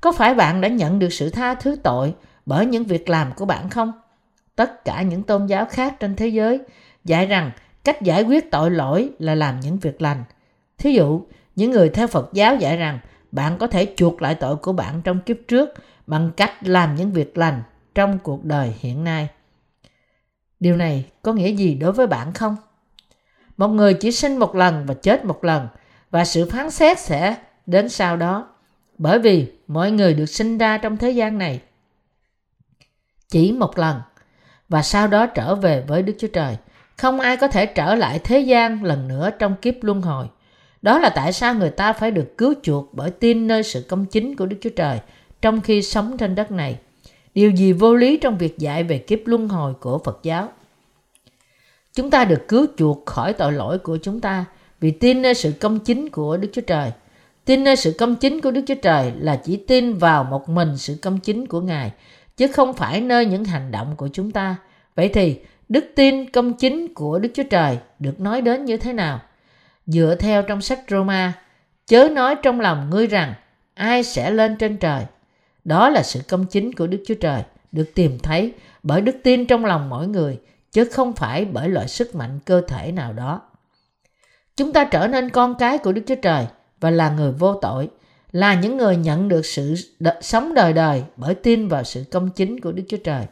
Có 0.00 0.12
phải 0.12 0.34
bạn 0.34 0.60
đã 0.60 0.68
nhận 0.68 0.98
được 0.98 1.12
sự 1.12 1.30
tha 1.30 1.54
thứ 1.54 1.76
tội 1.82 2.14
bởi 2.46 2.66
những 2.66 2.84
việc 2.84 3.08
làm 3.08 3.32
của 3.32 3.44
bạn 3.44 3.70
không? 3.70 3.92
Tất 4.56 4.84
cả 4.84 5.02
những 5.02 5.22
tôn 5.22 5.46
giáo 5.46 5.66
khác 5.70 5.94
trên 6.00 6.16
thế 6.16 6.28
giới 6.28 6.60
dạy 7.04 7.26
rằng 7.26 7.50
cách 7.84 8.02
giải 8.02 8.22
quyết 8.22 8.50
tội 8.50 8.70
lỗi 8.70 9.10
là 9.18 9.34
làm 9.34 9.60
những 9.60 9.78
việc 9.78 10.02
lành. 10.02 10.24
Thí 10.78 10.92
dụ, 10.92 11.22
những 11.56 11.70
người 11.70 11.88
theo 11.88 12.06
Phật 12.06 12.30
giáo 12.32 12.56
dạy 12.56 12.76
rằng 12.76 12.98
bạn 13.32 13.58
có 13.58 13.66
thể 13.66 13.94
chuộc 13.96 14.22
lại 14.22 14.34
tội 14.34 14.56
của 14.56 14.72
bạn 14.72 15.02
trong 15.04 15.20
kiếp 15.20 15.36
trước 15.48 15.70
bằng 16.06 16.30
cách 16.36 16.52
làm 16.60 16.94
những 16.94 17.12
việc 17.12 17.38
lành 17.38 17.62
trong 17.94 18.18
cuộc 18.18 18.44
đời 18.44 18.74
hiện 18.80 19.04
nay. 19.04 19.28
Điều 20.60 20.76
này 20.76 21.04
có 21.22 21.32
nghĩa 21.32 21.50
gì 21.50 21.74
đối 21.74 21.92
với 21.92 22.06
bạn 22.06 22.32
không? 22.32 22.56
Một 23.56 23.68
người 23.68 23.94
chỉ 23.94 24.12
sinh 24.12 24.36
một 24.36 24.54
lần 24.54 24.86
và 24.86 24.94
chết 24.94 25.24
một 25.24 25.44
lần 25.44 25.68
và 26.10 26.24
sự 26.24 26.50
phán 26.50 26.70
xét 26.70 26.98
sẽ 26.98 27.36
đến 27.66 27.88
sau 27.88 28.16
đó. 28.16 28.48
Bởi 28.98 29.18
vì 29.18 29.52
mọi 29.66 29.90
người 29.90 30.14
được 30.14 30.26
sinh 30.26 30.58
ra 30.58 30.78
trong 30.78 30.96
thế 30.96 31.10
gian 31.10 31.38
này 31.38 31.60
chỉ 33.28 33.52
một 33.52 33.78
lần 33.78 34.00
và 34.68 34.82
sau 34.82 35.08
đó 35.08 35.26
trở 35.26 35.54
về 35.54 35.84
với 35.86 36.02
Đức 36.02 36.14
Chúa 36.18 36.28
Trời. 36.28 36.56
Không 36.96 37.20
ai 37.20 37.36
có 37.36 37.48
thể 37.48 37.66
trở 37.66 37.94
lại 37.94 38.18
thế 38.24 38.40
gian 38.40 38.84
lần 38.84 39.08
nữa 39.08 39.30
trong 39.38 39.56
kiếp 39.62 39.74
luân 39.82 40.02
hồi. 40.02 40.28
Đó 40.84 40.98
là 40.98 41.08
tại 41.08 41.32
sao 41.32 41.54
người 41.54 41.70
ta 41.70 41.92
phải 41.92 42.10
được 42.10 42.38
cứu 42.38 42.54
chuộc 42.62 42.94
bởi 42.94 43.10
tin 43.10 43.46
nơi 43.46 43.62
sự 43.62 43.84
công 43.88 44.06
chính 44.06 44.36
của 44.36 44.46
Đức 44.46 44.56
Chúa 44.60 44.70
Trời 44.70 44.98
trong 45.42 45.60
khi 45.60 45.82
sống 45.82 46.16
trên 46.18 46.34
đất 46.34 46.50
này. 46.50 46.78
Điều 47.34 47.50
gì 47.50 47.72
vô 47.72 47.94
lý 47.94 48.16
trong 48.16 48.38
việc 48.38 48.58
dạy 48.58 48.84
về 48.84 48.98
kiếp 48.98 49.18
luân 49.24 49.48
hồi 49.48 49.74
của 49.80 49.98
Phật 49.98 50.20
giáo? 50.22 50.52
Chúng 51.94 52.10
ta 52.10 52.24
được 52.24 52.48
cứu 52.48 52.66
chuộc 52.76 53.06
khỏi 53.06 53.32
tội 53.32 53.52
lỗi 53.52 53.78
của 53.78 53.98
chúng 54.02 54.20
ta 54.20 54.44
vì 54.80 54.90
tin 54.90 55.22
nơi 55.22 55.34
sự 55.34 55.52
công 55.60 55.78
chính 55.78 56.10
của 56.10 56.36
Đức 56.36 56.48
Chúa 56.52 56.62
Trời. 56.62 56.90
Tin 57.44 57.64
nơi 57.64 57.76
sự 57.76 57.94
công 57.98 58.16
chính 58.16 58.40
của 58.40 58.50
Đức 58.50 58.62
Chúa 58.66 58.74
Trời 58.82 59.12
là 59.18 59.36
chỉ 59.36 59.56
tin 59.56 59.94
vào 59.94 60.24
một 60.24 60.48
mình 60.48 60.76
sự 60.76 60.96
công 61.02 61.20
chính 61.20 61.46
của 61.46 61.60
Ngài, 61.60 61.92
chứ 62.36 62.46
không 62.48 62.74
phải 62.74 63.00
nơi 63.00 63.26
những 63.26 63.44
hành 63.44 63.70
động 63.70 63.94
của 63.96 64.08
chúng 64.12 64.30
ta. 64.30 64.56
Vậy 64.94 65.08
thì, 65.08 65.40
đức 65.68 65.84
tin 65.94 66.30
công 66.30 66.52
chính 66.52 66.94
của 66.94 67.18
Đức 67.18 67.28
Chúa 67.34 67.42
Trời 67.50 67.78
được 67.98 68.20
nói 68.20 68.40
đến 68.40 68.64
như 68.64 68.76
thế 68.76 68.92
nào? 68.92 69.20
Dựa 69.86 70.14
theo 70.18 70.42
trong 70.42 70.60
sách 70.60 70.80
Roma, 70.88 71.32
chớ 71.86 72.08
nói 72.12 72.36
trong 72.42 72.60
lòng 72.60 72.90
ngươi 72.90 73.06
rằng 73.06 73.34
ai 73.74 74.02
sẽ 74.02 74.30
lên 74.30 74.56
trên 74.56 74.76
trời. 74.76 75.04
Đó 75.64 75.88
là 75.90 76.02
sự 76.02 76.20
công 76.28 76.46
chính 76.46 76.72
của 76.72 76.86
Đức 76.86 77.02
Chúa 77.06 77.14
Trời 77.14 77.42
được 77.72 77.94
tìm 77.94 78.18
thấy 78.18 78.52
bởi 78.82 79.00
đức 79.00 79.16
tin 79.22 79.46
trong 79.46 79.64
lòng 79.64 79.88
mỗi 79.88 80.06
người, 80.06 80.40
chứ 80.72 80.84
không 80.84 81.12
phải 81.12 81.44
bởi 81.44 81.68
loại 81.68 81.88
sức 81.88 82.14
mạnh 82.14 82.38
cơ 82.44 82.62
thể 82.68 82.92
nào 82.92 83.12
đó. 83.12 83.42
Chúng 84.56 84.72
ta 84.72 84.84
trở 84.84 85.06
nên 85.06 85.30
con 85.30 85.54
cái 85.58 85.78
của 85.78 85.92
Đức 85.92 86.02
Chúa 86.06 86.14
Trời 86.22 86.46
và 86.80 86.90
là 86.90 87.10
người 87.10 87.32
vô 87.32 87.54
tội, 87.54 87.88
là 88.32 88.54
những 88.54 88.76
người 88.76 88.96
nhận 88.96 89.28
được 89.28 89.46
sự 89.46 89.74
đ- 90.00 90.20
sống 90.20 90.54
đời 90.54 90.72
đời 90.72 91.02
bởi 91.16 91.34
tin 91.34 91.68
vào 91.68 91.84
sự 91.84 92.04
công 92.10 92.30
chính 92.30 92.60
của 92.60 92.72
Đức 92.72 92.82
Chúa 92.88 92.96
Trời. 93.04 93.24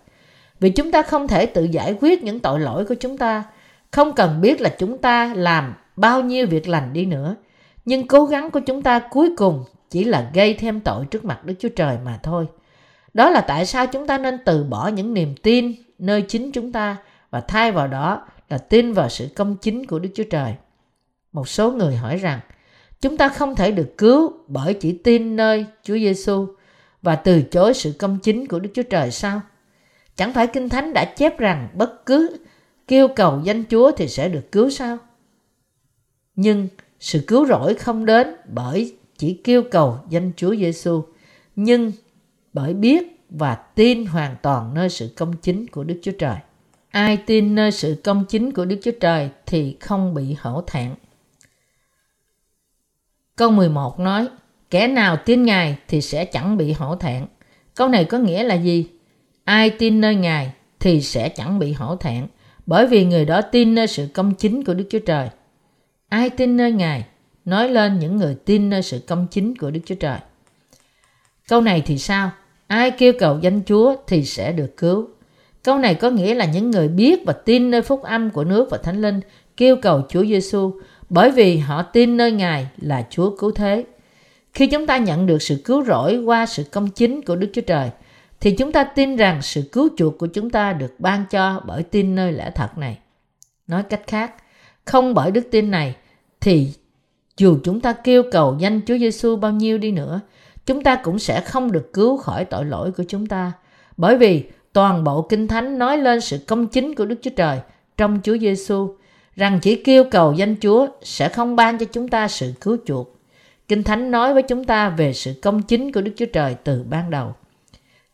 Vì 0.61 0.71
chúng 0.71 0.93
ta 0.93 1.03
không 1.03 1.29
thể 1.29 1.47
tự 1.47 1.65
giải 1.65 1.97
quyết 2.01 2.23
những 2.23 2.41
tội 2.41 2.61
lỗi 2.61 2.85
của 2.85 2.95
chúng 2.95 3.19
ta, 3.19 3.45
không 3.91 4.13
cần 4.13 4.41
biết 4.41 4.61
là 4.61 4.69
chúng 4.79 4.99
ta 4.99 5.35
làm 5.35 5.75
bao 5.97 6.23
nhiêu 6.23 6.47
việc 6.47 6.69
lành 6.69 6.93
đi 6.93 7.07
nữa, 7.07 7.37
nhưng 7.85 8.07
cố 8.07 8.25
gắng 8.25 8.51
của 8.51 8.61
chúng 8.61 8.83
ta 8.83 8.99
cuối 9.11 9.31
cùng 9.37 9.65
chỉ 9.91 10.05
là 10.05 10.31
gây 10.35 10.55
thêm 10.55 10.81
tội 10.81 11.07
trước 11.07 11.25
mặt 11.25 11.45
Đức 11.45 11.55
Chúa 11.59 11.69
Trời 11.69 11.97
mà 12.05 12.21
thôi. 12.23 12.47
Đó 13.15 13.31
là 13.31 13.41
tại 13.41 13.67
sao 13.67 13.87
chúng 13.87 14.07
ta 14.07 14.19
nên 14.19 14.39
từ 14.45 14.65
bỏ 14.65 14.89
những 14.89 15.15
niềm 15.15 15.35
tin 15.43 15.73
nơi 15.99 16.23
chính 16.23 16.53
chúng 16.53 16.73
ta 16.73 16.97
và 17.31 17.41
thay 17.41 17.73
vào 17.73 17.89
đó 17.89 18.27
là 18.49 18.59
tin 18.59 18.93
vào 18.93 19.09
sự 19.09 19.29
công 19.37 19.57
chính 19.57 19.87
của 19.87 19.99
Đức 19.99 20.09
Chúa 20.15 20.25
Trời. 20.31 20.55
Một 21.33 21.49
số 21.49 21.73
người 21.73 21.97
hỏi 21.97 22.17
rằng, 22.17 22.41
chúng 23.01 23.17
ta 23.17 23.29
không 23.29 23.55
thể 23.55 23.71
được 23.73 23.99
cứu 23.99 24.33
bởi 24.47 24.75
chỉ 24.75 24.93
tin 24.93 25.37
nơi 25.37 25.67
Chúa 25.83 25.95
Giêsu 25.95 26.47
và 27.03 27.17
từ 27.17 27.43
chối 27.43 27.75
sự 27.75 27.93
công 27.99 28.19
chính 28.19 28.49
của 28.49 28.59
Đức 28.59 28.71
Chúa 28.75 28.83
Trời 28.83 29.11
sao? 29.11 29.41
Chẳng 30.17 30.33
phải 30.33 30.47
Kinh 30.47 30.69
Thánh 30.69 30.93
đã 30.93 31.05
chép 31.05 31.39
rằng 31.39 31.69
bất 31.75 32.07
cứ 32.07 32.37
kêu 32.89 33.09
cầu 33.09 33.41
danh 33.45 33.65
Chúa 33.71 33.91
thì 33.97 34.09
sẽ 34.09 34.29
được 34.29 34.53
cứu 34.53 34.71
sao? 34.71 34.99
Nhưng 36.37 36.69
sự 37.01 37.25
cứu 37.27 37.47
rỗi 37.47 37.75
không 37.75 38.07
đến 38.07 38.27
bởi 38.49 38.97
chỉ 39.19 39.41
kêu 39.45 39.63
cầu 39.71 39.99
danh 40.09 40.33
Chúa 40.37 40.57
Giêsu, 40.57 41.03
nhưng 41.57 41.93
bởi 42.53 42.75
biết 42.75 43.25
và 43.31 43.55
tin 43.55 44.07
hoàn 44.07 44.37
toàn 44.43 44.75
nơi 44.75 44.89
sự 44.89 45.11
công 45.17 45.37
chính 45.37 45.67
của 45.67 45.85
Đức 45.85 46.01
Chúa 46.03 46.13
Trời. 46.19 46.37
Ai 46.91 47.17
tin 47.17 47.55
nơi 47.55 47.73
sự 47.73 48.01
công 48.05 48.25
chính 48.29 48.53
của 48.53 48.65
Đức 48.65 48.77
Chúa 48.83 48.93
Trời 49.01 49.31
thì 49.47 49.77
không 49.81 50.15
bị 50.15 50.37
hổ 50.41 50.63
thẹn. 50.67 50.95
Câu 53.37 53.51
11 53.51 54.01
nói, 54.01 54.29
kẻ 54.71 54.87
nào 54.87 55.17
tin 55.25 55.43
Ngài 55.43 55.79
thì 55.89 56.01
sẽ 56.01 56.25
chẳng 56.25 56.57
bị 56.57 56.73
hổ 56.73 56.97
thẹn. 56.97 57.27
Câu 57.75 57.89
này 57.89 58.05
có 58.05 58.19
nghĩa 58.19 58.43
là 58.43 58.55
gì? 58.55 58.87
Ai 59.45 59.71
tin 59.71 60.01
nơi 60.01 60.15
Ngài 60.15 60.53
thì 60.81 61.01
sẽ 61.01 61.29
chẳng 61.29 61.59
bị 61.59 61.73
hổ 61.73 61.97
thẹn, 61.97 62.27
bởi 62.67 62.87
vì 62.87 63.05
người 63.05 63.25
đó 63.25 63.41
tin 63.43 63.75
nơi 63.75 63.87
sự 63.87 64.09
công 64.15 64.35
chính 64.35 64.65
của 64.65 64.75
Đức 64.75 64.85
Chúa 64.91 64.99
Trời. 64.99 65.29
Ai 66.13 66.31
tin 66.31 66.57
nơi 66.57 66.73
Ngài? 66.73 67.05
Nói 67.45 67.69
lên 67.69 67.99
những 67.99 68.17
người 68.17 68.37
tin 68.45 68.71
nơi 68.71 68.83
sự 68.83 69.01
công 69.07 69.27
chính 69.31 69.57
của 69.57 69.71
Đức 69.71 69.81
Chúa 69.85 69.95
Trời. 69.95 70.19
Câu 71.49 71.61
này 71.61 71.83
thì 71.87 71.99
sao? 71.99 72.31
Ai 72.67 72.91
kêu 72.91 73.13
cầu 73.19 73.39
danh 73.41 73.63
Chúa 73.67 73.97
thì 74.07 74.25
sẽ 74.25 74.53
được 74.53 74.77
cứu. 74.77 75.09
Câu 75.63 75.79
này 75.79 75.95
có 75.95 76.11
nghĩa 76.11 76.35
là 76.35 76.45
những 76.45 76.71
người 76.71 76.89
biết 76.89 77.21
và 77.27 77.33
tin 77.33 77.71
nơi 77.71 77.83
phúc 77.83 78.03
âm 78.03 78.31
của 78.31 78.45
nước 78.45 78.69
và 78.71 78.79
Thánh 78.79 79.03
Linh 79.03 79.21
kêu 79.57 79.77
cầu 79.77 80.03
Chúa 80.09 80.25
Giêsu 80.25 80.81
bởi 81.09 81.31
vì 81.31 81.59
họ 81.59 81.83
tin 81.83 82.17
nơi 82.17 82.33
Ngài 82.33 82.67
là 82.77 83.07
Chúa 83.11 83.37
cứu 83.37 83.51
thế. 83.51 83.85
Khi 84.55 84.67
chúng 84.67 84.87
ta 84.87 84.99
nhận 84.99 85.27
được 85.27 85.43
sự 85.43 85.63
cứu 85.65 85.85
rỗi 85.85 86.17
qua 86.17 86.47
sự 86.47 86.65
công 86.73 86.91
chính 86.91 87.23
của 87.23 87.37
Đức 87.37 87.51
Chúa 87.53 87.63
Trời, 87.67 87.91
thì 88.41 88.57
chúng 88.57 88.73
ta 88.73 88.85
tin 88.85 89.17
rằng 89.17 89.43
sự 89.43 89.63
cứu 89.73 89.89
chuộc 89.97 90.19
của 90.19 90.27
chúng 90.27 90.51
ta 90.51 90.73
được 90.73 90.95
ban 90.99 91.25
cho 91.31 91.63
bởi 91.67 91.83
tin 91.83 92.15
nơi 92.15 92.33
lẽ 92.33 92.51
thật 92.55 92.79
này. 92.79 92.99
Nói 93.67 93.83
cách 93.83 94.03
khác, 94.07 94.35
không 94.85 95.15
bởi 95.15 95.31
đức 95.31 95.49
tin 95.51 95.71
này 95.71 95.95
thì 96.43 96.69
dù 97.37 97.59
chúng 97.65 97.81
ta 97.81 97.93
kêu 97.93 98.23
cầu 98.33 98.57
danh 98.59 98.81
Chúa 98.87 98.99
Giêsu 98.99 99.37
bao 99.37 99.53
nhiêu 99.53 99.79
đi 99.79 99.93
nữa, 99.93 100.21
chúng 100.67 100.83
ta 100.83 100.95
cũng 100.95 101.19
sẽ 101.19 101.41
không 101.41 101.73
được 101.73 101.93
cứu 101.93 102.17
khỏi 102.17 102.45
tội 102.45 102.65
lỗi 102.65 102.93
của 102.93 103.05
chúng 103.09 103.27
ta. 103.27 103.53
Bởi 103.97 104.17
vì 104.17 104.45
toàn 104.73 105.05
bộ 105.05 105.23
Kinh 105.23 105.49
Thánh 105.49 105.79
nói 105.79 105.99
lên 105.99 106.21
sự 106.21 106.39
công 106.47 106.67
chính 106.67 106.95
của 106.95 107.05
Đức 107.05 107.17
Chúa 107.23 107.31
Trời 107.37 107.59
trong 107.97 108.21
Chúa 108.23 108.39
Giêsu 108.39 108.95
rằng 109.37 109.59
chỉ 109.63 109.77
kêu 109.77 110.05
cầu 110.05 110.33
danh 110.33 110.57
Chúa 110.61 110.87
sẽ 111.03 111.29
không 111.29 111.57
ban 111.57 111.79
cho 111.79 111.87
chúng 111.93 112.09
ta 112.09 112.29
sự 112.29 112.53
cứu 112.61 112.77
chuộc. 112.87 113.17
Kinh 113.69 113.83
Thánh 113.83 114.11
nói 114.11 114.35
với 114.35 114.43
chúng 114.43 114.65
ta 114.65 114.89
về 114.89 115.13
sự 115.13 115.35
công 115.43 115.63
chính 115.63 115.93
của 115.93 116.01
Đức 116.01 116.13
Chúa 116.17 116.27
Trời 116.27 116.55
từ 116.65 116.85
ban 116.91 117.11
đầu. 117.11 117.35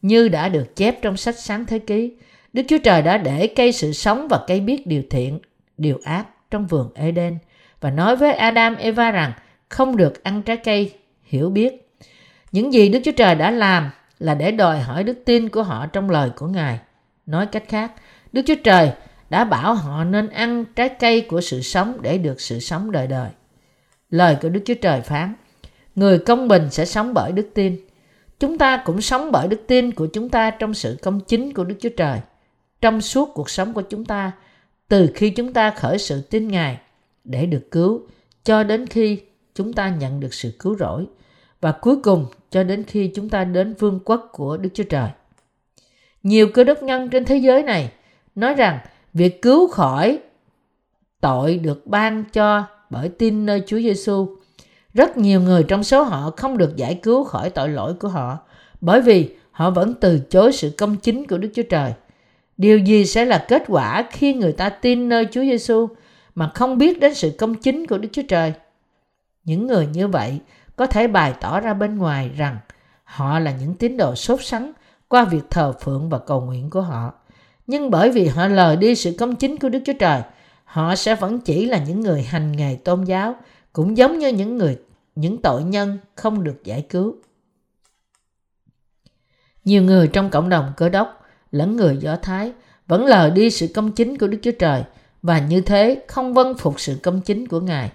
Như 0.02 0.28
đã 0.28 0.48
được 0.48 0.76
chép 0.76 1.02
trong 1.02 1.16
sách 1.16 1.38
sáng 1.38 1.66
thế 1.66 1.78
ký, 1.78 2.12
Đức 2.52 2.62
Chúa 2.68 2.78
Trời 2.78 3.02
đã 3.02 3.18
để 3.18 3.46
cây 3.46 3.72
sự 3.72 3.92
sống 3.92 4.28
và 4.28 4.44
cây 4.46 4.60
biết 4.60 4.86
điều 4.86 5.02
thiện, 5.10 5.38
điều 5.78 5.98
ác 6.04 6.26
trong 6.50 6.66
vườn 6.66 6.90
Eden 6.94 7.38
và 7.80 7.90
nói 7.90 8.16
với 8.16 8.32
Adam 8.32 8.76
Eva 8.76 9.10
rằng 9.10 9.32
không 9.68 9.96
được 9.96 10.24
ăn 10.24 10.42
trái 10.42 10.56
cây 10.56 10.92
hiểu 11.22 11.50
biết. 11.50 11.88
Những 12.52 12.72
gì 12.72 12.88
Đức 12.88 12.98
Chúa 13.04 13.12
Trời 13.12 13.34
đã 13.34 13.50
làm 13.50 13.90
là 14.18 14.34
để 14.34 14.50
đòi 14.50 14.80
hỏi 14.80 15.04
đức 15.04 15.22
tin 15.24 15.48
của 15.48 15.62
họ 15.62 15.86
trong 15.86 16.10
lời 16.10 16.30
của 16.36 16.46
Ngài. 16.46 16.78
Nói 17.26 17.46
cách 17.46 17.64
khác, 17.68 17.92
Đức 18.32 18.42
Chúa 18.46 18.54
Trời 18.64 18.92
đã 19.30 19.44
bảo 19.44 19.74
họ 19.74 20.04
nên 20.04 20.28
ăn 20.28 20.64
trái 20.64 20.88
cây 20.88 21.20
của 21.20 21.40
sự 21.40 21.62
sống 21.62 21.98
để 22.02 22.18
được 22.18 22.40
sự 22.40 22.58
sống 22.60 22.92
đời 22.92 23.06
đời. 23.06 23.30
Lời 24.10 24.36
của 24.42 24.48
Đức 24.48 24.60
Chúa 24.64 24.74
Trời 24.74 25.00
phán, 25.00 25.34
người 25.94 26.18
công 26.18 26.48
bình 26.48 26.70
sẽ 26.70 26.84
sống 26.84 27.14
bởi 27.14 27.32
đức 27.32 27.50
tin. 27.54 27.76
Chúng 28.40 28.58
ta 28.58 28.82
cũng 28.84 29.00
sống 29.00 29.32
bởi 29.32 29.48
đức 29.48 29.60
tin 29.66 29.92
của 29.92 30.06
chúng 30.12 30.28
ta 30.28 30.50
trong 30.50 30.74
sự 30.74 30.98
công 31.02 31.20
chính 31.20 31.54
của 31.54 31.64
Đức 31.64 31.74
Chúa 31.80 31.88
Trời. 31.96 32.20
Trong 32.80 33.00
suốt 33.00 33.30
cuộc 33.34 33.50
sống 33.50 33.72
của 33.72 33.82
chúng 33.82 34.04
ta, 34.04 34.32
từ 34.88 35.10
khi 35.14 35.30
chúng 35.30 35.52
ta 35.52 35.70
khởi 35.70 35.98
sự 35.98 36.20
tin 36.20 36.48
Ngài 36.48 36.78
để 37.28 37.46
được 37.46 37.70
cứu, 37.70 38.00
cho 38.44 38.62
đến 38.62 38.86
khi 38.86 39.18
chúng 39.54 39.72
ta 39.72 39.88
nhận 39.88 40.20
được 40.20 40.34
sự 40.34 40.52
cứu 40.58 40.76
rỗi 40.76 41.06
và 41.60 41.72
cuối 41.72 41.96
cùng, 42.02 42.26
cho 42.50 42.62
đến 42.62 42.84
khi 42.84 43.10
chúng 43.14 43.28
ta 43.28 43.44
đến 43.44 43.74
vương 43.78 44.00
quốc 44.04 44.28
của 44.32 44.56
Đức 44.56 44.68
Chúa 44.74 44.84
Trời. 44.84 45.08
Nhiều 46.22 46.48
cơ 46.54 46.64
đốc 46.64 46.82
nhân 46.82 47.08
trên 47.08 47.24
thế 47.24 47.36
giới 47.36 47.62
này 47.62 47.92
nói 48.34 48.54
rằng 48.54 48.78
việc 49.14 49.42
cứu 49.42 49.68
khỏi 49.68 50.18
tội 51.20 51.58
được 51.58 51.86
ban 51.86 52.24
cho 52.32 52.64
bởi 52.90 53.08
tin 53.08 53.46
nơi 53.46 53.62
Chúa 53.66 53.78
Giêsu. 53.78 54.36
Rất 54.94 55.16
nhiều 55.16 55.40
người 55.40 55.62
trong 55.62 55.84
số 55.84 56.02
họ 56.02 56.30
không 56.36 56.58
được 56.58 56.76
giải 56.76 56.94
cứu 57.02 57.24
khỏi 57.24 57.50
tội 57.50 57.68
lỗi 57.68 57.94
của 57.94 58.08
họ, 58.08 58.38
bởi 58.80 59.00
vì 59.00 59.30
họ 59.50 59.70
vẫn 59.70 59.94
từ 60.00 60.18
chối 60.18 60.52
sự 60.52 60.72
công 60.78 60.96
chính 60.96 61.26
của 61.26 61.38
Đức 61.38 61.48
Chúa 61.54 61.62
Trời. 61.62 61.92
Điều 62.56 62.78
gì 62.78 63.04
sẽ 63.04 63.24
là 63.24 63.44
kết 63.48 63.62
quả 63.68 64.08
khi 64.10 64.34
người 64.34 64.52
ta 64.52 64.68
tin 64.68 65.08
nơi 65.08 65.26
Chúa 65.30 65.42
Giêsu 65.42 65.88
mà 66.38 66.50
không 66.54 66.78
biết 66.78 67.00
đến 67.00 67.14
sự 67.14 67.34
công 67.38 67.54
chính 67.54 67.86
của 67.86 67.98
Đức 67.98 68.08
Chúa 68.12 68.22
Trời? 68.28 68.52
Những 69.44 69.66
người 69.66 69.86
như 69.86 70.08
vậy 70.08 70.40
có 70.76 70.86
thể 70.86 71.08
bày 71.08 71.34
tỏ 71.40 71.60
ra 71.60 71.74
bên 71.74 71.98
ngoài 71.98 72.30
rằng 72.36 72.58
họ 73.04 73.38
là 73.38 73.52
những 73.60 73.74
tín 73.74 73.96
đồ 73.96 74.14
sốt 74.14 74.44
sắng 74.44 74.72
qua 75.08 75.24
việc 75.24 75.50
thờ 75.50 75.72
phượng 75.80 76.08
và 76.08 76.18
cầu 76.18 76.40
nguyện 76.40 76.70
của 76.70 76.80
họ. 76.80 77.14
Nhưng 77.66 77.90
bởi 77.90 78.10
vì 78.10 78.26
họ 78.26 78.48
lờ 78.48 78.76
đi 78.76 78.94
sự 78.94 79.14
công 79.18 79.36
chính 79.36 79.56
của 79.56 79.68
Đức 79.68 79.78
Chúa 79.86 79.92
Trời, 79.92 80.22
họ 80.64 80.94
sẽ 80.94 81.14
vẫn 81.14 81.40
chỉ 81.40 81.66
là 81.66 81.78
những 81.78 82.00
người 82.00 82.22
hành 82.22 82.52
nghề 82.52 82.76
tôn 82.84 83.04
giáo, 83.04 83.34
cũng 83.72 83.96
giống 83.96 84.18
như 84.18 84.28
những 84.28 84.58
người 84.58 84.78
những 85.14 85.42
tội 85.42 85.62
nhân 85.62 85.98
không 86.14 86.44
được 86.44 86.64
giải 86.64 86.86
cứu. 86.88 87.16
Nhiều 89.64 89.82
người 89.82 90.08
trong 90.08 90.30
cộng 90.30 90.48
đồng 90.48 90.72
cơ 90.76 90.88
đốc 90.88 91.26
lẫn 91.50 91.76
người 91.76 91.96
Do 91.96 92.16
Thái 92.16 92.52
vẫn 92.86 93.06
lờ 93.06 93.30
đi 93.30 93.50
sự 93.50 93.68
công 93.74 93.92
chính 93.92 94.18
của 94.18 94.26
Đức 94.26 94.38
Chúa 94.42 94.52
Trời 94.58 94.84
và 95.22 95.38
như 95.38 95.60
thế 95.60 96.02
không 96.08 96.34
vâng 96.34 96.54
phục 96.58 96.80
sự 96.80 96.98
công 97.02 97.20
chính 97.20 97.48
của 97.48 97.60
Ngài. 97.60 97.90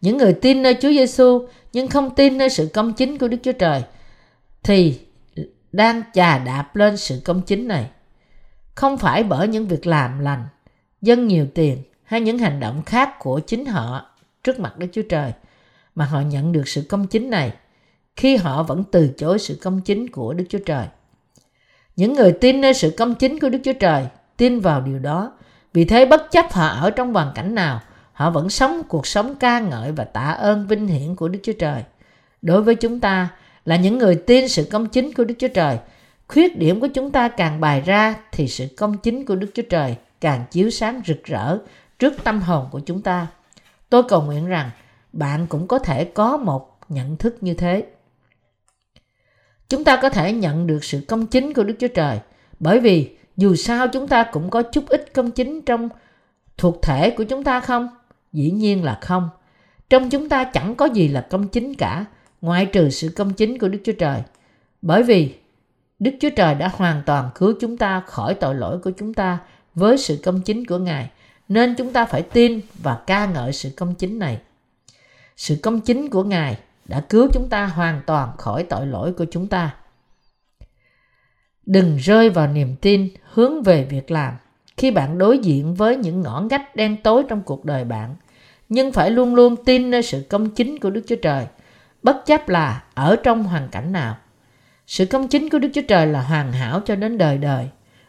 Những 0.00 0.16
người 0.16 0.32
tin 0.32 0.62
nơi 0.62 0.74
Chúa 0.74 0.88
Giêsu 0.88 1.46
nhưng 1.72 1.88
không 1.88 2.14
tin 2.14 2.38
nơi 2.38 2.50
sự 2.50 2.68
công 2.74 2.92
chính 2.92 3.18
của 3.18 3.28
Đức 3.28 3.36
Chúa 3.42 3.52
Trời 3.52 3.82
thì 4.62 5.00
đang 5.72 6.02
chà 6.14 6.38
đạp 6.38 6.76
lên 6.76 6.96
sự 6.96 7.20
công 7.24 7.42
chính 7.42 7.68
này. 7.68 7.90
Không 8.74 8.98
phải 8.98 9.22
bởi 9.22 9.48
những 9.48 9.68
việc 9.68 9.86
làm 9.86 10.18
lành, 10.18 10.46
dân 11.02 11.26
nhiều 11.26 11.46
tiền 11.54 11.82
hay 12.04 12.20
những 12.20 12.38
hành 12.38 12.60
động 12.60 12.82
khác 12.86 13.18
của 13.18 13.40
chính 13.46 13.66
họ 13.66 14.10
trước 14.44 14.60
mặt 14.60 14.78
Đức 14.78 14.86
Chúa 14.92 15.02
Trời 15.02 15.32
mà 15.94 16.04
họ 16.04 16.20
nhận 16.20 16.52
được 16.52 16.68
sự 16.68 16.82
công 16.88 17.06
chính 17.06 17.30
này 17.30 17.52
khi 18.16 18.36
họ 18.36 18.62
vẫn 18.62 18.84
từ 18.90 19.10
chối 19.16 19.38
sự 19.38 19.58
công 19.62 19.80
chính 19.80 20.10
của 20.10 20.32
Đức 20.32 20.44
Chúa 20.48 20.58
Trời. 20.66 20.86
Những 21.96 22.12
người 22.12 22.32
tin 22.32 22.60
nơi 22.60 22.74
sự 22.74 22.94
công 22.98 23.14
chính 23.14 23.38
của 23.38 23.48
Đức 23.48 23.58
Chúa 23.64 23.72
Trời 23.72 24.06
tin 24.36 24.60
vào 24.60 24.80
điều 24.80 24.98
đó. 24.98 25.32
Vì 25.78 25.84
thế 25.84 26.06
bất 26.06 26.30
chấp 26.30 26.52
họ 26.52 26.68
ở 26.68 26.90
trong 26.90 27.14
hoàn 27.14 27.32
cảnh 27.34 27.54
nào, 27.54 27.80
họ 28.12 28.30
vẫn 28.30 28.50
sống 28.50 28.82
cuộc 28.88 29.06
sống 29.06 29.34
ca 29.34 29.60
ngợi 29.60 29.92
và 29.92 30.04
tạ 30.04 30.30
ơn 30.30 30.66
vinh 30.66 30.86
hiển 30.86 31.16
của 31.16 31.28
Đức 31.28 31.38
Chúa 31.42 31.52
Trời. 31.52 31.82
Đối 32.42 32.62
với 32.62 32.74
chúng 32.74 33.00
ta 33.00 33.28
là 33.64 33.76
những 33.76 33.98
người 33.98 34.14
tin 34.14 34.48
sự 34.48 34.68
công 34.70 34.86
chính 34.86 35.12
của 35.12 35.24
Đức 35.24 35.34
Chúa 35.38 35.48
Trời, 35.48 35.78
khuyết 36.28 36.58
điểm 36.58 36.80
của 36.80 36.86
chúng 36.86 37.10
ta 37.10 37.28
càng 37.28 37.60
bày 37.60 37.80
ra 37.80 38.14
thì 38.32 38.48
sự 38.48 38.66
công 38.76 38.98
chính 38.98 39.24
của 39.24 39.36
Đức 39.36 39.50
Chúa 39.54 39.62
Trời 39.62 39.96
càng 40.20 40.44
chiếu 40.50 40.70
sáng 40.70 41.02
rực 41.06 41.24
rỡ 41.24 41.58
trước 41.98 42.14
tâm 42.24 42.40
hồn 42.40 42.68
của 42.70 42.80
chúng 42.80 43.02
ta. 43.02 43.26
Tôi 43.90 44.02
cầu 44.08 44.22
nguyện 44.22 44.46
rằng 44.46 44.70
bạn 45.12 45.46
cũng 45.46 45.66
có 45.66 45.78
thể 45.78 46.04
có 46.04 46.36
một 46.36 46.78
nhận 46.88 47.16
thức 47.16 47.36
như 47.40 47.54
thế. 47.54 47.86
Chúng 49.68 49.84
ta 49.84 49.96
có 49.96 50.10
thể 50.10 50.32
nhận 50.32 50.66
được 50.66 50.84
sự 50.84 51.04
công 51.08 51.26
chính 51.26 51.54
của 51.54 51.64
Đức 51.64 51.74
Chúa 51.78 51.88
Trời 51.88 52.18
bởi 52.60 52.80
vì 52.80 53.17
dù 53.38 53.54
sao 53.54 53.88
chúng 53.88 54.08
ta 54.08 54.24
cũng 54.32 54.50
có 54.50 54.62
chút 54.62 54.88
ít 54.88 55.14
công 55.14 55.30
chính 55.30 55.62
trong 55.62 55.88
thuộc 56.56 56.82
thể 56.82 57.10
của 57.10 57.24
chúng 57.24 57.44
ta 57.44 57.60
không? 57.60 57.88
Dĩ 58.32 58.50
nhiên 58.50 58.84
là 58.84 58.98
không. 59.00 59.28
Trong 59.90 60.10
chúng 60.10 60.28
ta 60.28 60.44
chẳng 60.44 60.74
có 60.74 60.86
gì 60.86 61.08
là 61.08 61.20
công 61.20 61.48
chính 61.48 61.74
cả, 61.74 62.04
ngoại 62.40 62.66
trừ 62.66 62.90
sự 62.90 63.12
công 63.16 63.32
chính 63.32 63.58
của 63.58 63.68
Đức 63.68 63.78
Chúa 63.84 63.92
Trời. 63.92 64.22
Bởi 64.82 65.02
vì 65.02 65.34
Đức 65.98 66.10
Chúa 66.20 66.30
Trời 66.36 66.54
đã 66.54 66.70
hoàn 66.74 67.02
toàn 67.06 67.30
cứu 67.34 67.54
chúng 67.60 67.76
ta 67.76 68.00
khỏi 68.00 68.34
tội 68.34 68.54
lỗi 68.54 68.78
của 68.78 68.90
chúng 68.90 69.14
ta 69.14 69.38
với 69.74 69.98
sự 69.98 70.20
công 70.24 70.40
chính 70.42 70.66
của 70.66 70.78
Ngài, 70.78 71.10
nên 71.48 71.74
chúng 71.74 71.92
ta 71.92 72.04
phải 72.04 72.22
tin 72.22 72.60
và 72.82 72.98
ca 73.06 73.26
ngợi 73.26 73.52
sự 73.52 73.70
công 73.76 73.94
chính 73.94 74.18
này. 74.18 74.38
Sự 75.36 75.56
công 75.62 75.80
chính 75.80 76.10
của 76.10 76.24
Ngài 76.24 76.58
đã 76.84 77.00
cứu 77.00 77.28
chúng 77.32 77.48
ta 77.48 77.66
hoàn 77.66 78.00
toàn 78.06 78.36
khỏi 78.36 78.62
tội 78.62 78.86
lỗi 78.86 79.12
của 79.12 79.26
chúng 79.30 79.46
ta. 79.46 79.74
Đừng 81.68 81.96
rơi 81.96 82.30
vào 82.30 82.46
niềm 82.46 82.74
tin 82.80 83.08
hướng 83.32 83.62
về 83.62 83.84
việc 83.84 84.10
làm 84.10 84.34
khi 84.76 84.90
bạn 84.90 85.18
đối 85.18 85.38
diện 85.38 85.74
với 85.74 85.96
những 85.96 86.20
ngõ 86.20 86.40
ngách 86.50 86.76
đen 86.76 86.96
tối 87.02 87.22
trong 87.28 87.42
cuộc 87.42 87.64
đời 87.64 87.84
bạn, 87.84 88.16
nhưng 88.68 88.92
phải 88.92 89.10
luôn 89.10 89.34
luôn 89.34 89.56
tin 89.64 89.90
nơi 89.90 90.02
sự 90.02 90.22
công 90.28 90.50
chính 90.50 90.78
của 90.78 90.90
Đức 90.90 91.00
Chúa 91.06 91.16
Trời, 91.16 91.46
bất 92.02 92.26
chấp 92.26 92.48
là 92.48 92.82
ở 92.94 93.16
trong 93.16 93.44
hoàn 93.44 93.68
cảnh 93.68 93.92
nào. 93.92 94.16
Sự 94.86 95.06
công 95.06 95.28
chính 95.28 95.48
của 95.48 95.58
Đức 95.58 95.68
Chúa 95.74 95.82
Trời 95.88 96.06
là 96.06 96.22
hoàn 96.22 96.52
hảo 96.52 96.80
cho 96.84 96.96
đến 96.96 97.18
đời 97.18 97.38
đời. 97.38 97.66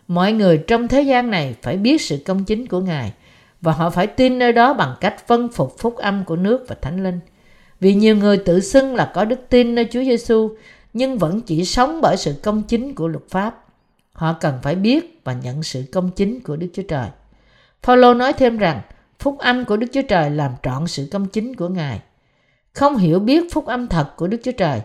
Mọi 0.07 0.34
người 0.34 0.57
trong 0.57 0.88
thế 0.88 1.01
gian 1.01 1.30
này 1.30 1.55
phải 1.62 1.78
biết 1.78 2.01
sự 2.01 2.18
công 2.26 2.43
chính 2.43 2.68
của 2.68 2.80
Ngài 2.80 3.14
và 3.62 3.72
họ 3.72 3.89
phải 3.89 4.07
tin 4.07 4.39
nơi 4.39 4.51
đó 4.51 4.74
bằng 4.74 4.95
cách 4.99 5.28
phân 5.28 5.49
phục 5.49 5.76
phúc 5.80 5.95
âm 5.97 6.24
của 6.24 6.36
nước 6.36 6.66
và 6.68 6.76
thánh 6.82 7.03
linh. 7.03 7.20
Vì 7.80 7.93
nhiều 7.93 8.16
người 8.16 8.38
tự 8.38 8.60
xưng 8.60 8.95
là 8.95 9.12
có 9.14 9.26
đức 9.26 9.39
tin 9.49 9.76
nơi 9.76 9.88
Chúa 9.91 10.03
Giêsu 10.03 10.49
nhưng 10.94 11.18
vẫn 11.18 11.42
chỉ 11.42 11.66
sống 11.66 12.02
bởi 12.02 12.18
sự 12.18 12.36
công 12.44 12.64
chính 12.64 12.96
của 12.96 13.08
luật 13.08 13.24
pháp. 13.30 13.66
Họ 14.12 14.34
cần 14.34 14.60
phải 14.64 14.76
biết 14.76 15.22
và 15.24 15.34
nhận 15.34 15.64
sự 15.64 15.84
công 15.92 16.12
chính 16.12 16.40
của 16.40 16.56
Đức 16.56 16.68
Chúa 16.74 16.84
Trời. 16.84 17.10
Phaolô 17.84 18.14
nói 18.14 18.34
thêm 18.34 18.58
rằng 18.58 18.82
phúc 19.20 19.38
âm 19.38 19.66
của 19.66 19.78
Đức 19.78 19.88
Chúa 19.94 20.02
Trời 20.02 20.30
làm 20.30 20.52
trọn 20.64 20.88
sự 20.88 21.08
công 21.12 21.26
chính 21.26 21.56
của 21.56 21.70
Ngài. 21.70 22.00
Không 22.74 22.98
hiểu 22.98 23.20
biết 23.20 23.44
phúc 23.52 23.66
âm 23.66 23.88
thật 23.88 24.18
của 24.18 24.28
Đức 24.28 24.38
Chúa 24.44 24.52
Trời 24.52 24.82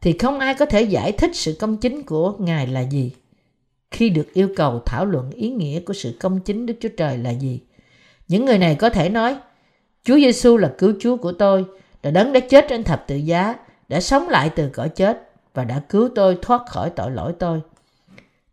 thì 0.00 0.18
không 0.18 0.38
ai 0.38 0.54
có 0.54 0.66
thể 0.66 0.82
giải 0.82 1.12
thích 1.12 1.30
sự 1.34 1.56
công 1.60 1.76
chính 1.76 2.02
của 2.02 2.34
Ngài 2.38 2.66
là 2.66 2.80
gì. 2.80 3.12
Khi 3.90 4.08
được 4.08 4.34
yêu 4.34 4.48
cầu 4.56 4.82
thảo 4.86 5.06
luận 5.06 5.30
ý 5.30 5.50
nghĩa 5.50 5.80
của 5.80 5.92
sự 5.92 6.16
công 6.20 6.40
chính 6.40 6.66
Đức 6.66 6.74
Chúa 6.80 6.88
Trời 6.96 7.18
là 7.18 7.30
gì, 7.30 7.60
những 8.28 8.44
người 8.44 8.58
này 8.58 8.74
có 8.74 8.90
thể 8.90 9.08
nói 9.08 9.36
Chúa 10.04 10.16
Giêsu 10.16 10.56
là 10.56 10.72
cứu 10.78 10.92
Chúa 11.00 11.16
của 11.16 11.32
tôi, 11.32 11.64
đã 12.02 12.10
đấng 12.10 12.32
đã 12.32 12.40
chết 12.40 12.66
trên 12.68 12.84
thập 12.84 13.04
tự 13.08 13.16
giá, 13.16 13.54
đã 13.88 14.00
sống 14.00 14.28
lại 14.28 14.50
từ 14.56 14.68
cõi 14.68 14.88
chết 14.88 15.30
và 15.54 15.64
đã 15.64 15.80
cứu 15.88 16.08
tôi 16.14 16.38
thoát 16.42 16.62
khỏi 16.66 16.90
tội 16.90 17.10
lỗi 17.10 17.32
tôi. 17.38 17.60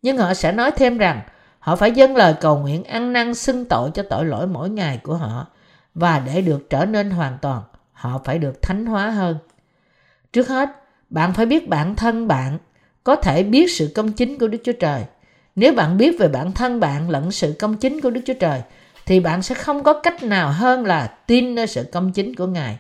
Nhưng 0.02 0.18
họ 0.18 0.34
sẽ 0.34 0.52
nói 0.52 0.72
thêm 0.72 0.98
rằng 0.98 1.22
họ 1.60 1.76
phải 1.76 1.92
dâng 1.92 2.16
lời 2.16 2.36
cầu 2.42 2.60
nguyện 2.60 2.84
ăn 2.84 3.14
năn 3.14 3.36
xưng 3.36 3.66
tội 3.66 3.92
cho 3.94 4.04
tội 4.10 4.26
lỗi 4.26 4.48
mỗi 4.48 4.70
ngày 4.70 5.00
của 5.04 5.16
họ 5.16 5.48
và 5.96 6.20
để 6.20 6.42
được 6.42 6.70
trở 6.70 6.86
nên 6.86 7.12
hoàn 7.12 7.38
toàn, 7.42 7.62
họ 7.92 8.22
phải 8.26 8.40
được 8.40 8.62
thánh 8.62 8.86
hóa 8.86 9.10
hơn. 9.10 9.38
Trước 10.34 10.48
hết, 10.48 10.70
bạn 11.10 11.34
phải 11.34 11.46
biết 11.46 11.70
bản 11.70 11.96
thân 11.96 12.28
bạn 12.28 12.58
có 13.04 13.16
thể 13.16 13.44
biết 13.44 13.72
sự 13.72 13.92
công 13.96 14.12
chính 14.12 14.40
của 14.40 14.48
Đức 14.48 14.58
Chúa 14.64 14.74
Trời. 14.80 15.04
Nếu 15.56 15.74
bạn 15.74 15.98
biết 15.98 16.20
về 16.20 16.28
bản 16.28 16.52
thân 16.52 16.80
bạn 16.80 17.10
lẫn 17.10 17.32
sự 17.32 17.56
công 17.60 17.78
chính 17.78 18.02
của 18.02 18.10
Đức 18.10 18.22
Chúa 18.26 18.34
Trời, 18.40 18.62
thì 19.06 19.20
bạn 19.20 19.42
sẽ 19.42 19.56
không 19.56 19.84
có 19.84 20.00
cách 20.00 20.24
nào 20.24 20.52
hơn 20.52 20.86
là 20.86 21.08
tin 21.08 21.56
nơi 21.56 21.68
sự 21.68 21.84
công 21.92 22.12
chính 22.12 22.36
của 22.36 22.48
Ngài. 22.48 22.78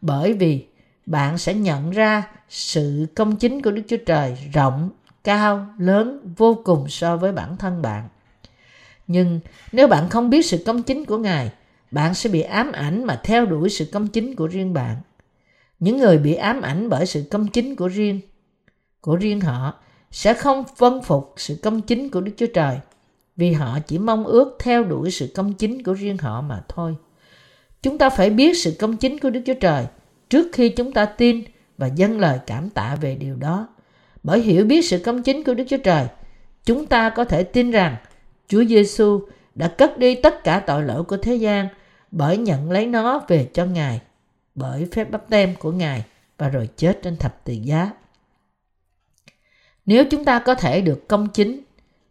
Bởi 0.00 0.32
vì 0.32 0.66
bạn 1.06 1.38
sẽ 1.38 1.54
nhận 1.54 1.90
ra 1.90 2.24
sự 2.48 3.06
công 3.14 3.36
chính 3.36 3.62
của 3.62 3.70
Đức 3.70 3.82
Chúa 3.88 3.96
Trời 4.06 4.36
rộng, 4.52 4.90
cao, 5.24 5.66
lớn 5.78 6.34
vô 6.36 6.60
cùng 6.64 6.88
so 6.88 7.16
với 7.16 7.32
bản 7.32 7.56
thân 7.56 7.82
bạn. 7.82 8.08
Nhưng 9.06 9.40
nếu 9.72 9.88
bạn 9.88 10.08
không 10.08 10.30
biết 10.30 10.46
sự 10.46 10.62
công 10.66 10.82
chính 10.82 11.04
của 11.04 11.18
Ngài, 11.18 11.50
bạn 11.90 12.14
sẽ 12.14 12.30
bị 12.30 12.40
ám 12.40 12.72
ảnh 12.72 13.04
mà 13.04 13.20
theo 13.24 13.46
đuổi 13.46 13.68
sự 13.68 13.84
công 13.92 14.08
chính 14.08 14.36
của 14.36 14.46
riêng 14.46 14.74
bạn. 14.74 14.96
Những 15.78 15.98
người 15.98 16.18
bị 16.18 16.34
ám 16.34 16.62
ảnh 16.62 16.88
bởi 16.88 17.06
sự 17.06 17.24
công 17.30 17.46
chính 17.46 17.76
của 17.76 17.88
riêng 17.88 18.20
của 19.00 19.16
riêng 19.16 19.40
họ 19.40 19.74
sẽ 20.10 20.34
không 20.34 20.64
vâng 20.76 21.02
phục 21.02 21.34
sự 21.36 21.56
công 21.62 21.80
chính 21.80 22.10
của 22.10 22.20
Đức 22.20 22.32
Chúa 22.36 22.46
Trời 22.54 22.78
vì 23.36 23.52
họ 23.52 23.78
chỉ 23.86 23.98
mong 23.98 24.24
ước 24.26 24.56
theo 24.60 24.84
đuổi 24.84 25.10
sự 25.10 25.32
công 25.34 25.54
chính 25.54 25.82
của 25.82 25.92
riêng 25.92 26.18
họ 26.18 26.40
mà 26.40 26.62
thôi. 26.68 26.96
Chúng 27.82 27.98
ta 27.98 28.10
phải 28.10 28.30
biết 28.30 28.56
sự 28.56 28.76
công 28.78 28.96
chính 28.96 29.18
của 29.18 29.30
Đức 29.30 29.40
Chúa 29.46 29.54
Trời 29.54 29.86
trước 30.30 30.48
khi 30.52 30.68
chúng 30.68 30.92
ta 30.92 31.04
tin 31.04 31.44
và 31.78 31.86
dâng 31.86 32.20
lời 32.20 32.38
cảm 32.46 32.70
tạ 32.70 32.96
về 33.00 33.14
điều 33.14 33.36
đó. 33.36 33.68
Bởi 34.22 34.40
hiểu 34.40 34.64
biết 34.64 34.82
sự 34.82 34.98
công 34.98 35.22
chính 35.22 35.44
của 35.44 35.54
Đức 35.54 35.64
Chúa 35.68 35.76
Trời, 35.84 36.06
chúng 36.64 36.86
ta 36.86 37.10
có 37.10 37.24
thể 37.24 37.42
tin 37.42 37.70
rằng 37.70 37.96
Chúa 38.48 38.64
Giêsu 38.64 39.20
đã 39.54 39.68
cất 39.68 39.98
đi 39.98 40.14
tất 40.14 40.44
cả 40.44 40.60
tội 40.66 40.82
lỗi 40.82 41.04
của 41.04 41.16
thế 41.16 41.34
gian 41.34 41.68
bởi 42.10 42.36
nhận 42.36 42.70
lấy 42.70 42.86
nó 42.86 43.24
về 43.28 43.48
cho 43.52 43.64
Ngài, 43.64 44.00
bởi 44.54 44.88
phép 44.92 45.10
bắp 45.10 45.28
tem 45.28 45.54
của 45.54 45.72
Ngài 45.72 46.04
và 46.38 46.48
rồi 46.48 46.68
chết 46.76 46.98
trên 47.02 47.16
thập 47.16 47.44
tự 47.44 47.52
giá. 47.52 47.90
Nếu 49.86 50.04
chúng 50.10 50.24
ta 50.24 50.38
có 50.38 50.54
thể 50.54 50.80
được 50.80 51.08
công 51.08 51.28
chính 51.28 51.60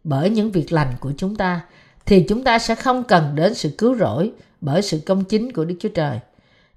bởi 0.04 0.30
những 0.30 0.50
việc 0.50 0.72
lành 0.72 0.94
của 1.00 1.12
chúng 1.16 1.36
ta, 1.36 1.60
thì 2.06 2.24
chúng 2.28 2.44
ta 2.44 2.58
sẽ 2.58 2.74
không 2.74 3.04
cần 3.04 3.34
đến 3.34 3.54
sự 3.54 3.74
cứu 3.78 3.96
rỗi 3.96 4.32
bởi 4.60 4.82
sự 4.82 5.00
công 5.06 5.24
chính 5.24 5.52
của 5.52 5.64
Đức 5.64 5.74
Chúa 5.80 5.88
Trời. 5.88 6.18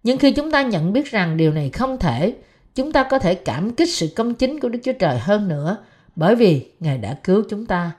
Nhưng 0.03 0.17
khi 0.17 0.31
chúng 0.31 0.51
ta 0.51 0.61
nhận 0.61 0.93
biết 0.93 1.11
rằng 1.11 1.37
điều 1.37 1.51
này 1.51 1.69
không 1.69 1.97
thể, 1.97 2.33
chúng 2.75 2.91
ta 2.91 3.03
có 3.03 3.19
thể 3.19 3.35
cảm 3.35 3.71
kích 3.71 3.89
sự 3.93 4.09
công 4.15 4.33
chính 4.33 4.59
của 4.59 4.69
Đức 4.69 4.79
Chúa 4.83 4.93
Trời 4.99 5.19
hơn 5.19 5.47
nữa 5.47 5.77
bởi 6.15 6.35
vì 6.35 6.71
Ngài 6.79 6.97
đã 6.97 7.17
cứu 7.23 7.43
chúng 7.49 7.65
ta 7.65 7.91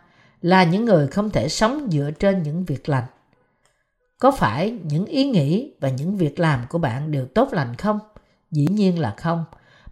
là 0.42 0.64
những 0.64 0.84
người 0.84 1.06
không 1.06 1.30
thể 1.30 1.48
sống 1.48 1.88
dựa 1.90 2.10
trên 2.18 2.42
những 2.42 2.64
việc 2.64 2.88
lành. 2.88 3.04
có 4.18 4.30
phải 4.30 4.78
những 4.84 5.06
ý 5.06 5.30
nghĩ 5.30 5.72
và 5.80 5.88
những 5.88 6.16
việc 6.16 6.40
làm 6.40 6.64
của 6.68 6.78
bạn 6.78 7.10
đều 7.10 7.26
tốt 7.26 7.52
lành 7.52 7.76
không? 7.76 7.98
Dĩ 8.50 8.66
nhiên 8.70 8.98
là 8.98 9.14
không. 9.16 9.44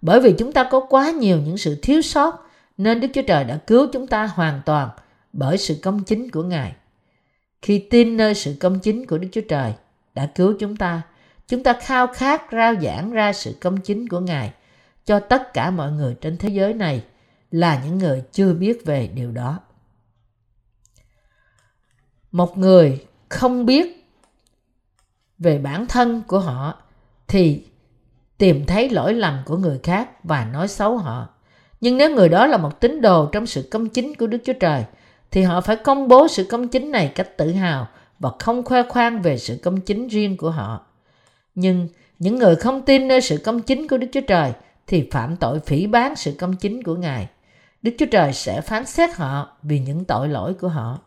Bởi 0.02 0.20
vì 0.20 0.32
chúng 0.38 0.52
ta 0.52 0.64
có 0.64 0.80
quá 0.80 1.10
nhiều 1.10 1.40
những 1.40 1.56
sự 1.58 1.78
thiếu 1.82 2.02
sót 2.02 2.46
nên 2.78 3.00
Đức 3.00 3.08
Chúa 3.14 3.22
Trời 3.22 3.44
đã 3.44 3.56
cứu 3.56 3.86
chúng 3.92 4.06
ta 4.06 4.26
hoàn 4.26 4.60
toàn 4.66 4.88
bởi 5.32 5.58
sự 5.58 5.76
công 5.82 6.04
chính 6.04 6.30
của 6.30 6.42
Ngài. 6.42 6.72
Khi 7.62 7.78
tin 7.90 8.16
nơi 8.16 8.34
sự 8.34 8.56
công 8.60 8.78
chính 8.78 9.06
của 9.06 9.18
Đức 9.18 9.28
Chúa 9.32 9.40
Trời 9.48 9.72
đã 10.14 10.26
cứu 10.26 10.54
chúng 10.58 10.76
ta, 10.76 11.02
chúng 11.48 11.62
ta 11.62 11.72
khao 11.72 12.06
khát 12.06 12.42
rao 12.52 12.74
giảng 12.82 13.10
ra 13.10 13.32
sự 13.32 13.56
công 13.60 13.76
chính 13.80 14.08
của 14.08 14.20
Ngài 14.20 14.52
cho 15.04 15.20
tất 15.20 15.54
cả 15.54 15.70
mọi 15.70 15.92
người 15.92 16.14
trên 16.20 16.36
thế 16.36 16.48
giới 16.48 16.74
này 16.74 17.04
là 17.50 17.82
những 17.84 17.98
người 17.98 18.22
chưa 18.32 18.52
biết 18.52 18.82
về 18.86 19.06
điều 19.14 19.32
đó. 19.32 19.58
Một 22.32 22.58
người 22.58 23.06
không 23.28 23.66
biết 23.66 24.06
về 25.38 25.58
bản 25.58 25.86
thân 25.86 26.22
của 26.26 26.38
họ 26.38 26.82
thì 27.28 27.64
tìm 28.38 28.66
thấy 28.66 28.90
lỗi 28.90 29.14
lầm 29.14 29.38
của 29.46 29.56
người 29.56 29.80
khác 29.82 30.24
và 30.24 30.44
nói 30.44 30.68
xấu 30.68 30.98
họ. 30.98 31.28
Nhưng 31.80 31.96
nếu 31.96 32.10
người 32.10 32.28
đó 32.28 32.46
là 32.46 32.56
một 32.56 32.80
tín 32.80 33.00
đồ 33.00 33.26
trong 33.26 33.46
sự 33.46 33.68
công 33.70 33.88
chính 33.88 34.14
của 34.14 34.26
Đức 34.26 34.38
Chúa 34.44 34.52
Trời, 34.60 34.84
thì 35.30 35.42
họ 35.42 35.60
phải 35.60 35.76
công 35.76 36.08
bố 36.08 36.28
sự 36.28 36.44
công 36.44 36.68
chính 36.68 36.90
này 36.90 37.12
cách 37.14 37.36
tự 37.36 37.52
hào 37.52 37.88
và 38.18 38.30
không 38.38 38.62
khoe 38.62 38.82
khoang 38.88 39.22
về 39.22 39.38
sự 39.38 39.58
công 39.62 39.80
chính 39.80 40.08
riêng 40.08 40.36
của 40.36 40.50
họ. 40.50 40.86
Nhưng 41.54 41.88
những 42.18 42.38
người 42.38 42.56
không 42.56 42.82
tin 42.82 43.08
nơi 43.08 43.20
sự 43.20 43.38
công 43.44 43.62
chính 43.62 43.88
của 43.88 43.98
Đức 43.98 44.06
Chúa 44.12 44.20
Trời 44.28 44.52
thì 44.90 45.08
phạm 45.10 45.36
tội 45.36 45.60
phỉ 45.60 45.86
bán 45.86 46.16
sự 46.16 46.34
công 46.38 46.56
chính 46.56 46.82
của 46.82 46.94
Ngài. 46.94 47.28
Đức 47.82 47.90
Chúa 47.98 48.06
Trời 48.06 48.32
sẽ 48.32 48.60
phán 48.60 48.86
xét 48.86 49.14
họ 49.14 49.56
vì 49.62 49.78
những 49.78 50.04
tội 50.04 50.28
lỗi 50.28 50.54
của 50.54 50.68
họ. 50.68 50.98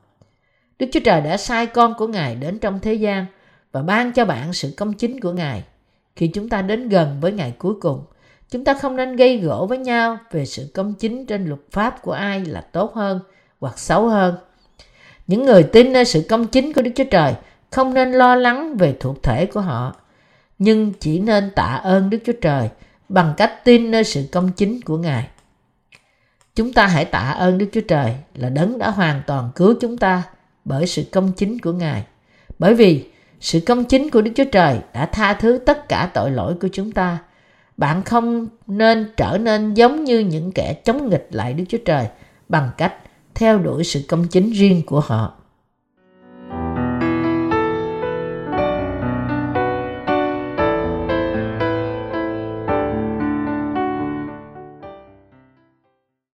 Đức 0.80 0.88
Chúa 0.92 1.00
Trời 1.00 1.22
đã 1.22 1.38
sai 1.38 1.66
con 1.66 1.94
của 1.98 2.08
Ngài 2.08 2.36
đến 2.36 2.60
trong 2.60 2.80
thế 2.80 2.94
gian 2.94 3.26
và 3.72 3.82
ban 3.82 4.12
cho 4.12 4.26
bạn 4.26 4.54
sự 4.54 4.74
công 4.78 4.94
chính 4.94 5.20
của 5.20 5.32
Ngài. 5.32 5.64
Khi 6.16 6.28
chúng 6.28 6.50
ta 6.50 6.62
đến 6.62 6.90
gần 6.90 7.18
với 7.22 7.32
ngày 7.32 7.54
cuối 7.58 7.74
cùng, 7.82 8.04
chúng 8.50 8.64
ta 8.64 8.74
không 8.74 8.96
nên 8.96 9.16
gây 9.16 9.38
gỗ 9.38 9.66
với 9.70 9.78
nhau 9.78 10.18
về 10.32 10.46
sự 10.46 10.72
công 10.74 10.94
chính 10.94 11.26
trên 11.26 11.46
luật 11.46 11.62
pháp 11.72 12.02
của 12.02 12.12
ai 12.12 12.46
là 12.46 12.62
tốt 12.62 12.94
hơn 12.94 13.20
hoặc 13.60 13.80
xấu 13.80 14.08
hơn. 14.08 14.36
Những 15.28 15.46
người 15.46 15.64
tin 15.64 15.94
nơi 15.94 16.06
sự 16.06 16.26
công 16.30 16.48
chính 16.48 16.74
của 16.74 16.82
Đức 16.82 16.92
Chúa 16.96 17.04
Trời 17.12 17.34
không 17.72 17.94
nên 17.94 18.12
lo 18.12 18.36
lắng 18.36 18.78
về 18.78 18.96
thuộc 19.00 19.24
thể 19.24 19.46
của 19.46 19.62
họ, 19.62 19.96
nhưng 20.60 20.94
chỉ 21.00 21.20
nên 21.20 21.52
tạ 21.56 21.82
ơn 21.84 22.10
Đức 22.10 22.18
Chúa 22.26 22.34
Trời 22.42 22.70
bằng 23.10 23.34
cách 23.38 23.64
tin 23.64 23.92
nơi 23.92 24.04
sự 24.04 24.28
công 24.32 24.52
chính 24.52 24.82
của 24.82 24.98
Ngài. 24.98 25.28
Chúng 26.56 26.74
ta 26.74 26.88
hãy 26.88 27.06
tạ 27.06 27.20
ơn 27.20 27.58
Đức 27.58 27.70
Chúa 27.72 27.82
Trời 27.82 28.16
là 28.36 28.50
đấng 28.50 28.78
đã 28.78 28.90
hoàn 28.90 29.22
toàn 29.28 29.50
cứu 29.56 29.76
chúng 29.82 29.98
ta 29.98 30.24
bởi 30.66 30.88
sự 30.88 31.04
công 31.12 31.32
chính 31.32 31.60
của 31.60 31.72
Ngài. 31.72 32.04
Bởi 32.60 32.74
vì 32.74 33.06
sự 33.40 33.60
công 33.60 33.86
chính 33.86 34.10
của 34.10 34.22
Đức 34.22 34.32
Chúa 34.36 34.50
Trời 34.52 34.80
đã 34.94 35.06
tha 35.06 35.34
thứ 35.34 35.60
tất 35.66 35.90
cả 35.90 36.10
tội 36.14 36.32
lỗi 36.32 36.56
của 36.62 36.68
chúng 36.72 36.92
ta. 36.92 37.18
Bạn 37.78 38.04
không 38.04 38.48
nên 38.68 39.14
trở 39.18 39.38
nên 39.38 39.74
giống 39.74 40.04
như 40.04 40.20
những 40.20 40.52
kẻ 40.52 40.74
chống 40.74 41.10
nghịch 41.10 41.28
lại 41.32 41.54
Đức 41.54 41.64
Chúa 41.70 41.78
Trời 41.86 42.08
bằng 42.50 42.70
cách 42.78 42.94
theo 43.36 43.60
đuổi 43.60 43.84
sự 43.84 44.02
công 44.08 44.28
chính 44.28 44.52
riêng 44.52 44.82
của 44.86 45.00
họ. 45.00 45.38